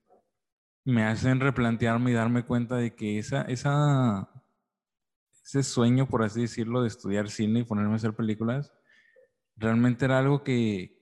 me 0.85 1.05
hacen 1.05 1.41
replantearme 1.41 2.11
y 2.11 2.15
darme 2.15 2.45
cuenta 2.45 2.77
de 2.77 2.95
que 2.95 3.19
esa, 3.19 3.43
esa, 3.43 4.40
ese 5.51 5.63
sueño, 5.63 6.07
por 6.07 6.23
así 6.23 6.43
decirlo, 6.43 6.83
de 6.83 6.89
estudiar 6.89 7.29
cine 7.29 7.61
y 7.61 7.65
ponerme 7.65 7.93
a 7.93 7.97
hacer 7.97 8.15
películas, 8.15 8.73
realmente 9.57 10.05
era 10.05 10.19
algo 10.19 10.45
que, 10.45 10.99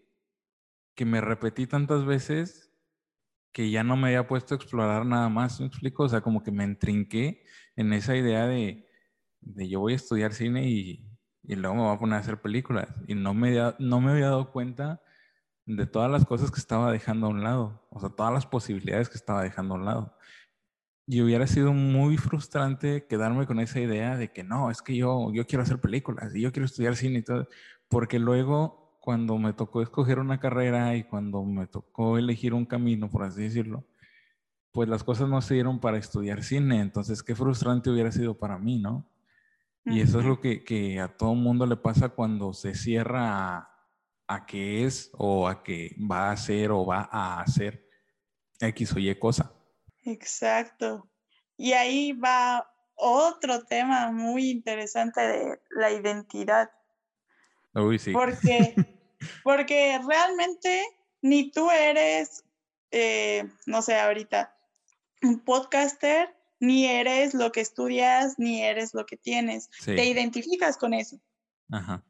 que 0.94 1.05
me 1.05 1.20
repetí 1.20 1.66
tantas 1.66 2.05
veces 2.05 2.72
que 3.53 3.70
ya 3.70 3.84
no 3.84 3.96
me 3.96 4.09
había 4.09 4.26
puesto 4.26 4.55
a 4.55 4.57
explorar 4.57 5.07
nada 5.07 5.28
más, 5.28 5.61
¿me 5.61 5.66
explico? 5.66 6.05
O 6.05 6.09
sea, 6.09 6.20
como 6.20 6.42
que 6.42 6.53
me 6.53 6.64
entrinqué 6.64 7.44
en 7.76 7.92
esa 7.92 8.16
idea 8.16 8.46
de, 8.46 8.86
de 9.40 9.68
yo 9.68 9.80
voy 9.80 9.94
a 9.94 9.96
estudiar 9.96 10.32
cine 10.32 10.68
y, 10.68 11.07
y, 11.42 11.55
luego 11.57 11.76
me 11.76 11.82
voy 11.82 11.94
a 11.94 11.99
poner 11.99 12.16
a 12.16 12.20
hacer 12.20 12.40
películas. 12.40 12.88
Y 13.07 13.14
no 13.14 13.34
me, 13.34 13.57
no 13.78 14.01
me 14.01 14.12
había 14.12 14.26
dado 14.26 14.53
cuenta 14.53 15.03
de 15.66 15.86
todas 15.86 16.11
las 16.11 16.24
cosas 16.24 16.51
que 16.51 16.61
estaba 16.61 16.90
dejando 16.92 17.26
a 17.26 17.30
un 17.30 17.42
lado, 17.42 17.86
o 17.90 18.01
sea, 18.01 18.09
todas 18.09 18.32
las 18.32 18.46
posibilidades 18.46 19.09
que 19.11 19.18
estaba 19.18 19.42
dejando 19.42 19.74
a 19.74 19.78
un 19.78 19.84
lado. 19.84 20.17
Y 21.11 21.22
hubiera 21.22 21.46
sido 21.46 21.72
muy 21.72 22.18
frustrante 22.18 23.06
quedarme 23.06 23.46
con 23.46 23.61
esa 23.61 23.80
idea 23.80 24.16
de 24.18 24.30
que 24.30 24.44
no, 24.44 24.70
es 24.70 24.82
que 24.82 24.94
yo, 24.94 25.32
yo 25.32 25.46
quiero 25.46 25.62
hacer 25.62 25.80
películas 25.80 26.36
y 26.36 26.42
yo 26.42 26.52
quiero 26.52 26.66
estudiar 26.66 26.96
cine 26.96 27.20
y 27.20 27.22
todo, 27.22 27.48
porque 27.88 28.18
luego 28.18 28.98
cuando 29.00 29.38
me 29.38 29.54
tocó 29.54 29.80
escoger 29.80 30.18
una 30.18 30.38
carrera 30.38 30.94
y 30.94 31.04
cuando 31.04 31.42
me 31.42 31.66
tocó 31.66 32.18
elegir 32.18 32.52
un 32.52 32.66
camino, 32.66 33.09
por 33.09 33.22
así 33.22 33.40
decirlo, 33.40 33.86
pues 34.70 34.86
las 34.86 35.02
cosas 35.02 35.30
no 35.30 35.40
se 35.40 35.54
dieron 35.54 35.80
para 35.80 35.96
estudiar 35.96 36.42
cine, 36.42 36.80
entonces 36.80 37.22
qué 37.22 37.34
frustrante 37.34 37.88
hubiera 37.88 38.12
sido 38.12 38.36
para 38.36 38.59
mí, 38.59 38.78
¿no? 38.78 39.11
Y 39.86 40.00
eso 40.00 40.20
es 40.20 40.26
lo 40.26 40.38
que, 40.38 40.62
que 40.62 41.00
a 41.00 41.16
todo 41.16 41.34
mundo 41.34 41.64
le 41.64 41.76
pasa 41.76 42.11
cuando 42.11 42.52
se 42.52 42.74
cierra 42.74 43.70
a 44.26 44.46
qué 44.46 44.84
es 44.84 45.11
o 45.16 45.48
a 45.48 45.62
qué 45.62 45.96
va 45.98 46.28
a 46.28 46.32
hacer 46.32 46.70
o 46.70 46.84
va 46.84 47.09
a 47.11 47.40
hacer 47.40 47.88
X 48.61 48.92
o 48.92 48.98
Y 48.98 49.14
cosa. 49.18 49.57
Exacto. 50.11 51.09
Y 51.56 51.72
ahí 51.72 52.12
va 52.12 52.70
otro 52.94 53.64
tema 53.64 54.11
muy 54.11 54.50
interesante 54.50 55.20
de 55.20 55.61
la 55.70 55.90
identidad. 55.90 56.70
Uy, 57.74 57.98
sí. 57.98 58.12
Porque, 58.12 58.74
porque 59.44 60.00
realmente 60.06 60.84
ni 61.22 61.50
tú 61.50 61.70
eres, 61.70 62.44
eh, 62.90 63.48
no 63.66 63.82
sé, 63.82 63.98
ahorita, 63.98 64.56
un 65.22 65.40
podcaster, 65.40 66.34
ni 66.61 66.86
eres 66.86 67.34
lo 67.34 67.52
que 67.52 67.61
estudias, 67.61 68.38
ni 68.38 68.62
eres 68.62 68.94
lo 68.94 69.06
que 69.06 69.16
tienes. 69.16 69.68
Te 69.84 70.04
identificas 70.06 70.76
con 70.76 70.94
eso. 70.94 71.20
Ajá. 71.70 72.04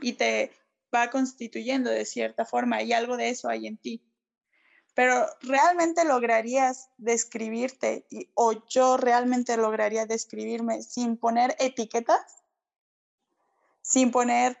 Y 0.00 0.14
te, 0.14 0.50
va 0.94 1.10
constituyendo 1.10 1.90
de 1.90 2.04
cierta 2.04 2.44
forma 2.44 2.82
y 2.82 2.92
algo 2.92 3.16
de 3.16 3.30
eso 3.30 3.48
hay 3.48 3.66
en 3.66 3.78
ti. 3.78 4.02
Pero 4.94 5.26
realmente 5.40 6.04
lograrías 6.04 6.90
describirte 6.98 8.06
o 8.34 8.52
yo 8.68 8.96
realmente 8.96 9.56
lograría 9.56 10.06
describirme 10.06 10.82
sin 10.82 11.16
poner 11.16 11.56
etiquetas, 11.58 12.42
sin 13.80 14.10
poner, 14.10 14.58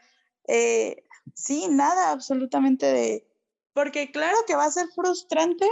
eh, 0.48 1.04
sí, 1.34 1.68
nada 1.68 2.10
absolutamente 2.10 2.86
de, 2.86 3.26
porque 3.74 4.10
claro 4.10 4.36
que 4.46 4.56
va 4.56 4.64
a 4.64 4.70
ser 4.70 4.88
frustrante 4.88 5.68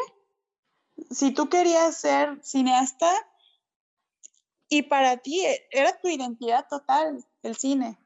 si 1.10 1.32
tú 1.32 1.48
querías 1.48 1.96
ser 1.96 2.38
cineasta 2.42 3.10
y 4.68 4.82
para 4.82 5.16
ti 5.18 5.44
e, 5.44 5.66
era 5.70 5.98
tu 5.98 6.08
identidad 6.08 6.66
total 6.68 7.24
el 7.42 7.56
cine. 7.56 7.98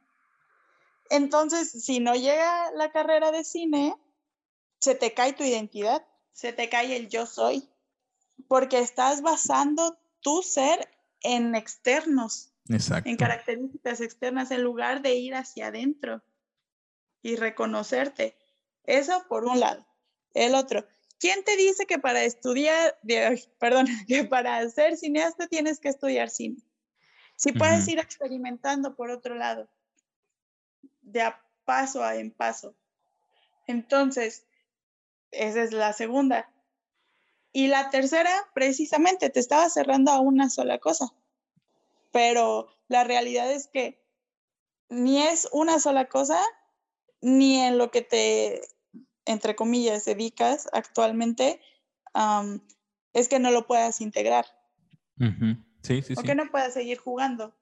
Entonces, 1.11 1.71
si 1.71 2.01
no 2.01 2.15
llega 2.15 2.71
la 2.73 2.91
carrera 2.91 3.31
de 3.31 3.45
cine, 3.45 3.95
se 4.81 4.95
te 4.95 5.13
cae 5.13 5.35
tu 5.35 5.45
identidad, 5.45 6.05
se 6.35 6.53
te 6.53 6.68
cae 6.68 6.97
el 6.97 7.09
yo 7.09 7.24
soy, 7.24 7.66
porque 8.49 8.80
estás 8.80 9.22
basando 9.22 9.97
tu 10.20 10.43
ser 10.43 10.91
en 11.22 11.55
externos, 11.55 12.53
en 12.68 13.16
características 13.16 14.01
externas, 14.01 14.51
en 14.51 14.62
lugar 14.62 15.01
de 15.01 15.14
ir 15.14 15.35
hacia 15.35 15.68
adentro 15.68 16.22
y 17.22 17.37
reconocerte. 17.37 18.37
Eso 18.85 19.24
por 19.28 19.45
un 19.45 19.61
lado. 19.61 19.87
El 20.35 20.55
otro, 20.55 20.87
¿quién 21.18 21.45
te 21.45 21.57
dice 21.57 21.87
que 21.87 21.99
para 21.99 22.24
estudiar, 22.24 22.99
perdón, 23.59 23.87
que 24.09 24.24
para 24.24 24.68
ser 24.68 24.97
cineasta 24.97 25.47
tienes 25.47 25.78
que 25.78 25.89
estudiar 25.89 26.28
cine? 26.28 26.59
Si 27.37 27.53
puedes 27.53 27.87
ir 27.89 27.99
experimentando 27.99 28.95
por 28.95 29.11
otro 29.11 29.35
lado 29.35 29.68
de 31.03 31.22
a 31.22 31.41
paso 31.64 32.03
a 32.03 32.16
en 32.16 32.30
paso. 32.30 32.74
Entonces, 33.66 34.45
esa 35.37 35.62
es 35.62 35.72
la 35.72 35.93
segunda. 35.93 36.51
Y 37.53 37.68
la 37.68 37.91
tercera, 37.91 38.30
precisamente, 38.55 39.30
te 39.30 39.41
estaba 39.41 39.68
cerrando 39.70 40.11
a 40.11 40.20
una 40.20 40.51
sola 40.51 40.78
cosa. 40.78 41.14
Pero 42.11 42.68
la 42.89 43.05
realidad 43.05 43.51
es 43.51 43.68
que 43.68 44.05
ni 44.89 45.22
es 45.22 45.49
una 45.53 45.78
sola 45.78 46.09
cosa, 46.09 46.41
ni 47.20 47.61
en 47.61 47.78
lo 47.78 47.91
que 47.91 48.03
te, 48.03 48.61
entre 49.24 49.57
comillas, 49.57 50.05
dedicas 50.05 50.68
actualmente, 50.72 51.61
es 53.12 53.28
que 53.28 53.39
no 53.39 53.51
lo 53.51 53.66
puedas 53.66 54.01
integrar. 54.01 54.47
Sí, 55.82 56.03
sí, 56.03 56.14
o 56.16 56.22
que 56.22 56.35
no 56.35 56.51
puedas 56.51 56.74
seguir 56.74 56.99
jugando, 56.99 57.55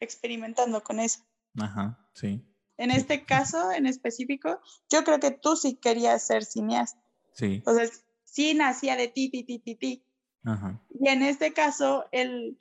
experimentando 0.00 0.82
con 0.82 1.00
eso. 1.00 1.20
Ajá, 1.60 2.08
sí. 2.14 2.42
En 2.76 2.90
este 2.90 3.24
caso 3.24 3.70
en 3.72 3.86
específico, 3.86 4.60
yo 4.90 5.04
creo 5.04 5.20
que 5.20 5.30
tú 5.30 5.54
sí 5.54 5.76
querías 5.76 6.26
ser 6.26 6.44
cineasta. 6.44 7.03
Sí. 7.34 7.62
O 7.66 7.74
sea, 7.74 7.88
sí 8.24 8.54
nacía 8.54 8.96
de 8.96 9.08
ti, 9.08 9.30
ti, 9.30 9.44
ti, 9.44 9.58
ti, 9.58 9.74
ti. 9.74 10.06
Ajá. 10.44 10.80
Y 10.88 11.08
en 11.08 11.22
este 11.22 11.52
caso, 11.52 12.06
el, 12.12 12.58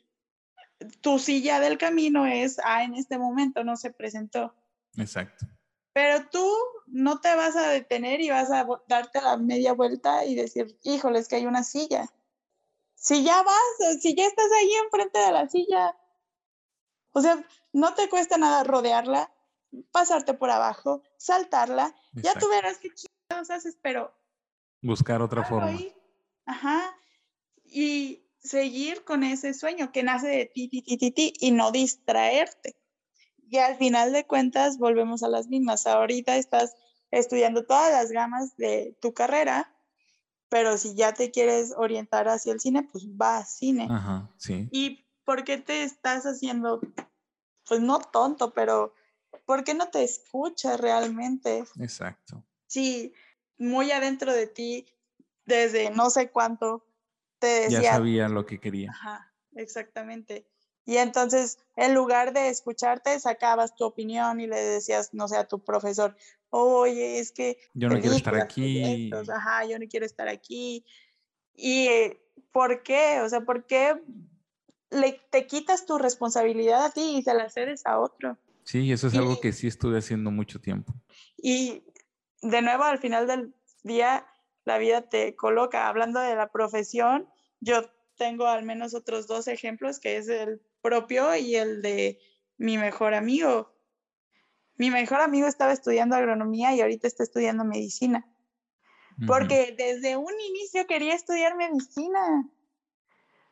tu 1.01 1.19
silla 1.19 1.59
del 1.59 1.77
camino 1.77 2.25
es, 2.25 2.59
ah, 2.63 2.83
en 2.83 2.95
este 2.95 3.17
momento 3.17 3.63
no 3.63 3.77
se 3.77 3.91
presentó. 3.91 4.53
Exacto. 4.97 5.45
Pero 5.93 6.27
tú 6.29 6.45
no 6.87 7.19
te 7.21 7.33
vas 7.35 7.55
a 7.55 7.69
detener 7.69 8.21
y 8.21 8.29
vas 8.29 8.51
a 8.51 8.67
darte 8.87 9.21
la 9.21 9.37
media 9.37 9.73
vuelta 9.73 10.25
y 10.25 10.35
decir, 10.35 10.77
híjole, 10.83 11.19
es 11.19 11.27
que 11.27 11.35
hay 11.35 11.45
una 11.45 11.63
silla. 11.63 12.11
Si 12.95 13.23
ya 13.23 13.43
vas, 13.43 14.01
si 14.01 14.15
ya 14.15 14.25
estás 14.25 14.51
ahí 14.51 14.71
enfrente 14.83 15.19
de 15.19 15.31
la 15.31 15.47
silla, 15.49 15.95
o 17.11 17.21
sea, 17.21 17.45
no 17.73 17.93
te 17.93 18.09
cuesta 18.09 18.37
nada 18.37 18.63
rodearla, 18.63 19.31
pasarte 19.91 20.33
por 20.33 20.49
abajo, 20.49 21.03
saltarla, 21.17 21.95
ya 22.13 22.33
tú 22.35 22.49
verás 22.49 22.79
qué 22.79 22.89
chingados 22.89 23.49
haces, 23.49 23.77
pero... 23.81 24.13
Buscar 24.83 25.21
otra 25.21 25.43
forma. 25.43 25.79
Ajá. 26.45 26.95
Y 27.63 28.27
seguir 28.39 29.03
con 29.05 29.23
ese 29.23 29.53
sueño 29.53 29.91
que 29.91 30.03
nace 30.03 30.27
de 30.27 30.45
ti, 30.45 30.67
ti, 30.67 30.81
ti, 30.81 30.97
ti, 30.97 31.11
ti, 31.11 31.33
y 31.39 31.51
no 31.51 31.71
distraerte. 31.71 32.75
Y 33.49 33.57
al 33.57 33.77
final 33.77 34.11
de 34.11 34.27
cuentas 34.27 34.77
volvemos 34.77 35.23
a 35.23 35.29
las 35.29 35.47
mismas. 35.47 35.87
Ahorita 35.87 36.35
estás 36.35 36.75
estudiando 37.11 37.65
todas 37.65 37.91
las 37.91 38.11
gamas 38.11 38.57
de 38.57 38.97
tu 38.99 39.13
carrera, 39.13 39.73
pero 40.49 40.77
si 40.77 40.95
ya 40.95 41.13
te 41.13 41.31
quieres 41.31 41.73
orientar 41.77 42.27
hacia 42.27 42.51
el 42.51 42.59
cine, 42.59 42.83
pues 42.91 43.07
va 43.07 43.37
a 43.37 43.45
cine. 43.45 43.87
Ajá, 43.89 44.29
sí. 44.37 44.67
¿Y 44.71 45.05
por 45.23 45.43
qué 45.43 45.57
te 45.57 45.83
estás 45.83 46.25
haciendo, 46.25 46.81
pues 47.67 47.79
no 47.79 47.99
tonto, 47.99 48.53
pero 48.53 48.93
¿por 49.45 49.63
qué 49.63 49.73
no 49.73 49.87
te 49.87 50.03
escucha 50.03 50.75
realmente? 50.75 51.63
Exacto. 51.79 52.43
Sí, 52.67 53.13
muy 53.57 53.91
adentro 53.91 54.33
de 54.33 54.47
ti, 54.47 54.85
desde 55.45 55.89
no 55.91 56.09
sé 56.09 56.29
cuánto, 56.29 56.85
te 57.39 57.47
decía. 57.47 57.81
Ya 57.81 57.93
sabía 57.93 58.29
lo 58.29 58.45
que 58.45 58.59
quería. 58.59 58.91
Ajá, 58.91 59.33
exactamente. 59.55 60.45
Y 60.85 60.97
entonces, 60.97 61.59
en 61.75 61.93
lugar 61.93 62.33
de 62.33 62.49
escucharte, 62.49 63.17
sacabas 63.19 63.75
tu 63.75 63.85
opinión 63.85 64.41
y 64.41 64.47
le 64.47 64.57
decías, 64.61 65.13
no 65.13 65.27
sé, 65.27 65.37
a 65.37 65.47
tu 65.47 65.59
profesor, 65.63 66.15
oye, 66.49 67.19
es 67.19 67.31
que... 67.31 67.57
Yo 67.73 67.89
no 67.89 67.99
quiero 67.99 68.15
estar 68.15 68.35
aquí. 68.35 69.09
ajá, 69.13 69.65
yo 69.65 69.79
no 69.79 69.85
quiero 69.87 70.05
estar 70.05 70.27
aquí. 70.27 70.85
¿Y 71.55 71.87
por 72.51 72.83
qué? 72.83 73.21
O 73.21 73.29
sea, 73.29 73.41
¿por 73.41 73.65
qué 73.65 73.95
le, 74.89 75.21
te 75.29 75.47
quitas 75.47 75.85
tu 75.85 75.97
responsabilidad 75.97 76.85
a 76.85 76.91
ti 76.91 77.17
y 77.17 77.23
se 77.23 77.33
la 77.33 77.49
cedes 77.49 77.85
a 77.85 77.99
otro? 77.99 78.37
Sí, 78.63 78.91
eso 78.91 79.07
es 79.07 79.15
algo 79.15 79.39
que 79.39 79.53
sí 79.53 79.67
estuve 79.67 79.99
haciendo 79.99 80.31
mucho 80.31 80.59
tiempo. 80.59 80.93
Y 81.37 81.83
de 82.43 82.61
nuevo, 82.61 82.83
al 82.83 82.99
final 82.99 83.25
del 83.25 83.55
día, 83.83 84.27
la 84.65 84.77
vida 84.77 85.09
te 85.09 85.35
coloca. 85.35 85.87
Hablando 85.87 86.19
de 86.19 86.35
la 86.35 86.51
profesión, 86.51 87.27
yo 87.59 87.89
tengo 88.17 88.47
al 88.47 88.63
menos 88.63 88.93
otros 88.93 89.27
dos 89.27 89.47
ejemplos, 89.47 89.99
que 89.99 90.17
es 90.17 90.27
el 90.27 90.61
propio 90.81 91.35
y 91.35 91.55
el 91.55 91.81
de 91.81 92.19
mi 92.57 92.77
mejor 92.77 93.13
amigo. 93.13 93.73
Mi 94.75 94.91
mejor 94.91 95.21
amigo 95.21 95.47
estaba 95.47 95.71
estudiando 95.71 96.15
agronomía 96.15 96.75
y 96.75 96.81
ahorita 96.81 97.07
está 97.07 97.23
estudiando 97.23 97.63
medicina. 97.63 98.25
Porque 99.27 99.75
desde 99.77 100.17
un 100.17 100.33
inicio 100.49 100.87
quería 100.87 101.13
estudiar 101.13 101.55
medicina. 101.55 102.49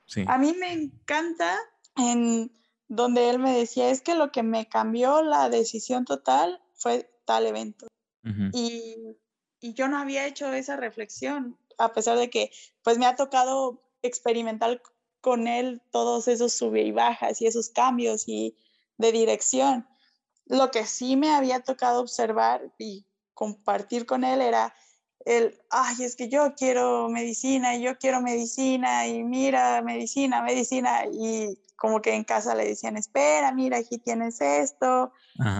Sí. 0.05 0.25
A 0.27 0.37
mí 0.39 0.53
me 0.59 0.73
encanta 0.73 1.55
en 1.95 2.51
donde 2.87 3.29
él 3.29 3.37
me 3.39 3.55
decía, 3.55 3.89
es 3.89 4.01
que 4.01 4.15
lo 4.15 4.31
que 4.31 4.43
me 4.43 4.67
cambió 4.67 5.21
la 5.21 5.49
decisión 5.49 6.03
total 6.03 6.61
fue 6.73 7.09
tal 7.25 7.45
evento. 7.45 7.87
Y, 8.23 9.17
y, 9.59 9.73
yo 9.73 9.87
no 9.87 9.97
había 9.97 10.27
hecho 10.27 10.51
esa 10.53 10.75
reflexión, 10.75 11.57
a 11.77 11.91
pesar 11.93 12.17
de 12.17 12.29
que 12.29 12.51
pues 12.83 12.97
me 12.97 13.05
ha 13.05 13.15
tocado 13.15 13.81
experimentar 14.03 14.81
con 15.21 15.47
él 15.47 15.81
todos 15.91 16.27
esos 16.27 16.53
sube 16.53 16.81
y 16.81 16.91
bajas 16.91 17.41
y 17.41 17.47
esos 17.47 17.69
cambios 17.69 18.27
y 18.27 18.55
de 18.97 19.11
dirección. 19.11 19.87
Lo 20.45 20.71
que 20.71 20.85
sí 20.85 21.15
me 21.15 21.31
había 21.31 21.61
tocado 21.61 22.01
observar 22.01 22.73
y 22.77 23.05
compartir 23.33 24.05
con 24.05 24.23
él 24.23 24.41
era 24.41 24.73
el, 25.25 25.59
ay, 25.69 26.03
es 26.03 26.15
que 26.15 26.29
yo 26.29 26.55
quiero 26.55 27.07
medicina 27.09 27.75
y 27.75 27.83
yo 27.83 27.97
quiero 27.97 28.21
medicina 28.21 29.07
y 29.07 29.23
mira, 29.23 29.81
medicina, 29.81 30.41
medicina. 30.41 31.05
Y 31.05 31.57
como 31.81 31.99
que 31.99 32.13
en 32.13 32.23
casa 32.23 32.53
le 32.53 32.67
decían, 32.67 32.95
espera, 32.95 33.51
mira, 33.53 33.79
aquí 33.79 33.97
tienes 33.97 34.39
esto 34.39 35.11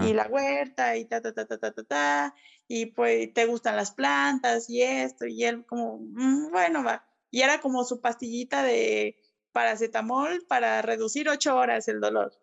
y 0.05 0.13
la 0.13 0.27
huerta 0.27 0.95
y 0.95 1.05
ta, 1.05 1.19
ta, 1.19 1.33
ta, 1.33 1.47
ta, 1.47 1.57
ta, 1.57 1.71
ta, 1.71 1.83
ta. 1.83 2.35
Y 2.67 2.85
pues 2.85 3.33
te 3.33 3.47
gustan 3.47 3.75
las 3.75 3.89
plantas 3.89 4.69
y 4.69 4.83
esto. 4.83 5.25
Y 5.25 5.45
él 5.45 5.65
como, 5.65 5.97
mm, 5.97 6.51
bueno, 6.51 6.83
va. 6.83 7.03
Y 7.31 7.41
era 7.41 7.59
como 7.59 7.83
su 7.83 8.01
pastillita 8.01 8.61
de 8.61 9.17
paracetamol 9.51 10.45
para 10.47 10.83
reducir 10.83 11.27
ocho 11.27 11.55
horas 11.55 11.87
el 11.87 11.99
dolor. 11.99 12.37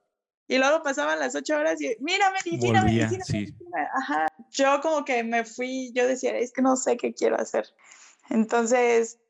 Y 0.49 0.59
luego 0.59 0.83
pasaban 0.83 1.21
las 1.21 1.37
ocho 1.37 1.55
horas 1.55 1.81
y, 1.81 1.97
mira, 2.01 2.33
medicina, 2.33 2.83
medicina, 2.83 3.25
medicina. 3.29 3.91
Ajá. 3.97 4.27
Yo 4.51 4.81
como 4.81 5.05
que 5.05 5.23
me 5.23 5.45
fui, 5.45 5.93
yo 5.95 6.09
decía, 6.09 6.37
es 6.37 6.53
que 6.53 6.63
no 6.63 6.75
sé 6.75 6.97
qué 6.97 7.15
quiero 7.15 7.41
hacer. 7.41 7.69
Entonces, 8.29 9.21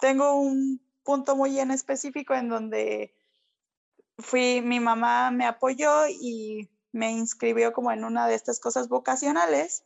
tengo 0.00 0.34
un 0.40 0.80
punto 1.04 1.36
muy 1.36 1.60
en 1.60 1.70
específico 1.70 2.34
en 2.34 2.48
donde 2.48 3.14
fui, 4.18 4.60
mi 4.62 4.80
mamá 4.80 5.30
me 5.30 5.46
apoyó 5.46 6.06
y 6.08 6.70
me 6.92 7.10
inscribió 7.10 7.72
como 7.72 7.92
en 7.92 8.04
una 8.04 8.26
de 8.28 8.34
estas 8.34 8.60
cosas 8.60 8.88
vocacionales. 8.88 9.84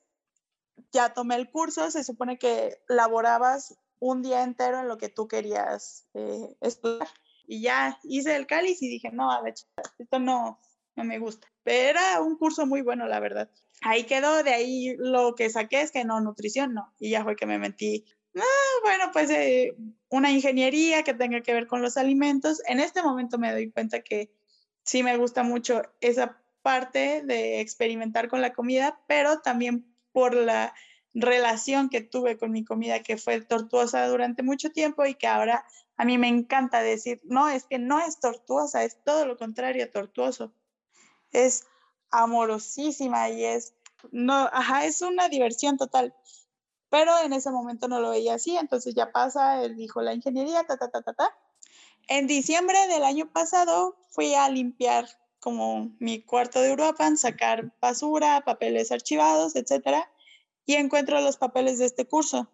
Ya 0.92 1.12
tomé 1.12 1.36
el 1.36 1.50
curso, 1.50 1.90
se 1.90 2.04
supone 2.04 2.38
que 2.38 2.80
laborabas 2.88 3.76
un 3.98 4.22
día 4.22 4.42
entero 4.42 4.80
en 4.80 4.88
lo 4.88 4.98
que 4.98 5.08
tú 5.08 5.26
querías 5.26 6.06
eh, 6.14 6.56
estudiar. 6.60 7.08
Y 7.46 7.62
ya 7.62 7.98
hice 8.02 8.36
el 8.36 8.46
cáliz 8.46 8.82
y 8.82 8.88
dije, 8.88 9.10
no, 9.10 9.32
a 9.32 9.40
ver, 9.40 9.54
esto 9.98 10.18
no, 10.18 10.60
me 10.94 11.18
gusta. 11.18 11.48
Pero 11.64 11.98
era 11.98 12.20
un 12.20 12.36
curso 12.36 12.66
muy 12.66 12.82
bueno, 12.82 13.06
la 13.06 13.20
verdad. 13.20 13.50
Ahí 13.82 14.04
quedó, 14.04 14.42
de 14.42 14.52
ahí 14.52 14.96
lo 14.98 15.34
que 15.34 15.48
saqué 15.48 15.80
es 15.80 15.90
que 15.90 16.04
no, 16.04 16.20
nutrición 16.20 16.74
no. 16.74 16.92
Y 16.98 17.10
ya 17.10 17.24
fue 17.24 17.36
que 17.36 17.46
me 17.46 17.58
metí, 17.58 18.04
ah, 18.36 18.80
bueno, 18.82 19.04
pues 19.12 19.30
eh, 19.30 19.74
una 20.08 20.30
ingeniería 20.30 21.02
que 21.02 21.14
tenga 21.14 21.42
que 21.42 21.52
ver 21.52 21.66
con 21.66 21.82
los 21.82 21.96
alimentos. 21.96 22.62
En 22.66 22.80
este 22.80 23.02
momento 23.02 23.38
me 23.38 23.52
doy 23.52 23.70
cuenta 23.70 24.00
que 24.00 24.30
sí 24.84 25.02
me 25.02 25.16
gusta 25.16 25.42
mucho 25.42 25.82
esa 26.00 26.40
parte 26.62 27.22
de 27.24 27.60
experimentar 27.60 28.28
con 28.28 28.40
la 28.40 28.52
comida, 28.52 29.00
pero 29.06 29.40
también 29.40 29.86
por 30.12 30.34
la 30.34 30.74
relación 31.14 31.88
que 31.88 32.00
tuve 32.00 32.36
con 32.36 32.50
mi 32.50 32.64
comida 32.64 33.02
que 33.02 33.16
fue 33.16 33.40
tortuosa 33.40 34.06
durante 34.08 34.42
mucho 34.42 34.70
tiempo 34.70 35.04
y 35.06 35.14
que 35.14 35.26
ahora 35.26 35.64
a 35.96 36.04
mí 36.04 36.16
me 36.18 36.28
encanta 36.28 36.82
decir, 36.82 37.20
no, 37.24 37.48
es 37.48 37.64
que 37.64 37.78
no 37.78 37.98
es 37.98 38.20
tortuosa, 38.20 38.84
es 38.84 39.02
todo 39.04 39.26
lo 39.26 39.36
contrario, 39.36 39.90
tortuoso 39.90 40.52
es 41.32 41.66
amorosísima 42.10 43.28
y 43.30 43.44
es, 43.44 43.74
no, 44.10 44.48
ajá, 44.52 44.86
es 44.86 45.02
una 45.02 45.28
diversión 45.28 45.76
total. 45.76 46.14
Pero 46.90 47.12
en 47.20 47.32
ese 47.32 47.50
momento 47.50 47.88
no 47.88 48.00
lo 48.00 48.10
veía 48.10 48.34
así, 48.34 48.56
entonces 48.56 48.94
ya 48.94 49.12
pasa, 49.12 49.62
él 49.62 49.76
dijo 49.76 50.00
la 50.00 50.14
ingeniería, 50.14 50.64
ta, 50.64 50.76
ta, 50.76 50.90
ta, 50.90 51.02
ta, 51.02 51.12
ta. 51.12 51.36
En 52.08 52.26
diciembre 52.26 52.78
del 52.88 53.04
año 53.04 53.30
pasado 53.30 53.96
fui 54.08 54.34
a 54.34 54.48
limpiar 54.48 55.06
como 55.40 55.94
mi 55.98 56.22
cuarto 56.22 56.60
de 56.60 56.70
Europa, 56.70 57.08
sacar 57.16 57.72
basura, 57.80 58.42
papeles 58.44 58.90
archivados, 58.90 59.54
etcétera, 59.56 60.10
y 60.66 60.74
encuentro 60.74 61.20
los 61.20 61.36
papeles 61.36 61.78
de 61.78 61.86
este 61.86 62.06
curso. 62.06 62.50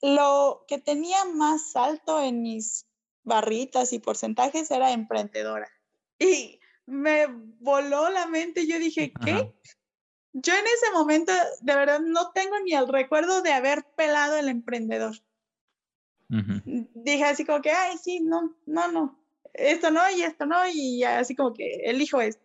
Lo 0.00 0.64
que 0.68 0.78
tenía 0.78 1.24
más 1.24 1.74
alto 1.74 2.22
en 2.22 2.42
mis 2.42 2.86
barritas 3.24 3.92
y 3.92 3.98
porcentajes 3.98 4.70
era 4.70 4.92
emprendedora. 4.92 5.68
Y 6.18 6.60
me 6.86 7.26
voló 7.60 8.08
la 8.10 8.26
mente. 8.26 8.66
Yo 8.66 8.78
dije, 8.78 9.12
¿qué? 9.24 9.52
Yo 10.32 10.52
en 10.54 10.66
ese 10.66 10.92
momento, 10.92 11.32
de 11.60 11.74
verdad, 11.74 12.00
no 12.00 12.30
tengo 12.32 12.58
ni 12.60 12.74
el 12.74 12.88
recuerdo 12.88 13.42
de 13.42 13.52
haber 13.52 13.84
pelado 13.96 14.36
el 14.36 14.48
emprendedor. 14.48 15.16
Dije 16.28 17.24
así 17.24 17.46
como 17.46 17.62
que, 17.62 17.70
ay, 17.70 17.96
sí, 17.96 18.20
no, 18.20 18.54
no, 18.66 18.92
no, 18.92 19.18
esto 19.54 19.90
no 19.90 20.02
y 20.10 20.22
esto 20.22 20.44
no, 20.44 20.68
y 20.68 21.02
así 21.02 21.34
como 21.34 21.54
que 21.54 21.80
elijo 21.84 22.20
esto. 22.20 22.42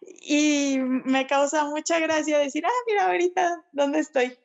Y 0.00 0.78
me 0.80 1.26
causa 1.26 1.64
mucha 1.64 1.98
gracia 2.00 2.38
decir, 2.38 2.66
ah, 2.66 2.82
mira, 2.86 3.06
ahorita, 3.06 3.64
¿dónde 3.72 4.00
estoy? 4.00 4.36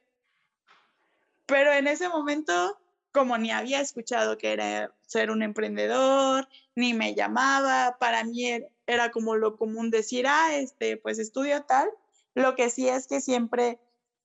Pero 1.47 1.73
en 1.73 1.87
ese 1.87 2.07
momento, 2.09 2.79
como 3.11 3.37
ni 3.37 3.51
había 3.51 3.81
escuchado 3.81 4.37
que 4.37 4.53
era 4.53 4.93
ser 5.07 5.31
un 5.31 5.41
emprendedor, 5.41 6.47
ni 6.75 6.93
me 6.93 7.15
llamaba, 7.15 7.97
para 7.99 8.23
mí 8.23 8.45
era 8.85 9.11
como 9.11 9.35
lo 9.35 9.57
común 9.57 9.89
decir, 9.89 10.27
ah, 10.27 10.55
este, 10.55 10.97
pues 10.97 11.17
estudio 11.17 11.63
tal. 11.63 11.89
Lo 12.35 12.55
que 12.55 12.69
sí 12.69 12.87
es 12.87 13.07
que 13.07 13.21
siempre 13.21 13.79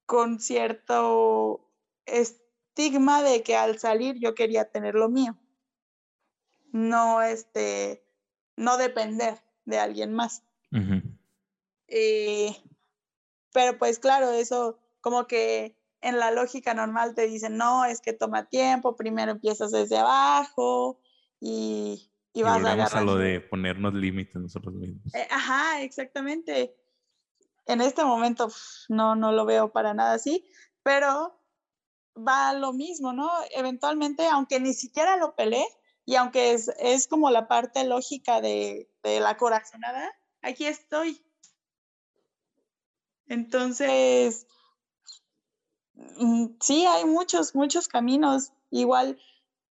con 0.07 0.41
cierto 0.41 1.71
estigma 2.07 3.23
de 3.23 3.43
que 3.43 3.57
al 3.57 3.79
salir 3.79 4.17
yo 4.19 4.35
quería 4.35 4.71
tener 4.71 4.95
lo 4.95 5.09
mío. 5.09 5.37
No, 6.73 7.23
este, 7.23 8.05
no 8.57 8.77
depender 8.77 9.43
de 9.65 9.79
alguien 9.79 10.13
más. 10.13 10.43
Eh, 11.87 12.57
pero 13.53 13.79
pues 13.79 13.99
claro, 13.99 14.33
eso 14.33 14.79
como 15.01 15.27
que 15.27 15.77
en 16.01 16.19
la 16.19 16.31
lógica 16.31 16.75
normal 16.75 17.15
te 17.15 17.27
dicen, 17.27 17.57
no, 17.57 17.85
es 17.85 18.01
que 18.01 18.13
toma 18.13 18.49
tiempo, 18.49 18.97
primero 18.97 19.33
empiezas 19.33 19.71
desde 19.71 19.97
abajo 19.97 21.01
y, 21.41 22.11
y, 22.33 22.43
vas 22.43 22.65
a, 22.65 22.99
a 22.99 23.03
lo 23.03 23.17
de 23.17 23.41
ponernos 23.41 23.95
límites 23.95 24.35
nosotros 24.35 24.75
mismos. 24.75 25.15
Eh, 25.15 25.27
ajá, 25.31 25.83
exactamente. 25.83 26.75
En 27.67 27.81
este 27.81 28.05
momento 28.05 28.49
no, 28.89 29.17
no 29.17 29.33
lo 29.33 29.45
veo 29.45 29.73
para 29.73 29.95
nada 29.95 30.15
así, 30.15 30.45
pero 30.83 31.41
va 32.17 32.53
lo 32.53 32.73
mismo, 32.73 33.13
¿no? 33.13 33.31
Eventualmente, 33.51 34.27
aunque 34.29 34.61
ni 34.61 34.75
siquiera 34.75 35.17
lo 35.17 35.35
peleé, 35.35 35.67
y 36.07 36.17
aunque 36.17 36.53
es, 36.53 36.71
es 36.79 37.07
como 37.07 37.31
la 37.31 37.49
parte 37.49 37.85
lógica 37.85 38.41
de, 38.41 38.91
de 39.03 39.21
la 39.21 39.37
corazonada, 39.37 40.13
aquí 40.43 40.67
estoy. 40.67 41.25
Entonces, 43.27 44.47
mm, 45.95 46.47
sí, 46.61 46.85
hay 46.85 47.07
muchos, 47.07 47.55
muchos 47.55 47.89
caminos. 47.89 48.53
Igual 48.71 49.19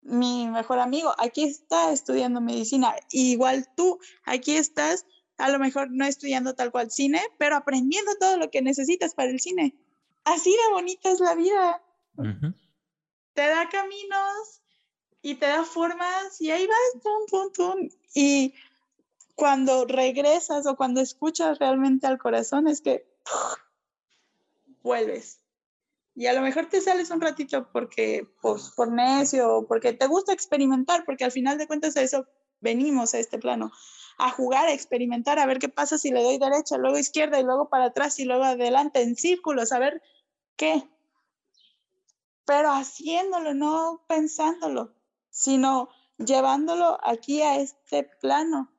mi 0.03 0.49
mejor 0.49 0.79
amigo, 0.79 1.15
aquí 1.19 1.45
está 1.45 1.93
estudiando 1.93 2.41
medicina. 2.41 2.95
igual 3.11 3.69
tú, 3.77 4.01
aquí 4.25 4.57
estás, 4.57 5.07
a 5.43 5.51
lo 5.51 5.59
mejor 5.59 5.91
no 5.91 6.05
estudiando 6.05 6.55
tal 6.55 6.71
cual 6.71 6.91
cine, 6.91 7.21
pero 7.39 7.57
aprendiendo 7.57 8.13
todo 8.19 8.37
lo 8.37 8.51
que 8.51 8.63
necesitas 8.63 9.15
para 9.15 9.31
el 9.31 9.41
cine. 9.41 9.77
Así 10.25 10.51
de 10.51 10.73
bonita 10.73 11.11
es 11.11 11.21
la 11.21 11.35
vida. 11.35 11.83
Te 13.35 13.43
da 13.49 13.69
caminos 13.69 14.63
y 15.21 15.35
te 15.35 15.47
da 15.47 15.65
formas 15.65 16.41
y 16.41 16.51
ahí 16.51 16.67
vas, 16.67 17.03
pum, 17.03 17.27
pum, 17.29 17.53
pum. 17.53 17.89
Y 18.15 18.55
cuando 19.35 19.85
regresas 19.85 20.67
o 20.67 20.77
cuando 20.77 21.01
escuchas 21.01 21.59
realmente 21.59 22.07
al 22.07 22.19
corazón 22.19 22.69
es 22.69 22.81
que 22.81 23.07
vuelves 24.83 25.43
y 26.15 26.27
a 26.27 26.35
lo 26.35 26.43
mejor 26.43 26.67
te 26.67 26.81
sales 26.81 27.11
un 27.11 27.21
ratito 27.21 27.69
porque, 27.73 28.29
pues, 28.43 28.71
por 28.77 28.93
necio, 28.93 29.65
porque 29.67 29.93
te 29.93 30.07
gusta 30.07 30.33
experimentar, 30.33 31.05
porque 31.05 31.25
al 31.25 31.33
final 31.33 31.57
de 31.57 31.67
cuentas 31.67 31.97
a 31.97 32.03
eso 32.03 32.27
venimos 32.61 33.15
a 33.15 33.19
este 33.19 33.39
plano, 33.39 33.73
a 34.19 34.31
jugar, 34.31 34.69
a 34.69 34.73
experimentar, 34.73 35.39
a 35.39 35.47
ver 35.47 35.59
qué 35.59 35.69
pasa 35.69 35.99
si 35.99 36.11
le 36.11 36.23
doy 36.23 36.39
derecha, 36.39 36.77
luego 36.79 36.99
izquierda 36.99 37.41
y 37.41 37.45
luego 37.45 37.69
para 37.69 37.87
atrás 37.87 38.19
y 38.19 38.25
luego 38.25 38.45
adelante 38.45 39.03
en 39.03 39.17
círculos, 39.17 39.73
a 39.73 39.79
ver 39.79 40.03
qué. 40.57 40.89
Pero 42.45 42.73
haciéndolo, 42.73 43.55
no 43.55 44.03
pensándolo, 44.07 44.93
sino 45.31 45.89
llevándolo 46.19 46.99
aquí 47.03 47.43
a 47.43 47.57
este 47.57 48.05
plano. 48.05 48.71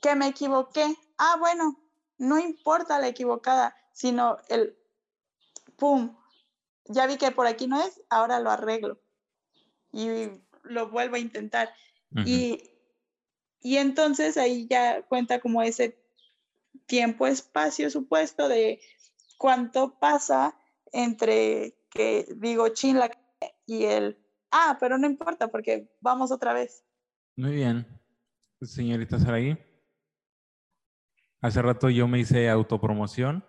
Que 0.00 0.14
me 0.16 0.26
equivoqué. 0.26 0.96
Ah, 1.16 1.36
bueno, 1.38 1.78
no 2.18 2.38
importa 2.38 2.98
la 2.98 3.08
equivocada, 3.08 3.76
sino 3.92 4.36
el 4.48 4.76
¡pum! 5.76 6.16
Ya 6.86 7.06
vi 7.06 7.16
que 7.16 7.30
por 7.30 7.46
aquí 7.46 7.66
no 7.66 7.80
es, 7.82 8.00
ahora 8.08 8.40
lo 8.40 8.50
arreglo. 8.50 8.98
Y 9.92 10.28
lo 10.62 10.88
vuelvo 10.90 11.16
a 11.16 11.18
intentar. 11.18 11.74
y, 12.24 12.70
y 13.62 13.76
entonces 13.78 14.36
ahí 14.36 14.66
ya 14.68 15.02
cuenta 15.02 15.40
como 15.40 15.62
ese 15.62 15.98
tiempo, 16.86 17.26
espacio 17.26 17.90
supuesto 17.90 18.48
de 18.48 18.80
cuánto 19.38 19.98
pasa 19.98 20.54
entre 20.92 21.74
que 21.90 22.26
digo 22.36 22.68
chin 22.68 22.98
la 22.98 23.10
y 23.66 23.84
el 23.84 24.18
ah, 24.50 24.76
pero 24.80 24.98
no 24.98 25.06
importa 25.06 25.48
porque 25.48 25.88
vamos 26.00 26.30
otra 26.32 26.52
vez. 26.52 26.84
Muy 27.36 27.52
bien. 27.52 27.86
Señorita 28.60 29.18
Saraí. 29.18 29.58
Hace 31.40 31.60
rato 31.62 31.90
yo 31.90 32.06
me 32.06 32.20
hice 32.20 32.48
autopromoción. 32.48 33.44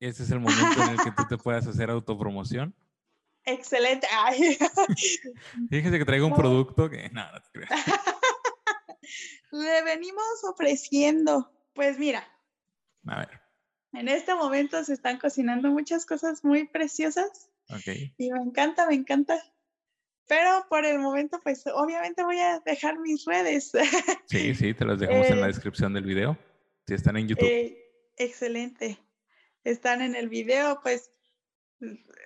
Este 0.00 0.22
es 0.22 0.30
el 0.30 0.40
momento 0.40 0.82
en 0.82 0.90
el 0.90 0.96
que 0.98 1.10
tú 1.10 1.24
te 1.28 1.36
puedas 1.36 1.66
hacer 1.66 1.90
autopromoción. 1.90 2.74
Excelente. 3.44 4.06
Ay. 4.10 4.56
Fíjese 5.70 5.98
que 5.98 6.04
traigo 6.04 6.26
un 6.26 6.32
No. 6.32 6.36
producto 6.38 6.88
que 6.88 7.08
nada, 7.10 7.32
no 7.32 7.40
te 7.42 7.50
creas. 7.52 7.70
Le 9.50 9.82
venimos 9.82 10.24
ofreciendo. 10.44 11.50
Pues 11.74 11.98
mira, 11.98 12.26
A 13.06 13.20
ver, 13.20 13.40
en 13.92 14.08
este 14.08 14.34
momento 14.34 14.82
se 14.84 14.92
están 14.94 15.18
cocinando 15.18 15.70
muchas 15.70 16.04
cosas 16.06 16.44
muy 16.44 16.66
preciosas 16.66 17.48
ok. 17.70 17.88
y 18.18 18.30
me 18.32 18.40
encanta, 18.40 18.86
me 18.86 18.94
encanta. 18.94 19.42
Pero 20.26 20.66
por 20.68 20.84
el 20.84 20.98
momento, 20.98 21.40
pues 21.42 21.64
obviamente 21.72 22.22
voy 22.22 22.38
a 22.38 22.60
dejar 22.60 22.98
mis 22.98 23.24
redes. 23.24 23.72
Sí, 24.26 24.54
sí, 24.54 24.74
te 24.74 24.84
las 24.84 24.98
dejamos 25.00 25.26
en 25.28 25.40
la 25.40 25.46
Eh, 25.46 25.52
descripción 25.52 25.94
del 25.94 26.04
video. 26.04 26.36
Si 26.86 26.94
están 26.94 27.16
en 27.16 27.28
YouTube. 27.28 27.46
Eh, 27.48 27.78
excelente. 28.16 28.98
Están 29.64 30.02
en 30.02 30.14
el 30.14 30.28
video, 30.28 30.80
pues 30.82 31.10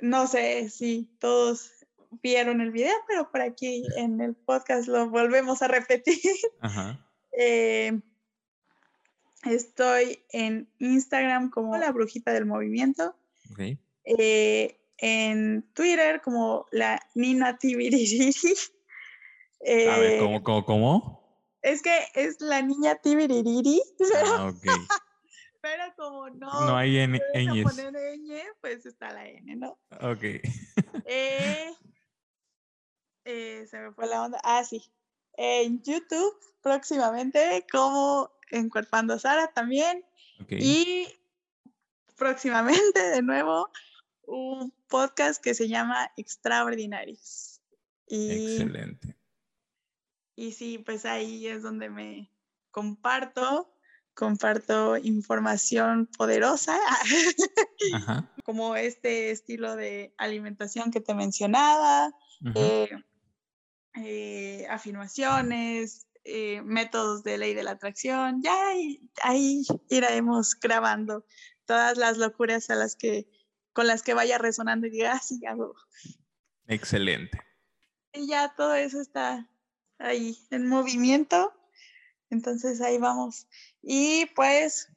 no 0.01 0.27
sé 0.27 0.69
si 0.71 1.15
todos 1.21 1.71
vieron 2.23 2.61
el 2.61 2.71
video, 2.73 2.95
pero 3.07 3.31
por 3.31 3.41
aquí 3.41 3.85
en 3.97 4.21
el 4.21 4.35
podcast 4.35 4.89
lo 4.89 5.09
volvemos 5.11 5.63
a 5.63 5.69
repetir. 5.69 6.19
Ajá. 6.61 7.09
Eh, 7.33 8.01
estoy 9.45 10.25
en 10.31 10.69
Instagram 10.79 11.51
como 11.51 11.77
la 11.77 11.91
brujita 11.91 12.33
del 12.33 12.47
movimiento, 12.47 13.17
eh, 14.05 14.79
en 14.99 15.63
Twitter 15.75 16.21
como 16.23 16.67
la 16.71 17.01
Nina 17.15 17.59
Tibiririri. 17.59 18.35
A 19.89 19.99
ver, 19.99 20.13
Eh, 20.15 20.19
¿cómo, 20.19 20.43
cómo, 20.43 20.65
cómo? 20.65 21.23
Es 21.63 21.83
que 21.83 21.97
es 22.15 22.41
la 22.41 22.63
niña 22.63 22.97
Tibiririri, 22.97 23.81
Ah, 24.17 24.53
pero 25.61 25.85
como 25.97 26.29
no, 26.31 26.67
No 26.67 26.77
hay 26.77 26.99
en 26.99 27.13
ñ, 27.13 28.43
pues 28.61 28.85
está 28.85 29.13
la 29.13 29.29
N, 29.29 29.55
¿no? 29.57 29.79
Ok. 30.01 30.25
Eh, 31.05 31.73
eh, 33.25 33.67
se 33.69 33.79
me 33.79 33.93
fue 33.93 34.09
la 34.09 34.25
onda. 34.25 34.41
Ah, 34.43 34.65
sí. 34.65 34.83
En 35.45 35.83
YouTube 35.83 36.39
próximamente 36.61 37.67
como 37.73 38.31
Encuerpando 38.53 39.15
a 39.15 39.19
Sara 39.19 39.49
también. 39.49 40.05
Y 40.49 41.09
próximamente 42.17 43.01
de 43.01 43.23
nuevo 43.23 43.69
un 44.25 44.73
podcast 44.89 45.43
que 45.43 45.55
se 45.55 45.67
llama 45.67 46.13
Extraordinarios. 46.17 47.61
Y, 48.07 48.53
Excelente. 48.53 49.17
y 50.37 50.53
sí, 50.53 50.79
pues 50.79 51.05
ahí 51.07 51.49
es 51.49 51.63
donde 51.63 51.91
me 51.91 52.31
comparto, 52.71 53.75
comparto 54.15 54.97
información 54.97 56.07
poderosa, 56.07 56.79
Ajá. 57.95 58.33
como 58.45 58.77
este 58.77 59.33
estilo 59.33 59.75
de 59.75 60.15
alimentación 60.19 60.93
que 60.93 61.01
te 61.01 61.15
mencionaba, 61.15 62.15
eh, 62.55 62.91
eh, 64.05 64.67
afirmaciones, 64.69 66.07
eh, 66.25 66.63
métodos 66.63 67.23
de 67.25 67.39
ley 67.39 67.55
de 67.55 67.65
la 67.65 67.73
atracción. 67.73 68.43
Ya 68.43 68.69
ahí, 68.69 69.01
ahí 69.23 69.63
iremos 69.89 70.59
grabando 70.59 71.25
todas 71.65 71.97
las 71.97 72.19
locuras 72.19 72.71
a 72.71 72.75
las 72.75 72.97
que, 72.97 73.27
con 73.73 73.87
las 73.87 74.03
que 74.03 74.15
vaya 74.15 74.39
resonando 74.39 74.87
y 74.87 74.91
diga, 74.91 75.13
ah, 75.13 75.21
sí, 75.21 75.41
huevo". 75.43 75.75
Excelente. 76.69 77.41
Y 78.13 78.29
ya 78.29 78.55
todo 78.55 78.75
eso 78.75 79.01
está 79.01 79.49
ahí 79.99 80.37
en 80.51 80.69
movimiento. 80.69 81.53
Entonces 82.31 82.81
ahí 82.81 82.99
vamos. 82.99 83.47
Y 83.83 84.27
pues 84.35 84.89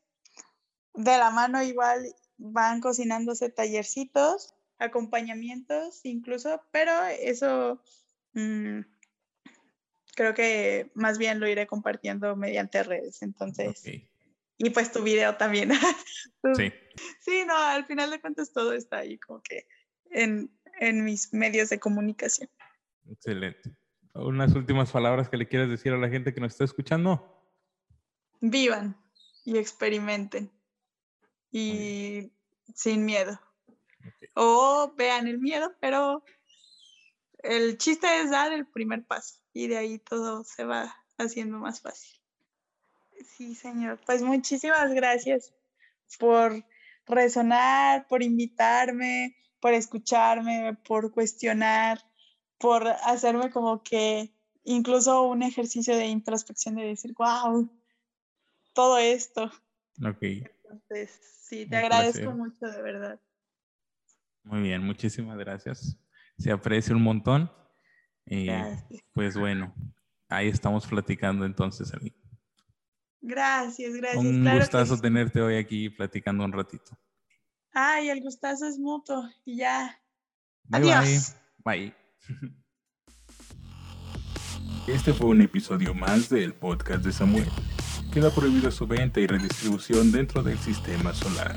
de 0.93 1.18
la 1.18 1.32
mano 1.32 1.62
igual 1.64 2.06
van 2.38 2.82
cocinándose 2.82 3.49
tallercitos, 3.49 4.53
acompañamientos 4.78 6.01
incluso, 6.03 6.62
pero 6.72 6.91
eso 7.06 7.82
mm, 8.34 8.80
creo 10.16 10.34
que 10.34 10.91
más 10.95 11.18
bien 11.18 11.39
lo 11.39 11.47
iré 11.47 11.68
compartiendo 11.68 12.36
mediante 12.36 12.82
redes. 12.84 13.22
Entonces, 13.22 13.84
Ok. 13.86 14.09
y 14.57 14.70
pues 14.72 14.91
tu 14.91 15.03
video 15.03 15.36
también. 15.36 15.70
Sí. 16.55 16.72
Sí, 17.22 17.43
no, 17.45 17.57
al 17.57 17.86
final 17.86 18.11
de 18.11 18.22
cuentas 18.22 18.53
todo 18.53 18.74
está 18.74 18.99
ahí 18.99 19.18
como 19.18 19.41
que 19.41 19.68
en, 20.11 20.51
en 20.80 21.03
mis 21.03 21.34
medios 21.34 21.70
de 21.70 21.80
comunicación. 21.80 22.49
Excelente. 23.09 23.72
Unas 24.13 24.53
últimas 24.55 24.91
palabras 24.91 25.28
que 25.28 25.38
le 25.38 25.47
quieras 25.47 25.70
decir 25.70 25.91
a 25.91 25.97
la 25.97 26.07
gente 26.07 26.34
que 26.34 26.39
nos 26.39 26.53
está 26.53 26.63
escuchando. 26.63 27.43
Vivan 28.41 28.95
y 29.43 29.57
experimenten 29.57 30.51
y 31.51 32.32
sin 32.74 33.05
miedo. 33.05 33.39
O 34.36 34.93
vean 34.95 35.28
el 35.28 35.39
miedo, 35.39 35.74
pero 35.82 36.24
el 37.45 37.77
chiste 37.77 38.07
es 38.21 38.29
dar 38.31 38.51
el 38.53 38.65
primer 38.65 39.05
paso 39.05 39.39
y 39.53 39.67
de 39.67 39.77
ahí 39.77 39.99
todo 39.99 40.43
se 40.43 40.65
va 40.65 40.95
haciendo 41.17 41.57
más 41.59 41.81
fácil. 41.81 42.19
Sí, 43.37 43.55
señor. 43.55 43.99
Pues 44.05 44.21
muchísimas 44.21 44.93
gracias 44.93 45.53
por 46.19 46.63
resonar, 47.05 48.07
por 48.07 48.23
invitarme, 48.23 49.35
por 49.59 49.73
escucharme, 49.73 50.77
por 50.87 51.11
cuestionar, 51.11 51.99
por 52.57 52.87
hacerme 52.87 53.51
como 53.51 53.83
que 53.83 54.33
incluso 54.63 55.23
un 55.23 55.43
ejercicio 55.43 55.95
de 55.95 56.07
introspección 56.07 56.75
de 56.75 56.83
decir, 56.83 57.13
wow, 57.17 57.69
todo 58.73 58.97
esto. 58.97 59.45
Ok. 60.03 60.21
Entonces, 60.21 61.11
sí, 61.41 61.65
te 61.65 61.77
Un 61.77 61.83
agradezco 61.83 62.21
placer. 62.21 62.35
mucho, 62.35 62.65
de 62.65 62.81
verdad. 62.81 63.19
Muy 64.43 64.61
bien, 64.61 64.83
muchísimas 64.83 65.37
gracias. 65.37 65.97
Se 66.38 66.51
aprecia 66.51 66.95
un 66.95 67.03
montón. 67.03 67.51
Y 68.25 68.45
Gracias. 68.45 69.03
pues 69.13 69.38
bueno, 69.38 69.73
ahí 70.29 70.47
estamos 70.47 70.88
platicando 70.88 71.45
entonces. 71.45 71.93
Ali. 71.93 72.15
Gracias, 73.21 73.93
gracias. 73.95 74.23
Un 74.23 74.41
claro 74.41 74.59
gustazo 74.59 74.99
tenerte 74.99 75.41
hoy 75.41 75.57
aquí 75.57 75.89
platicando 75.89 76.43
un 76.43 76.51
ratito. 76.51 76.97
Ay, 77.71 78.09
el 78.09 78.21
gustazo 78.21 78.67
es 78.67 78.77
mutuo 78.77 79.27
y 79.43 79.57
ya. 79.57 79.99
Bye 80.63 80.91
Adiós. 80.91 81.36
bye. 81.63 81.93
Bye. 81.93 81.95
Este 84.88 85.13
fue 85.13 85.27
un 85.27 85.41
episodio 85.41 85.95
más 85.95 86.29
del 86.29 86.53
podcast 86.53 87.03
de 87.03 87.11
Samuel. 87.11 87.49
Queda 88.13 88.29
prohibido 88.29 88.69
su 88.69 88.86
venta 88.86 89.19
y 89.19 89.25
redistribución 89.25 90.11
dentro 90.11 90.43
del 90.43 90.59
sistema 90.59 91.11
solar. 91.11 91.55